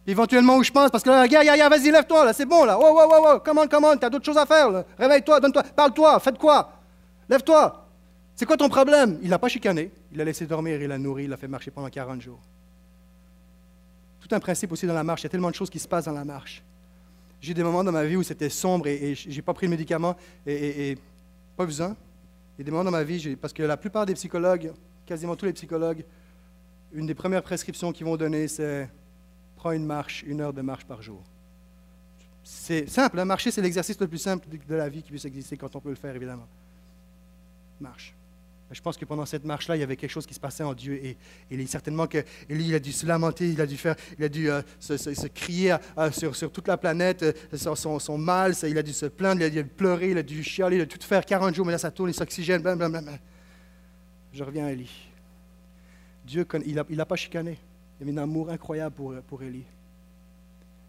Éventuellement 0.05 0.57
où 0.57 0.63
je 0.63 0.71
pense, 0.73 0.91
parce 0.91 1.05
que 1.05 1.09
là, 1.09 1.21
regarde, 1.21 1.47
regarde, 1.47 1.71
vas-y, 1.71 1.91
lève-toi, 1.91 2.25
là, 2.25 2.33
c'est 2.33 2.45
bon, 2.45 2.65
là. 2.65 2.77
Oh, 2.77 2.89
oh, 2.89 3.09
oh, 3.09 3.25
oh, 3.25 3.39
comment, 3.41 3.67
comment, 3.67 3.95
t'as 3.95 4.09
d'autres 4.09 4.25
choses 4.25 4.37
à 4.37 4.45
faire, 4.45 4.69
là. 4.69 4.83
Réveille-toi, 4.99 5.39
donne-toi, 5.39 5.63
parle-toi, 5.73 6.19
fais 6.19 6.37
quoi? 6.37 6.73
Lève-toi. 7.29 7.85
C'est 8.35 8.45
quoi 8.45 8.57
ton 8.57 8.67
problème? 8.67 9.17
Il 9.21 9.29
n'a 9.29 9.39
pas 9.39 9.47
chicané. 9.47 9.91
Il 10.11 10.17
l'a 10.17 10.23
laissé 10.23 10.45
dormir, 10.45 10.81
il 10.81 10.87
l'a 10.87 10.97
nourri, 10.97 11.25
il 11.25 11.29
l'a 11.29 11.37
fait 11.37 11.47
marcher 11.47 11.71
pendant 11.71 11.89
40 11.89 12.21
jours. 12.21 12.39
Tout 14.19 14.33
un 14.33 14.39
principe 14.39 14.71
aussi 14.71 14.87
dans 14.87 14.93
la 14.93 15.03
marche. 15.03 15.21
Il 15.21 15.25
y 15.25 15.27
a 15.27 15.29
tellement 15.29 15.49
de 15.49 15.55
choses 15.55 15.69
qui 15.69 15.79
se 15.79 15.87
passent 15.87 16.05
dans 16.05 16.11
la 16.11 16.25
marche. 16.25 16.63
J'ai 17.39 17.53
des 17.53 17.63
moments 17.63 17.83
dans 17.83 17.91
ma 17.91 18.03
vie 18.03 18.15
où 18.15 18.23
c'était 18.23 18.49
sombre 18.49 18.87
et, 18.87 19.13
je 19.15 19.29
n'ai 19.29 19.41
pas 19.41 19.53
pris 19.53 19.67
le 19.67 19.71
médicament 19.71 20.15
et, 20.45 20.53
et, 20.53 20.91
et 20.91 20.97
pas 21.55 21.65
besoin. 21.65 21.95
Il 22.57 22.61
y 22.61 22.61
a 22.61 22.65
des 22.65 22.71
moments 22.71 22.85
dans 22.85 22.91
ma 22.91 23.03
vie, 23.03 23.35
parce 23.35 23.53
que 23.53 23.61
la 23.61 23.77
plupart 23.77 24.05
des 24.05 24.15
psychologues, 24.15 24.71
quasiment 25.05 25.35
tous 25.35 25.45
les 25.45 25.53
psychologues, 25.53 26.03
une 26.91 27.05
des 27.05 27.13
premières 27.13 27.43
prescriptions 27.43 27.91
qu'ils 27.91 28.05
vont 28.05 28.17
donner, 28.17 28.47
c'est 28.47 28.89
prends 29.55 29.71
une 29.71 29.85
marche, 29.85 30.23
une 30.25 30.41
heure 30.41 30.53
de 30.53 30.61
marche 30.61 30.85
par 30.85 31.01
jour. 31.01 31.21
C'est 32.43 32.87
simple, 32.87 33.19
hein? 33.19 33.25
marcher, 33.25 33.51
c'est 33.51 33.61
l'exercice 33.61 33.99
le 33.99 34.07
plus 34.07 34.17
simple 34.19 34.47
de 34.47 34.75
la 34.75 34.87
vie 34.87 35.03
qui 35.03 35.09
puisse 35.09 35.25
exister 35.25 35.57
quand 35.57 35.75
on 35.75 35.81
peut 35.81 35.89
le 35.89 35.95
faire, 35.95 36.15
évidemment. 36.15 36.47
Marche. 37.79 38.15
Je 38.71 38.81
pense 38.81 38.97
que 38.97 39.05
pendant 39.05 39.25
cette 39.25 39.45
marche-là, 39.45 39.77
il 39.77 39.79
y 39.79 39.83
avait 39.83 39.95
quelque 39.95 40.11
chose 40.11 40.25
qui 40.25 40.33
se 40.33 40.39
passait 40.39 40.63
en 40.63 40.73
Dieu. 40.73 40.99
Et, 41.49 41.65
certainement 41.67 42.05
que 42.07 42.23
il 42.49 42.73
a 42.73 42.79
dû 42.79 42.91
se 42.91 43.05
lamenter, 43.05 43.49
il 43.49 43.61
a 43.61 43.65
dû, 43.65 43.77
faire, 43.77 43.95
il 44.17 44.25
a 44.25 44.29
dû 44.29 44.49
euh, 44.49 44.61
se, 44.79 45.27
crier 45.27 45.77
euh, 45.97 46.11
sur, 46.11 46.35
sur, 46.35 46.51
toute 46.51 46.67
la 46.67 46.77
planète, 46.77 47.23
euh, 47.23 47.33
son, 47.55 47.99
son, 47.99 48.17
mal, 48.17 48.53
il 48.63 48.77
a 48.77 48.83
dû 48.83 48.93
se 48.93 49.05
plaindre, 49.05 49.41
il 49.41 49.45
a 49.45 49.49
dû 49.49 49.63
pleurer, 49.63 50.11
il 50.11 50.17
a 50.17 50.23
dû 50.23 50.43
chialer, 50.43 50.77
il 50.77 50.81
a 50.81 50.85
dû 50.85 50.97
tout 50.97 51.07
faire 51.07 51.25
40 51.25 51.55
jours, 51.55 51.65
mais 51.65 51.71
là, 51.71 51.77
ça 51.77 51.91
tourne, 51.91 52.09
il 52.09 52.13
s'oxygène, 52.13 52.61
blablabla. 52.61 53.01
Je 54.33 54.43
reviens 54.43 54.65
à 54.65 54.71
Élie. 54.71 55.09
Dieu, 56.25 56.45
il 56.65 56.75
n'a 56.75 57.05
pas 57.05 57.15
chicané. 57.15 57.57
Il 57.99 58.07
avait 58.07 58.19
un 58.19 58.23
amour 58.23 58.49
incroyable 58.49 58.95
pour, 58.95 59.13
pour 59.27 59.41
Élie. 59.41 59.65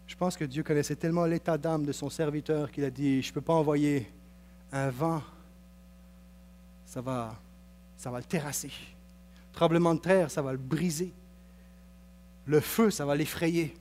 Je 0.05 0.15
pense 0.15 0.35
que 0.35 0.43
Dieu 0.43 0.63
connaissait 0.63 0.95
tellement 0.95 1.25
l'état 1.25 1.57
d'âme 1.57 1.85
de 1.85 1.91
son 1.91 2.09
serviteur 2.09 2.71
qu'il 2.71 2.83
a 2.83 2.89
dit, 2.89 3.21
je 3.21 3.29
ne 3.29 3.33
peux 3.33 3.41
pas 3.41 3.53
envoyer 3.53 4.11
un 4.71 4.89
vent, 4.89 5.21
ça 6.85 6.99
va, 6.99 7.39
ça 7.99 8.09
va 8.09 8.19
le 8.19 8.23
terrasser. 8.23 8.71
Tremblement 9.51 9.93
de 9.93 9.99
terre, 9.99 10.31
ça 10.31 10.41
va 10.41 10.53
le 10.53 10.57
briser. 10.57 11.11
Le 12.45 12.61
feu, 12.61 12.91
ça 12.91 13.05
va 13.05 13.13
l'effrayer. 13.13 13.73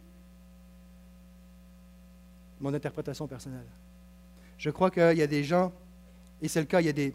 Mon 2.61 2.75
interprétation 2.75 3.29
personnelle. 3.29 3.69
Je 4.59 4.71
crois 4.71 4.91
qu'il 4.91 5.17
y 5.17 5.23
a 5.23 5.27
des 5.29 5.45
gens, 5.45 5.73
et 6.43 6.49
c'est 6.49 6.59
le 6.59 6.67
cas, 6.67 6.81
il 6.81 6.87
y 6.87 6.91
a 6.91 6.93
des, 6.93 7.15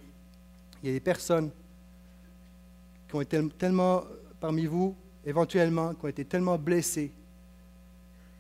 il 0.82 0.88
y 0.88 0.90
a 0.92 0.94
des 0.94 1.02
personnes 1.02 1.52
qui 3.10 3.16
ont 3.16 3.22
été 3.22 3.50
tellement 3.50 4.04
parmi 4.40 4.66
vous, 4.66 4.96
éventuellement, 5.26 5.94
qui 5.94 6.06
ont 6.06 6.10
été 6.10 6.24
tellement 6.24 6.58
blessées 6.58 7.12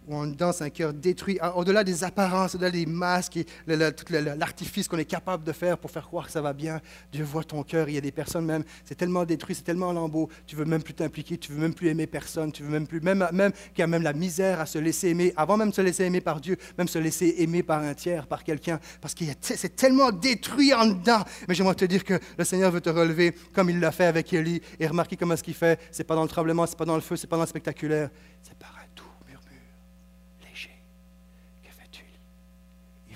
où 0.07 0.15
on 0.15 0.27
danse 0.27 0.61
un 0.61 0.69
cœur 0.69 0.93
détruit, 0.93 1.37
ah, 1.41 1.55
au-delà 1.55 1.83
des 1.83 2.03
apparences, 2.03 2.55
au-delà 2.55 2.71
des 2.71 2.85
masques 2.85 3.37
et 3.37 3.45
l'artifice 3.67 4.87
qu'on 4.87 4.97
est 4.97 5.05
capable 5.05 5.43
de 5.43 5.51
faire 5.51 5.77
pour 5.77 5.91
faire 5.91 6.07
croire 6.07 6.25
que 6.25 6.31
ça 6.31 6.41
va 6.41 6.53
bien, 6.53 6.81
Dieu 7.11 7.23
voit 7.23 7.43
ton 7.43 7.63
cœur. 7.63 7.89
Il 7.89 7.95
y 7.95 7.97
a 7.97 8.01
des 8.01 8.11
personnes 8.11 8.45
même, 8.45 8.63
c'est 8.85 8.95
tellement 8.95 9.25
détruit, 9.25 9.55
c'est 9.55 9.63
tellement 9.63 9.93
lambeau, 9.93 10.29
tu 10.45 10.55
veux 10.55 10.65
même 10.65 10.83
plus 10.83 10.93
t'impliquer, 10.93 11.37
tu 11.37 11.51
veux 11.51 11.59
même 11.59 11.73
plus 11.73 11.89
aimer 11.89 12.07
personne, 12.07 12.51
tu 12.51 12.63
veux 12.63 12.69
même 12.69 12.87
plus, 12.87 13.01
même, 13.01 13.27
même 13.31 13.51
qu'il 13.51 13.79
y 13.79 13.81
a 13.83 13.87
même 13.87 14.03
la 14.03 14.13
misère 14.13 14.59
à 14.59 14.65
se 14.65 14.77
laisser 14.77 15.09
aimer, 15.09 15.33
avant 15.35 15.57
même 15.57 15.69
de 15.69 15.75
se 15.75 15.81
laisser 15.81 16.03
aimer 16.03 16.21
par 16.21 16.39
Dieu, 16.41 16.57
même 16.77 16.87
se 16.87 16.99
laisser 16.99 17.35
aimer 17.39 17.63
par 17.63 17.81
un 17.81 17.93
tiers, 17.93 18.27
par 18.27 18.43
quelqu'un, 18.43 18.79
parce 19.01 19.13
que 19.13 19.25
c'est 19.41 19.75
tellement 19.75 20.11
détruit 20.11 20.73
en 20.73 20.87
dedans. 20.87 21.23
Mais 21.47 21.55
j'aimerais 21.55 21.75
te 21.75 21.85
dire 21.85 22.03
que 22.03 22.19
le 22.37 22.43
Seigneur 22.43 22.71
veut 22.71 22.81
te 22.81 22.89
relever 22.89 23.33
comme 23.53 23.69
il 23.69 23.79
l'a 23.79 23.91
fait 23.91 24.05
avec 24.05 24.31
Élie 24.33 24.61
et 24.79 24.87
remarquez 24.87 25.15
comment 25.15 25.35
ce 25.35 25.43
qu'il 25.43 25.53
fait. 25.53 25.79
C'est 25.91 26.03
pas 26.03 26.15
dans 26.15 26.23
le 26.23 26.29
tremblement, 26.29 26.65
c'est 26.65 26.77
pas 26.77 26.85
dans 26.85 26.95
le 26.95 27.01
feu, 27.01 27.15
c'est 27.15 27.27
pas 27.27 27.37
dans 27.37 27.43
le 27.43 27.47
spectaculaire, 27.47 28.09
c'est 28.41 28.57
pareil. 28.57 28.72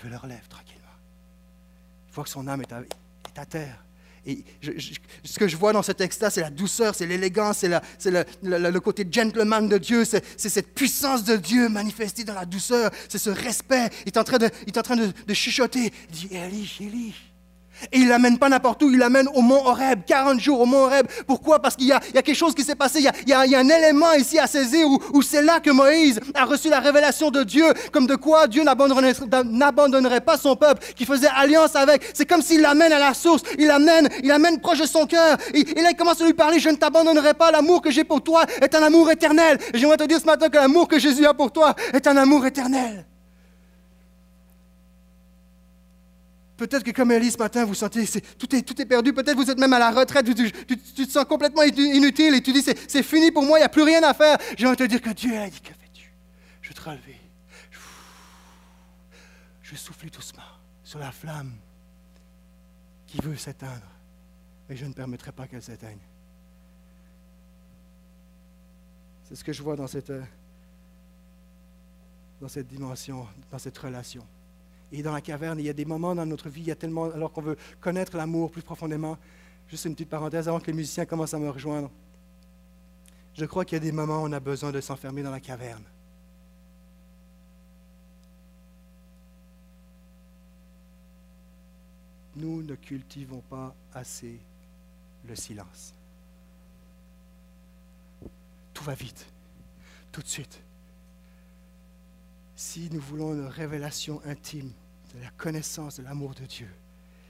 Veut 0.08 0.14
le 0.14 0.18
relève 0.18 0.48
tranquillement. 0.48 0.84
Il 2.08 2.14
voit 2.14 2.24
que 2.24 2.30
son 2.30 2.48
âme 2.48 2.62
est 2.62 3.40
à, 3.40 3.46
terre. 3.46 3.84
Et 4.26 4.44
ce 5.24 5.40
que 5.40 5.48
je 5.48 5.56
vois 5.56 5.72
dans 5.72 5.84
ce 5.84 5.92
texte-là, 5.94 6.30
c'est 6.30 6.42
la 6.42 6.50
douceur, 6.50 6.96
c'est 6.96 7.06
l'élégance, 7.06 7.64
c'est 7.98 8.12
le, 8.44 8.80
côté 8.80 9.08
gentleman 9.10 9.70
de 9.70 9.78
Dieu, 9.78 10.04
c'est 10.04 10.24
cette 10.38 10.74
puissance 10.74 11.24
de 11.24 11.38
Dieu 11.38 11.70
manifestée 11.70 12.24
dans 12.26 12.34
la 12.34 12.46
douceur, 12.46 12.92
c'est 13.08 13.20
ce 13.20 13.30
respect. 13.30 13.90
Il 14.06 14.10
est 14.10 14.18
en 14.18 14.24
train 14.24 14.38
de, 14.38 15.34
chuchoter. 15.34 15.94
Il 16.10 16.16
dit 16.16 16.28
Élie, 16.32 17.16
et 17.92 18.00
il 18.00 18.06
ne 18.06 18.10
l'amène 18.10 18.38
pas 18.38 18.50
n'importe 18.50 18.84
où, 18.84 18.90
il 18.90 18.98
l'amène 18.98 19.28
au 19.34 19.42
mont 19.42 19.66
Horeb, 19.66 20.02
40 20.06 20.40
jours 20.40 20.62
au 20.62 20.66
mont 20.66 20.84
Horeb. 20.84 21.08
Pourquoi? 21.26 21.62
Parce 21.62 21.76
qu'il 21.76 21.88
y, 21.88 21.92
a, 21.92 22.00
quelque 22.00 22.34
chose 22.34 22.56
qui 22.56 22.64
s'est 22.64 22.76
passé, 22.76 23.00
il 23.00 23.30
y, 23.30 23.34
a, 23.34 23.60
un 23.60 23.70
élément 23.70 24.14
ici 24.14 24.40
à 24.40 24.48
saisir 24.48 24.88
où, 24.88 25.22
c'est 25.22 25.42
là 25.42 25.60
que 25.60 25.70
Moïse 25.70 26.20
a 26.34 26.46
reçu 26.46 26.70
la 26.70 26.80
révélation 26.80 27.32
de 27.32 27.44
Dieu, 27.44 27.66
comme 27.92 28.08
de 28.08 28.16
quoi 28.16 28.48
Dieu 28.48 28.64
n'abandonnerait 28.64 30.22
pas 30.22 30.38
son 30.38 30.56
peuple, 30.56 30.86
qui 30.96 31.06
faisait 31.06 31.30
alliance 31.36 31.76
avec. 31.76 32.02
C'est 32.14 32.26
comme 32.26 32.42
s'il 32.42 32.62
l'amène 32.62 32.92
à 32.92 33.00
la 33.00 33.14
source, 33.14 33.44
il 33.58 33.68
l'amène, 33.68 34.10
il 34.22 34.30
l'amène 34.30 34.60
proche 34.60 34.80
de 34.80 34.88
son 34.88 35.06
cœur. 35.06 35.38
Et, 35.54 35.64
là, 35.82 35.90
il 35.92 35.96
commence 35.96 36.22
à 36.22 36.26
lui 36.26 36.34
parler, 36.34 36.60
je 36.60 36.70
ne 36.70 36.76
t'abandonnerai 36.76 37.34
pas, 37.34 37.52
l'amour 37.52 37.82
que 37.82 37.92
j'ai 37.92 38.04
pour 38.04 38.22
toi 38.22 38.46
est 38.62 38.74
un 38.76 38.84
amour 38.84 39.10
éternel. 39.12 39.58
Et 39.74 39.78
j'aimerais 39.78 39.98
te 39.98 40.04
dire 40.04 40.20
ce 40.20 40.26
matin 40.26 40.50
que 40.50 40.58
l'amour 40.58 40.88
que 40.88 41.00
Jésus 41.00 41.26
a 41.26 41.34
pour 41.34 41.52
toi 41.52 41.76
est 41.94 42.08
un 42.08 42.18
amour 42.18 42.46
éternel. 42.46 43.06
Peut-être 46.58 46.84
que 46.84 46.92
comme 46.92 47.12
Ellie 47.12 47.32
ce 47.32 47.38
matin, 47.38 47.66
vous 47.66 47.76
sentez 47.76 48.06
tout, 48.38 48.56
est, 48.56 48.64
tout 48.64 48.82
est 48.82 48.86
perdu. 48.86 49.14
Peut-être 49.14 49.38
vous 49.38 49.50
êtes 49.50 49.60
même 49.60 49.74
à 49.74 49.80
la 49.80 49.92
retraite, 49.92 50.26
tu, 50.36 50.52
te 50.78 51.12
sens 51.12 51.26
complètement 51.26 51.62
inutile 51.62 52.34
et 52.34 52.42
tu 52.42 52.52
dis 52.52 52.64
c'est 52.64 53.04
fini 53.04 53.32
pour 53.32 53.44
moi, 53.44 53.60
il 53.60 53.62
n'y 53.62 53.66
a 53.66 53.70
plus 53.70 53.84
rien 53.84 54.02
à 54.02 54.14
faire. 54.14 54.38
J'ai 54.58 54.66
envie 54.66 54.76
de 54.76 54.84
te 54.84 54.90
dire 54.90 55.02
que 55.02 55.12
Dieu 55.12 55.38
a 55.38 55.50
dit 55.50 55.62
que 55.62 55.68
fais-tu? 55.68 56.12
Je 56.62 56.70
vais 56.70 56.74
te 56.74 56.82
relever. 56.82 57.22
Je 59.62 59.72
vais 59.72 59.78
souffler 59.78 60.10
doucement 60.10 60.42
sur 60.84 60.98
la 60.98 61.12
flamme 61.12 61.54
qui 63.06 63.20
veut 63.22 63.36
s'éteindre. 63.36 63.92
Et 64.70 64.76
je 64.76 64.86
ne 64.86 64.94
permettrai 64.94 65.32
pas 65.32 65.46
qu'elle 65.46 65.62
s'éteigne. 65.62 66.00
C'est 69.26 69.36
ce 69.36 69.44
que 69.44 69.54
je 69.54 69.62
vois 69.62 69.76
dans 69.76 69.88
cette, 69.88 70.12
dans 72.40 72.48
cette 72.48 72.68
dimension, 72.68 73.28
dans 73.52 73.60
cette 73.60 73.78
relation. 73.78 74.26
Et 74.92 75.04
dans 75.04 75.12
la 75.12 75.22
caverne, 75.22 75.60
il 75.60 75.66
y 75.66 75.70
a 75.70 75.74
des 75.74 75.86
moments 75.86 76.16
dans 76.16 76.26
notre 76.26 76.50
vie, 76.50 76.62
il 76.62 76.68
y 76.68 76.72
a 76.72 76.76
tellement, 76.76 77.06
alors 77.06 77.32
qu'on 77.32 77.42
veut 77.42 77.58
connaître 77.82 78.16
l'amour 78.16 78.52
plus 78.52 78.62
profondément. 78.62 79.18
Juste 79.68 79.86
une 79.86 79.94
petite 79.94 80.10
parenthèse 80.10 80.48
avant 80.48 80.60
que 80.60 80.68
les 80.68 80.74
musiciens 80.74 81.06
commencent 81.06 81.34
à 81.34 81.40
me 81.40 81.50
rejoindre. 81.50 81.92
Je 83.34 83.46
crois 83.46 83.66
qu'il 83.66 83.76
y 83.76 83.82
a 83.82 83.84
des 83.84 83.92
moments 83.92 84.24
où 84.24 84.28
on 84.28 84.32
a 84.32 84.40
besoin 84.40 84.72
de 84.72 84.80
s'enfermer 84.80 85.24
dans 85.24 85.32
la 85.32 85.42
caverne. 85.42 85.84
Nous 92.38 92.62
ne 92.64 92.76
cultivons 92.76 93.42
pas 93.42 93.76
assez 93.94 94.40
le 95.28 95.36
silence. 95.36 95.94
Tout 98.74 98.84
va 98.84 98.94
vite, 98.94 99.26
tout 100.12 100.22
de 100.22 100.28
suite 100.28 100.62
si 102.58 102.90
nous 102.92 103.00
voulons 103.00 103.36
une 103.36 103.46
révélation 103.46 104.20
intime 104.26 104.74
de 105.14 105.20
la 105.22 105.30
connaissance 105.30 105.98
de 105.98 106.04
l'amour 106.04 106.34
de 106.34 106.44
Dieu, 106.44 106.70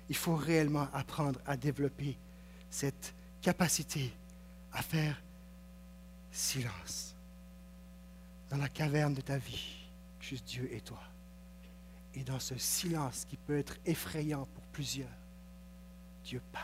il 0.08 0.16
faut 0.16 0.38
réellement 0.38 0.88
apprendre 0.94 1.42
à 1.46 1.58
développer 1.58 2.18
cette 2.70 3.14
capacité 3.42 4.14
à 4.72 4.82
faire 4.82 5.22
silence 6.32 7.14
dans 8.50 8.56
la 8.56 8.70
caverne 8.70 9.14
de 9.14 9.20
ta 9.20 9.38
vie, 9.38 9.76
juste 10.22 10.46
Dieu 10.46 10.70
et 10.72 10.80
toi. 10.80 11.04
Et 12.14 12.24
dans 12.24 12.40
ce 12.40 12.58
silence 12.58 13.26
qui 13.26 13.36
peut 13.36 13.58
être 13.58 13.76
effrayant 13.86 14.48
pour 14.54 14.64
plusieurs, 14.68 15.10
Dieu 16.24 16.42
parle. 16.54 16.64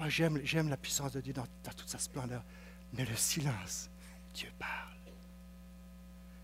Oh, 0.00 0.08
j'aime, 0.08 0.70
la 0.70 0.78
puissance 0.78 1.12
de 1.12 1.20
Dieu 1.20 1.34
dans 1.34 1.46
toute 1.76 1.90
sa 1.90 1.98
splendeur, 1.98 2.42
mais 2.94 3.04
le 3.04 3.16
silence, 3.16 3.90
Dieu 4.32 4.48
parle. 4.58 5.01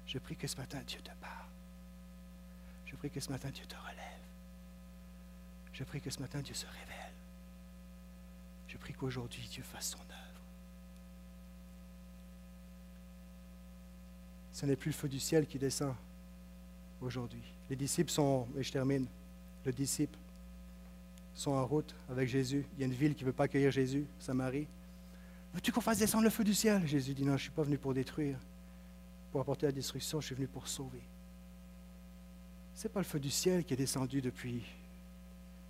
Je 0.09 0.19
prie 0.19 0.37
que 0.37 0.47
ce 0.47 0.57
matin, 0.57 0.81
Dieu 0.87 1.01
te 1.01 1.11
parle. 1.21 1.47
Je 2.87 2.97
prie 2.97 3.11
que 3.11 3.21
ce 3.21 3.31
matin, 3.31 3.51
Dieu 3.51 3.67
te 3.67 3.77
relève. 3.77 3.99
Je 5.75 5.85
prie 5.85 6.01
que 6.01 6.09
ce 6.11 6.19
matin, 6.19 6.41
Dieu 6.41 6.55
se 6.55 6.67
révèle. 6.67 7.13
Je 8.69 8.79
prie 8.79 8.95
qu'aujourd'hui, 8.95 9.47
Dieu 9.51 9.63
fasse 9.63 9.91
son 9.91 9.99
œuvre. 9.99 10.41
Ce 14.55 14.65
n'est 14.65 14.77
plus 14.77 14.89
le 14.89 14.97
feu 14.97 15.09
du 15.09 15.21
ciel 15.21 15.47
qui 15.47 15.59
descend 15.59 15.95
aujourd'hui. 17.03 17.43
Les 17.69 17.77
disciples 17.77 18.11
sont, 18.11 18.49
et 18.57 18.63
je 18.63 18.73
termine, 18.73 19.07
le 19.67 19.73
disciple 19.73 20.19
sont 21.35 21.53
en 21.53 21.67
route 21.67 21.95
avec 22.09 22.29
Jésus. 22.31 22.65
Il 22.75 22.81
y 22.81 22.83
a 22.83 22.87
une 22.87 22.95
ville 22.95 23.15
qui 23.15 23.25
ne 23.25 23.27
veut 23.27 23.35
pas 23.35 23.45
accueillir 23.45 23.71
Jésus, 23.71 24.07
Samarie. 24.19 24.67
Veux-tu 25.53 25.71
qu'on 25.71 25.83
fasse 25.83 25.99
descendre 25.99 26.25
le 26.25 26.31
feu 26.31 26.45
du 26.45 26.55
ciel? 26.55 26.87
Jésus 26.87 27.13
dit 27.13 27.25
non, 27.25 27.33
je 27.33 27.35
ne 27.35 27.39
suis 27.39 27.51
pas 27.51 27.63
venu 27.63 27.77
pour 27.77 27.93
détruire 27.93 28.39
pour 29.31 29.41
apporter 29.41 29.67
la 29.67 29.73
destruction, 29.73 30.21
je 30.21 30.27
suis 30.27 30.35
venu 30.35 30.49
pour 30.49 30.69
sauver. 30.69 31.03
Ce 32.75 32.85
n'est 32.85 32.93
pas 32.93 33.01
le 33.01 33.05
feu 33.05 33.21
du 33.21 33.31
ciel 33.31 33.65
qui 33.65 33.75
est 33.75 33.77
descendu 33.77 34.21
depuis, 34.21 34.63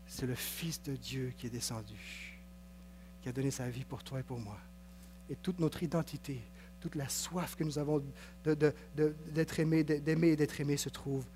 c'est 0.06 0.26
le 0.26 0.34
Fils 0.34 0.82
de 0.82 0.94
Dieu 0.96 1.32
qui 1.36 1.46
est 1.46 1.50
descendu, 1.50 2.38
qui 3.22 3.28
a 3.28 3.32
donné 3.32 3.50
sa 3.50 3.68
vie 3.68 3.84
pour 3.84 4.02
toi 4.02 4.20
et 4.20 4.22
pour 4.22 4.38
moi. 4.38 4.58
Et 5.30 5.36
toute 5.36 5.58
notre 5.58 5.82
identité, 5.82 6.40
toute 6.80 6.94
la 6.94 7.08
soif 7.08 7.56
que 7.56 7.64
nous 7.64 7.78
avons 7.78 8.02
d'être 8.44 9.60
aimés, 9.60 9.84
d'aimer 9.84 10.28
et 10.28 10.36
d'être 10.36 10.60
aimés 10.60 10.76
se 10.76 10.88
trouve 10.88 11.26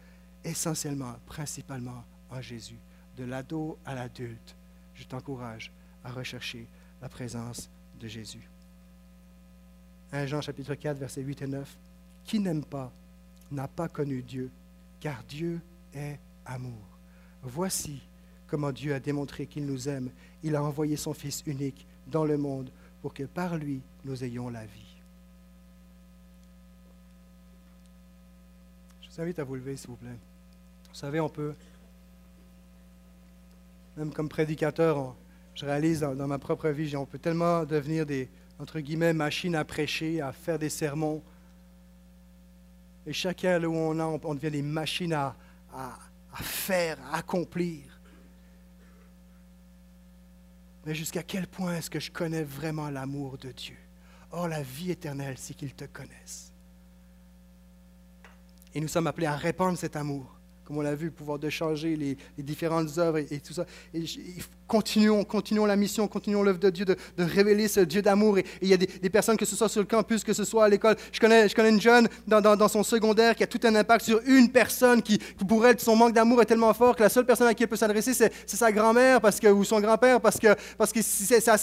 essentiellement, 0.44 1.14
principalement 1.26 2.04
en 2.30 2.40
Jésus. 2.40 2.78
De 3.16 3.24
l'ado 3.24 3.78
à 3.84 3.94
l'adulte, 3.94 4.56
je 4.94 5.04
t'encourage 5.04 5.70
à 6.04 6.10
rechercher 6.10 6.66
la 7.00 7.08
présence 7.08 7.70
de 8.00 8.08
Jésus. 8.08 8.48
1 10.12 10.26
Jean 10.26 10.40
chapitre 10.40 10.74
4, 10.74 10.98
versets 10.98 11.22
8 11.22 11.42
et 11.42 11.46
9. 11.46 11.78
Qui 12.24 12.40
n'aime 12.40 12.64
pas 12.64 12.92
n'a 13.50 13.68
pas 13.68 13.88
connu 13.88 14.22
Dieu, 14.22 14.50
car 15.00 15.22
Dieu 15.24 15.60
est 15.94 16.18
amour. 16.44 16.98
Voici 17.42 18.00
comment 18.46 18.72
Dieu 18.72 18.94
a 18.94 19.00
démontré 19.00 19.46
qu'il 19.46 19.66
nous 19.66 19.88
aime. 19.88 20.10
Il 20.42 20.56
a 20.56 20.62
envoyé 20.62 20.96
son 20.96 21.14
Fils 21.14 21.42
unique 21.46 21.86
dans 22.06 22.24
le 22.24 22.36
monde 22.36 22.70
pour 23.00 23.14
que 23.14 23.24
par 23.24 23.56
lui 23.56 23.80
nous 24.04 24.24
ayons 24.24 24.48
la 24.48 24.64
vie. 24.64 24.96
Je 29.02 29.08
vous 29.08 29.20
invite 29.20 29.38
à 29.38 29.44
vous 29.44 29.56
lever, 29.56 29.76
s'il 29.76 29.90
vous 29.90 29.96
plaît. 29.96 30.18
Vous 30.88 30.94
savez, 30.94 31.20
on 31.20 31.28
peut, 31.28 31.54
même 33.96 34.12
comme 34.12 34.28
prédicateur, 34.28 35.14
je 35.54 35.66
réalise 35.66 36.00
dans, 36.00 36.14
dans, 36.14 36.26
ma 36.26 36.38
propre 36.38 36.68
vie, 36.68 36.96
on 36.96 37.04
peut 37.04 37.18
tellement 37.18 37.64
devenir 37.64 38.06
des, 38.06 38.28
entre 38.58 38.80
guillemets, 38.80 39.12
machines 39.12 39.54
à 39.54 39.64
prêcher, 39.64 40.20
à 40.20 40.32
faire 40.32 40.58
des 40.58 40.70
sermons, 40.70 41.22
et 43.06 43.12
chacun, 43.12 43.58
là 43.58 43.68
où 43.68 43.74
on 43.74 43.98
a, 43.98 44.04
on 44.04 44.34
devient 44.34 44.50
des 44.50 44.62
machines 44.62 45.12
à, 45.12 45.36
à, 45.72 45.98
faire, 46.42 46.98
à 47.10 47.18
accomplir. 47.18 48.00
mais 50.84 50.94
jusqu'à 50.94 51.22
quel 51.22 51.46
point 51.46 51.76
est-ce 51.76 51.90
que 51.90 52.00
je 52.00 52.10
connais 52.10 52.42
vraiment 52.42 52.90
l'amour 52.90 53.38
de 53.38 53.52
Dieu? 53.52 53.76
Or, 54.32 54.48
la 54.48 54.62
vie 54.62 54.90
éternelle, 54.90 55.36
c'est 55.38 55.54
qu'ils 55.54 55.74
te 55.74 55.84
connaissent. 55.84 56.52
Et 58.74 58.80
nous 58.80 58.88
sommes 58.88 59.06
appelés 59.06 59.26
à 59.26 59.36
répandre 59.36 59.78
cet 59.78 59.96
amour, 59.96 60.40
comme 60.64 60.78
on 60.78 60.82
l'a 60.82 60.94
vu, 60.94 61.10
pouvoir 61.10 61.38
de 61.38 61.50
changer 61.50 61.96
les, 61.96 62.16
différentes 62.38 62.98
œuvres 62.98 63.18
et, 63.18 63.40
tout 63.40 63.52
ça. 63.52 63.66
Continuons, 64.68 65.24
continuons 65.24 65.66
la 65.66 65.76
mission, 65.76 66.08
continuons 66.08 66.42
l'œuvre 66.42 66.58
de 66.58 66.70
Dieu, 66.70 66.84
de, 66.84 66.96
révéler 67.18 67.68
ce 67.68 67.80
Dieu 67.80 68.00
d'amour. 68.00 68.38
Et, 68.38 68.44
il 68.62 68.68
y 68.68 68.72
a 68.72 68.76
des, 68.76 69.10
personnes, 69.10 69.36
que 69.36 69.44
ce 69.44 69.56
soit 69.56 69.68
sur 69.68 69.80
le 69.80 69.86
campus, 69.86 70.24
que 70.24 70.32
ce 70.32 70.44
soit 70.44 70.64
à 70.64 70.68
l'école. 70.68 70.96
Je 71.12 71.20
connais, 71.20 71.48
je 71.48 71.54
connais 71.54 71.70
une 71.70 71.80
jeune 71.80 72.08
dans, 72.26 72.68
son 72.68 72.82
secondaire 72.82 73.34
qui 73.34 73.42
a 73.42 73.46
tout 73.46 73.60
un 73.64 73.74
impact 73.74 74.04
sur 74.04 74.20
une 74.26 74.50
personne 74.50 75.02
qui, 75.02 75.18
pour 75.46 75.66
elle, 75.66 75.78
son 75.78 75.96
manque 75.96 76.14
d'amour 76.14 76.40
est 76.40 76.46
tellement 76.46 76.72
fort 76.72 76.96
que 76.96 77.02
la 77.02 77.08
seule 77.08 77.26
personne 77.26 77.48
à 77.48 77.54
qui 77.54 77.64
elle 77.64 77.68
peut 77.68 77.76
s'adresser, 77.76 78.14
c'est, 78.14 78.32
sa 78.46 78.70
grand-mère 78.70 79.20
parce 79.20 79.40
que, 79.40 79.48
ou 79.48 79.64
son 79.64 79.80
grand-père, 79.80 80.20
parce 80.20 80.38
que, 80.38 80.54
parce 80.78 80.92
que 80.92 81.00
c'est, 81.02 81.46
à, 81.48 81.56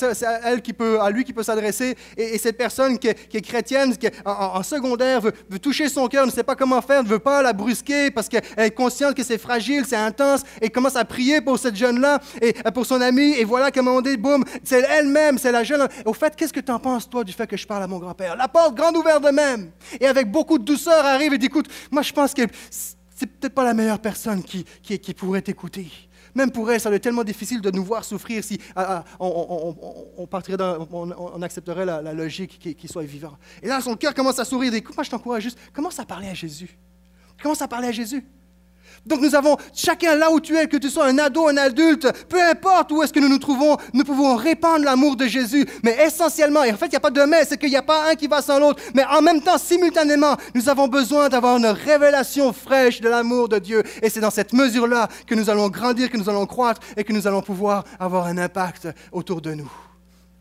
elle 0.46 0.62
qui 0.62 0.74
peut, 0.74 1.00
à 1.02 1.10
lui 1.10 1.24
qui 1.24 1.34
peut 1.34 1.44
s'adresser. 1.44 1.96
Et, 2.18 2.38
cette 2.38 2.58
personne 2.58 3.00
qui 3.00 3.08
est, 3.08 3.42
chrétienne, 3.42 3.96
qui 3.96 4.08
en, 4.26 4.62
secondaire, 4.64 5.22
veut, 5.22 5.34
veut, 5.50 5.60
toucher 5.60 5.90
son 5.90 6.08
cœur, 6.08 6.26
ne 6.26 6.32
sait 6.32 6.44
pas 6.44 6.56
comment 6.56 6.82
faire, 6.82 7.04
ne 7.04 7.10
veut 7.10 7.20
pas 7.20 7.42
la 7.42 7.54
brusquer 7.54 8.12
parce 8.12 8.28
qu'elle 8.30 8.44
est 8.58 8.72
consciente 8.90 9.16
que 9.16 9.24
c'est 9.24 9.38
fragile, 9.38 9.84
c'est 9.88 9.96
intense, 9.96 10.42
et 10.62 10.70
commence 10.70 10.96
à 10.96 11.06
prier 11.06 11.42
pour 11.42 11.60
cette 11.60 11.76
jeune-là 11.76 12.20
et 12.42 12.54
pour 12.74 12.86
son 12.88 13.00
ami, 13.02 13.34
et 13.38 13.44
voilà 13.44 13.70
un 13.76 13.82
moment 13.84 14.02
donné, 14.02 14.18
boum, 14.18 14.44
c'est 14.64 14.82
elle-même, 14.82 15.38
c'est 15.38 15.52
la 15.52 15.64
jeune. 15.64 15.88
Au 16.06 16.14
fait, 16.14 16.36
qu'est-ce 16.36 16.52
que 16.52 16.60
tu 16.60 16.72
en 16.72 16.80
penses, 16.80 17.08
toi, 17.08 17.24
du 17.24 17.32
fait 17.32 17.46
que 17.46 17.56
je 17.56 17.68
parle 17.68 17.84
à 17.84 17.88
mon 17.88 18.00
grand-père? 18.00 18.36
La 18.36 18.48
porte 18.48 18.76
grande 18.76 18.98
ouverte 18.98 19.24
de 19.24 19.30
même. 19.30 19.72
Et 20.00 20.08
avec 20.08 20.32
beaucoup 20.32 20.58
de 20.58 20.66
douceur, 20.66 21.06
arrive 21.06 21.34
et 21.34 21.38
dit, 21.38 21.46
écoute, 21.46 21.68
moi, 21.92 22.02
je 22.02 22.12
pense 22.12 22.34
que 22.34 22.42
c'est 22.72 23.28
peut-être 23.28 23.54
pas 23.54 23.64
la 23.64 23.76
meilleure 23.76 24.00
personne 24.00 24.42
qui, 24.42 24.66
qui, 24.82 25.14
pourrait 25.14 25.44
t'écouter. 25.44 25.88
Même 26.34 26.52
pour 26.52 26.72
elle, 26.72 26.80
ça 26.80 26.90
serait 26.90 27.00
tellement 27.00 27.24
difficile 27.24 27.62
de 27.62 27.70
nous 27.70 27.84
voir 27.84 28.04
souffrir 28.04 28.44
si 28.44 28.60
ah, 28.76 29.04
ah, 29.04 29.20
on, 29.20 30.28
partirait 30.28 30.58
on, 30.92 31.42
accepterait 31.44 31.86
la, 31.86 32.14
logique 32.14 32.76
qu'il 32.78 32.90
soit 32.90 33.04
vivant. 33.04 33.38
Et 33.62 33.68
là, 33.68 33.82
son 33.82 33.96
cœur 33.96 34.16
commence 34.16 34.40
à 34.40 34.46
sourire. 34.46 34.74
Écoute, 34.74 34.96
moi, 34.96 35.04
je 35.04 35.12
t'encourage 35.12 35.44
juste, 35.44 35.60
commence 35.74 36.00
à 36.00 36.06
parler 36.06 36.30
à 36.30 36.34
Jésus. 36.34 36.78
Commence 37.42 37.62
à 37.62 37.68
parler 37.68 37.88
à 37.88 37.92
Jésus. 37.92 38.26
Donc 39.06 39.22
nous 39.22 39.36
avons 39.36 39.58
chacun 39.74 40.16
là 40.16 40.32
où 40.32 40.40
tu 40.40 40.56
es, 40.58 40.68
que 40.68 40.78
tu 40.78 40.90
sois 40.90 41.06
un 41.06 41.18
ado, 41.18 41.48
un 41.48 41.58
adulte, 41.58 42.08
peu 42.28 42.42
importe 42.42 42.92
où 42.92 43.04
est-ce 43.04 43.14
que 43.14 43.20
nous 43.20 43.30
nous 43.30 43.40
trouvons, 43.40 43.78
nous 43.94 44.04
pouvons 44.04 44.36
répandre 44.36 44.86
l'amour 44.86 45.16
de 45.16 45.26
Jésus. 45.26 45.66
Mais 45.84 45.98
essentiellement, 46.06 46.64
et 46.64 46.72
en 46.72 46.78
fait 46.78 46.88
il 46.88 46.92
n'y 46.92 46.98
a 46.98 47.02
pas 47.02 47.12
de 47.12 47.22
mais, 47.22 47.46
c'est 47.46 47.58
qu'il 47.58 47.70
n'y 47.70 47.76
a 47.76 47.82
pas 47.82 48.10
un 48.10 48.16
qui 48.16 48.28
va 48.28 48.42
sans 48.42 48.60
l'autre, 48.60 48.82
mais 48.94 49.04
en 49.06 49.22
même 49.22 49.42
temps, 49.42 49.58
simultanément, 49.58 50.36
nous 50.54 50.70
avons 50.70 50.88
besoin 50.88 51.30
d'avoir 51.30 51.58
une 51.58 51.68
révélation 51.68 52.54
fraîche 52.54 53.02
de 53.02 53.10
l'amour 53.10 53.50
de 53.50 53.60
Dieu. 53.60 53.84
Et 54.02 54.10
c'est 54.10 54.22
dans 54.22 54.32
cette 54.32 54.54
mesure-là 54.54 55.08
que 55.26 55.36
nous 55.36 55.50
allons 55.50 55.70
grandir, 55.70 56.10
que 56.10 56.18
nous 56.18 56.30
allons 56.30 56.46
croître 56.46 56.82
et 56.98 57.04
que 57.04 57.14
nous 57.14 57.28
allons 57.28 57.42
pouvoir 57.42 57.84
avoir 58.00 58.26
un 58.26 58.38
impact 58.38 58.88
autour 59.12 59.42
de 59.42 59.54
nous. 59.54 59.89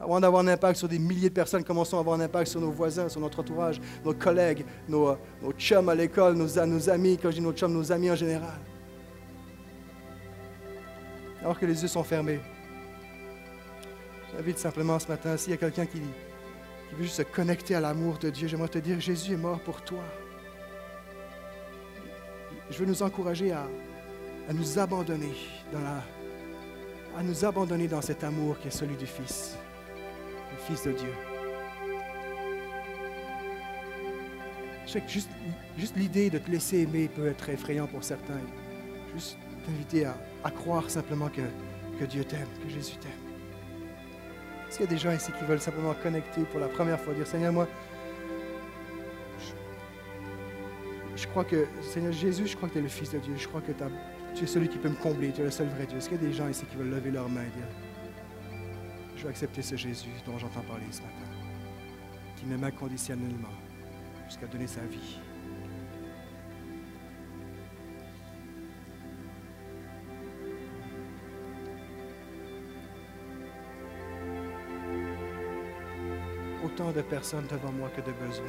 Avant 0.00 0.20
d'avoir 0.20 0.42
un 0.42 0.48
impact 0.48 0.78
sur 0.78 0.88
des 0.88 0.98
milliers 0.98 1.28
de 1.28 1.34
personnes, 1.34 1.64
commençons 1.64 1.96
à 1.96 2.00
avoir 2.00 2.18
un 2.18 2.22
impact 2.22 2.50
sur 2.50 2.60
nos 2.60 2.70
voisins, 2.70 3.08
sur 3.08 3.20
notre 3.20 3.40
entourage, 3.40 3.80
nos 4.04 4.14
collègues, 4.14 4.64
nos, 4.88 5.16
nos 5.42 5.52
chums 5.52 5.88
à 5.88 5.94
l'école, 5.94 6.34
nos, 6.34 6.88
amis, 6.88 7.18
quand 7.20 7.30
je 7.30 7.36
dis 7.36 7.40
nos 7.42 7.52
chums, 7.52 7.72
nos 7.72 7.90
amis 7.90 8.10
en 8.10 8.14
général. 8.14 8.58
Alors 11.42 11.58
que 11.58 11.66
les 11.66 11.82
yeux 11.82 11.88
sont 11.88 12.04
fermés, 12.04 12.40
j'invite 14.32 14.58
simplement 14.58 14.98
ce 15.00 15.08
matin, 15.08 15.36
s'il 15.36 15.50
y 15.50 15.54
a 15.54 15.56
quelqu'un 15.56 15.86
qui, 15.86 15.98
veut 15.98 17.02
juste 17.02 17.16
se 17.16 17.22
connecter 17.22 17.74
à 17.74 17.80
l'amour 17.80 18.18
de 18.18 18.30
Dieu, 18.30 18.46
j'aimerais 18.46 18.68
te 18.68 18.78
dire, 18.78 19.00
Jésus 19.00 19.32
est 19.32 19.36
mort 19.36 19.58
pour 19.60 19.82
toi. 19.82 20.02
Je 22.70 22.78
veux 22.78 22.86
nous 22.86 23.02
encourager 23.02 23.52
à 23.52 23.66
nous 24.54 24.78
abandonner 24.78 25.34
dans 25.72 25.80
la, 25.80 26.02
à 27.18 27.22
nous 27.22 27.44
abandonner 27.44 27.88
dans 27.88 28.00
cet 28.00 28.22
amour 28.22 28.58
qui 28.60 28.68
est 28.68 28.70
celui 28.70 28.96
du 28.96 29.06
Fils. 29.06 29.56
Fils 30.68 30.84
de 30.84 30.92
Dieu. 30.92 31.08
Je 34.86 34.92
sais 34.92 35.00
que 35.00 35.08
juste, 35.08 35.30
l'idée 35.96 36.28
de 36.28 36.36
te 36.36 36.50
laisser 36.50 36.80
aimer 36.80 37.08
peut 37.08 37.26
être 37.26 37.48
effrayant 37.48 37.86
pour 37.86 38.04
certains. 38.04 38.40
Juste 39.14 39.38
t'inviter 39.64 40.04
à, 40.04 40.50
croire 40.50 40.90
simplement 40.90 41.28
que, 41.28 41.40
que 41.98 42.04
Dieu 42.04 42.22
t'aime, 42.22 42.46
que 42.62 42.68
Jésus 42.68 42.96
t'aime. 42.96 43.10
Est-ce 44.68 44.76
qu'il 44.76 44.84
y 44.84 44.88
a 44.88 44.92
des 44.92 44.98
gens 44.98 45.12
ici 45.12 45.32
qui 45.38 45.44
veulent 45.46 45.60
simplement 45.60 45.94
connecter 46.02 46.42
pour 46.42 46.60
la 46.60 46.68
première 46.68 47.00
fois, 47.00 47.14
dire 47.14 47.26
Seigneur, 47.26 47.52
moi, 47.54 47.66
je, 51.16 51.26
crois 51.28 51.44
que, 51.44 51.66
Seigneur 51.80 52.12
Jésus, 52.12 52.46
je 52.46 52.56
crois 52.56 52.68
que 52.68 52.74
tu 52.74 52.80
es 52.80 52.82
le 52.82 52.88
Fils 52.88 53.10
de 53.10 53.18
Dieu. 53.20 53.34
Je 53.38 53.48
crois 53.48 53.62
que 53.62 53.72
tu 54.34 54.44
es 54.44 54.46
celui 54.46 54.68
qui 54.68 54.76
peut 54.76 54.90
me 54.90 55.02
combler. 55.02 55.32
Tu 55.32 55.40
es 55.40 55.44
le 55.44 55.50
seul 55.50 55.68
vrai 55.68 55.86
Dieu. 55.86 55.96
Est-ce 55.96 56.10
qu'il 56.10 56.20
y 56.20 56.26
a 56.26 56.28
des 56.28 56.34
gens 56.34 56.48
ici 56.48 56.66
qui 56.66 56.76
veulent 56.76 56.90
lever 56.90 57.10
leurs 57.10 57.30
mains 57.30 57.44
et 57.44 57.56
dire 57.56 57.87
je 59.18 59.24
vais 59.24 59.30
accepter 59.30 59.62
ce 59.62 59.74
Jésus 59.74 60.10
dont 60.24 60.38
j'entends 60.38 60.60
parler 60.60 60.84
ce 60.92 61.00
matin, 61.00 61.12
qui 62.36 62.46
m'aime 62.46 62.62
inconditionnellement 62.62 63.48
jusqu'à 64.28 64.46
donner 64.46 64.68
sa 64.68 64.82
vie. 64.82 65.18
Autant 76.64 76.92
de 76.92 77.02
personnes 77.02 77.46
devant 77.50 77.72
moi 77.72 77.90
que 77.96 78.00
de 78.00 78.12
besoins. 78.12 78.46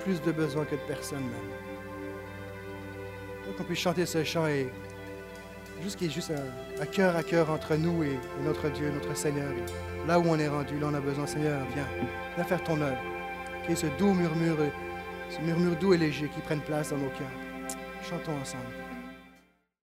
Plus 0.00 0.22
de 0.22 0.30
besoins 0.30 0.64
que 0.64 0.76
de 0.76 0.80
personnes 0.82 1.24
même. 1.24 1.50
Donc 3.46 3.56
on 3.58 3.64
puisse 3.64 3.80
chanter 3.80 4.06
ce 4.06 4.22
chant 4.22 4.46
et 4.46 4.70
juste 5.82 5.96
qu'il 5.96 6.08
y 6.08 6.10
ait 6.10 6.14
juste 6.14 6.32
un, 6.80 6.86
cœur 6.86 7.16
à 7.16 7.22
cœur 7.22 7.50
entre 7.50 7.76
nous 7.76 8.02
et, 8.02 8.18
notre 8.44 8.68
Dieu, 8.70 8.90
notre 8.90 9.16
Seigneur. 9.16 9.50
là 10.06 10.18
où 10.18 10.24
on 10.26 10.38
est 10.38 10.48
rendu, 10.48 10.78
là 10.78 10.88
on 10.90 10.94
a 10.94 11.00
besoin, 11.00 11.26
Seigneur, 11.26 11.60
viens, 11.74 11.86
viens 12.36 12.44
faire 12.44 12.62
ton 12.62 12.80
œuvre. 12.80 12.98
Qu'il 13.62 13.70
y 13.70 13.72
ait 13.72 13.76
ce 13.76 13.86
doux 13.98 14.12
murmure, 14.12 14.58
ce 15.30 15.40
murmure 15.40 15.76
doux 15.76 15.94
et 15.94 15.98
léger 15.98 16.28
qui 16.28 16.40
prenne 16.40 16.60
place 16.60 16.90
dans 16.90 16.98
nos 16.98 17.10
cœurs. 17.10 17.78
Chantons 18.02 18.38
ensemble. 18.40 18.85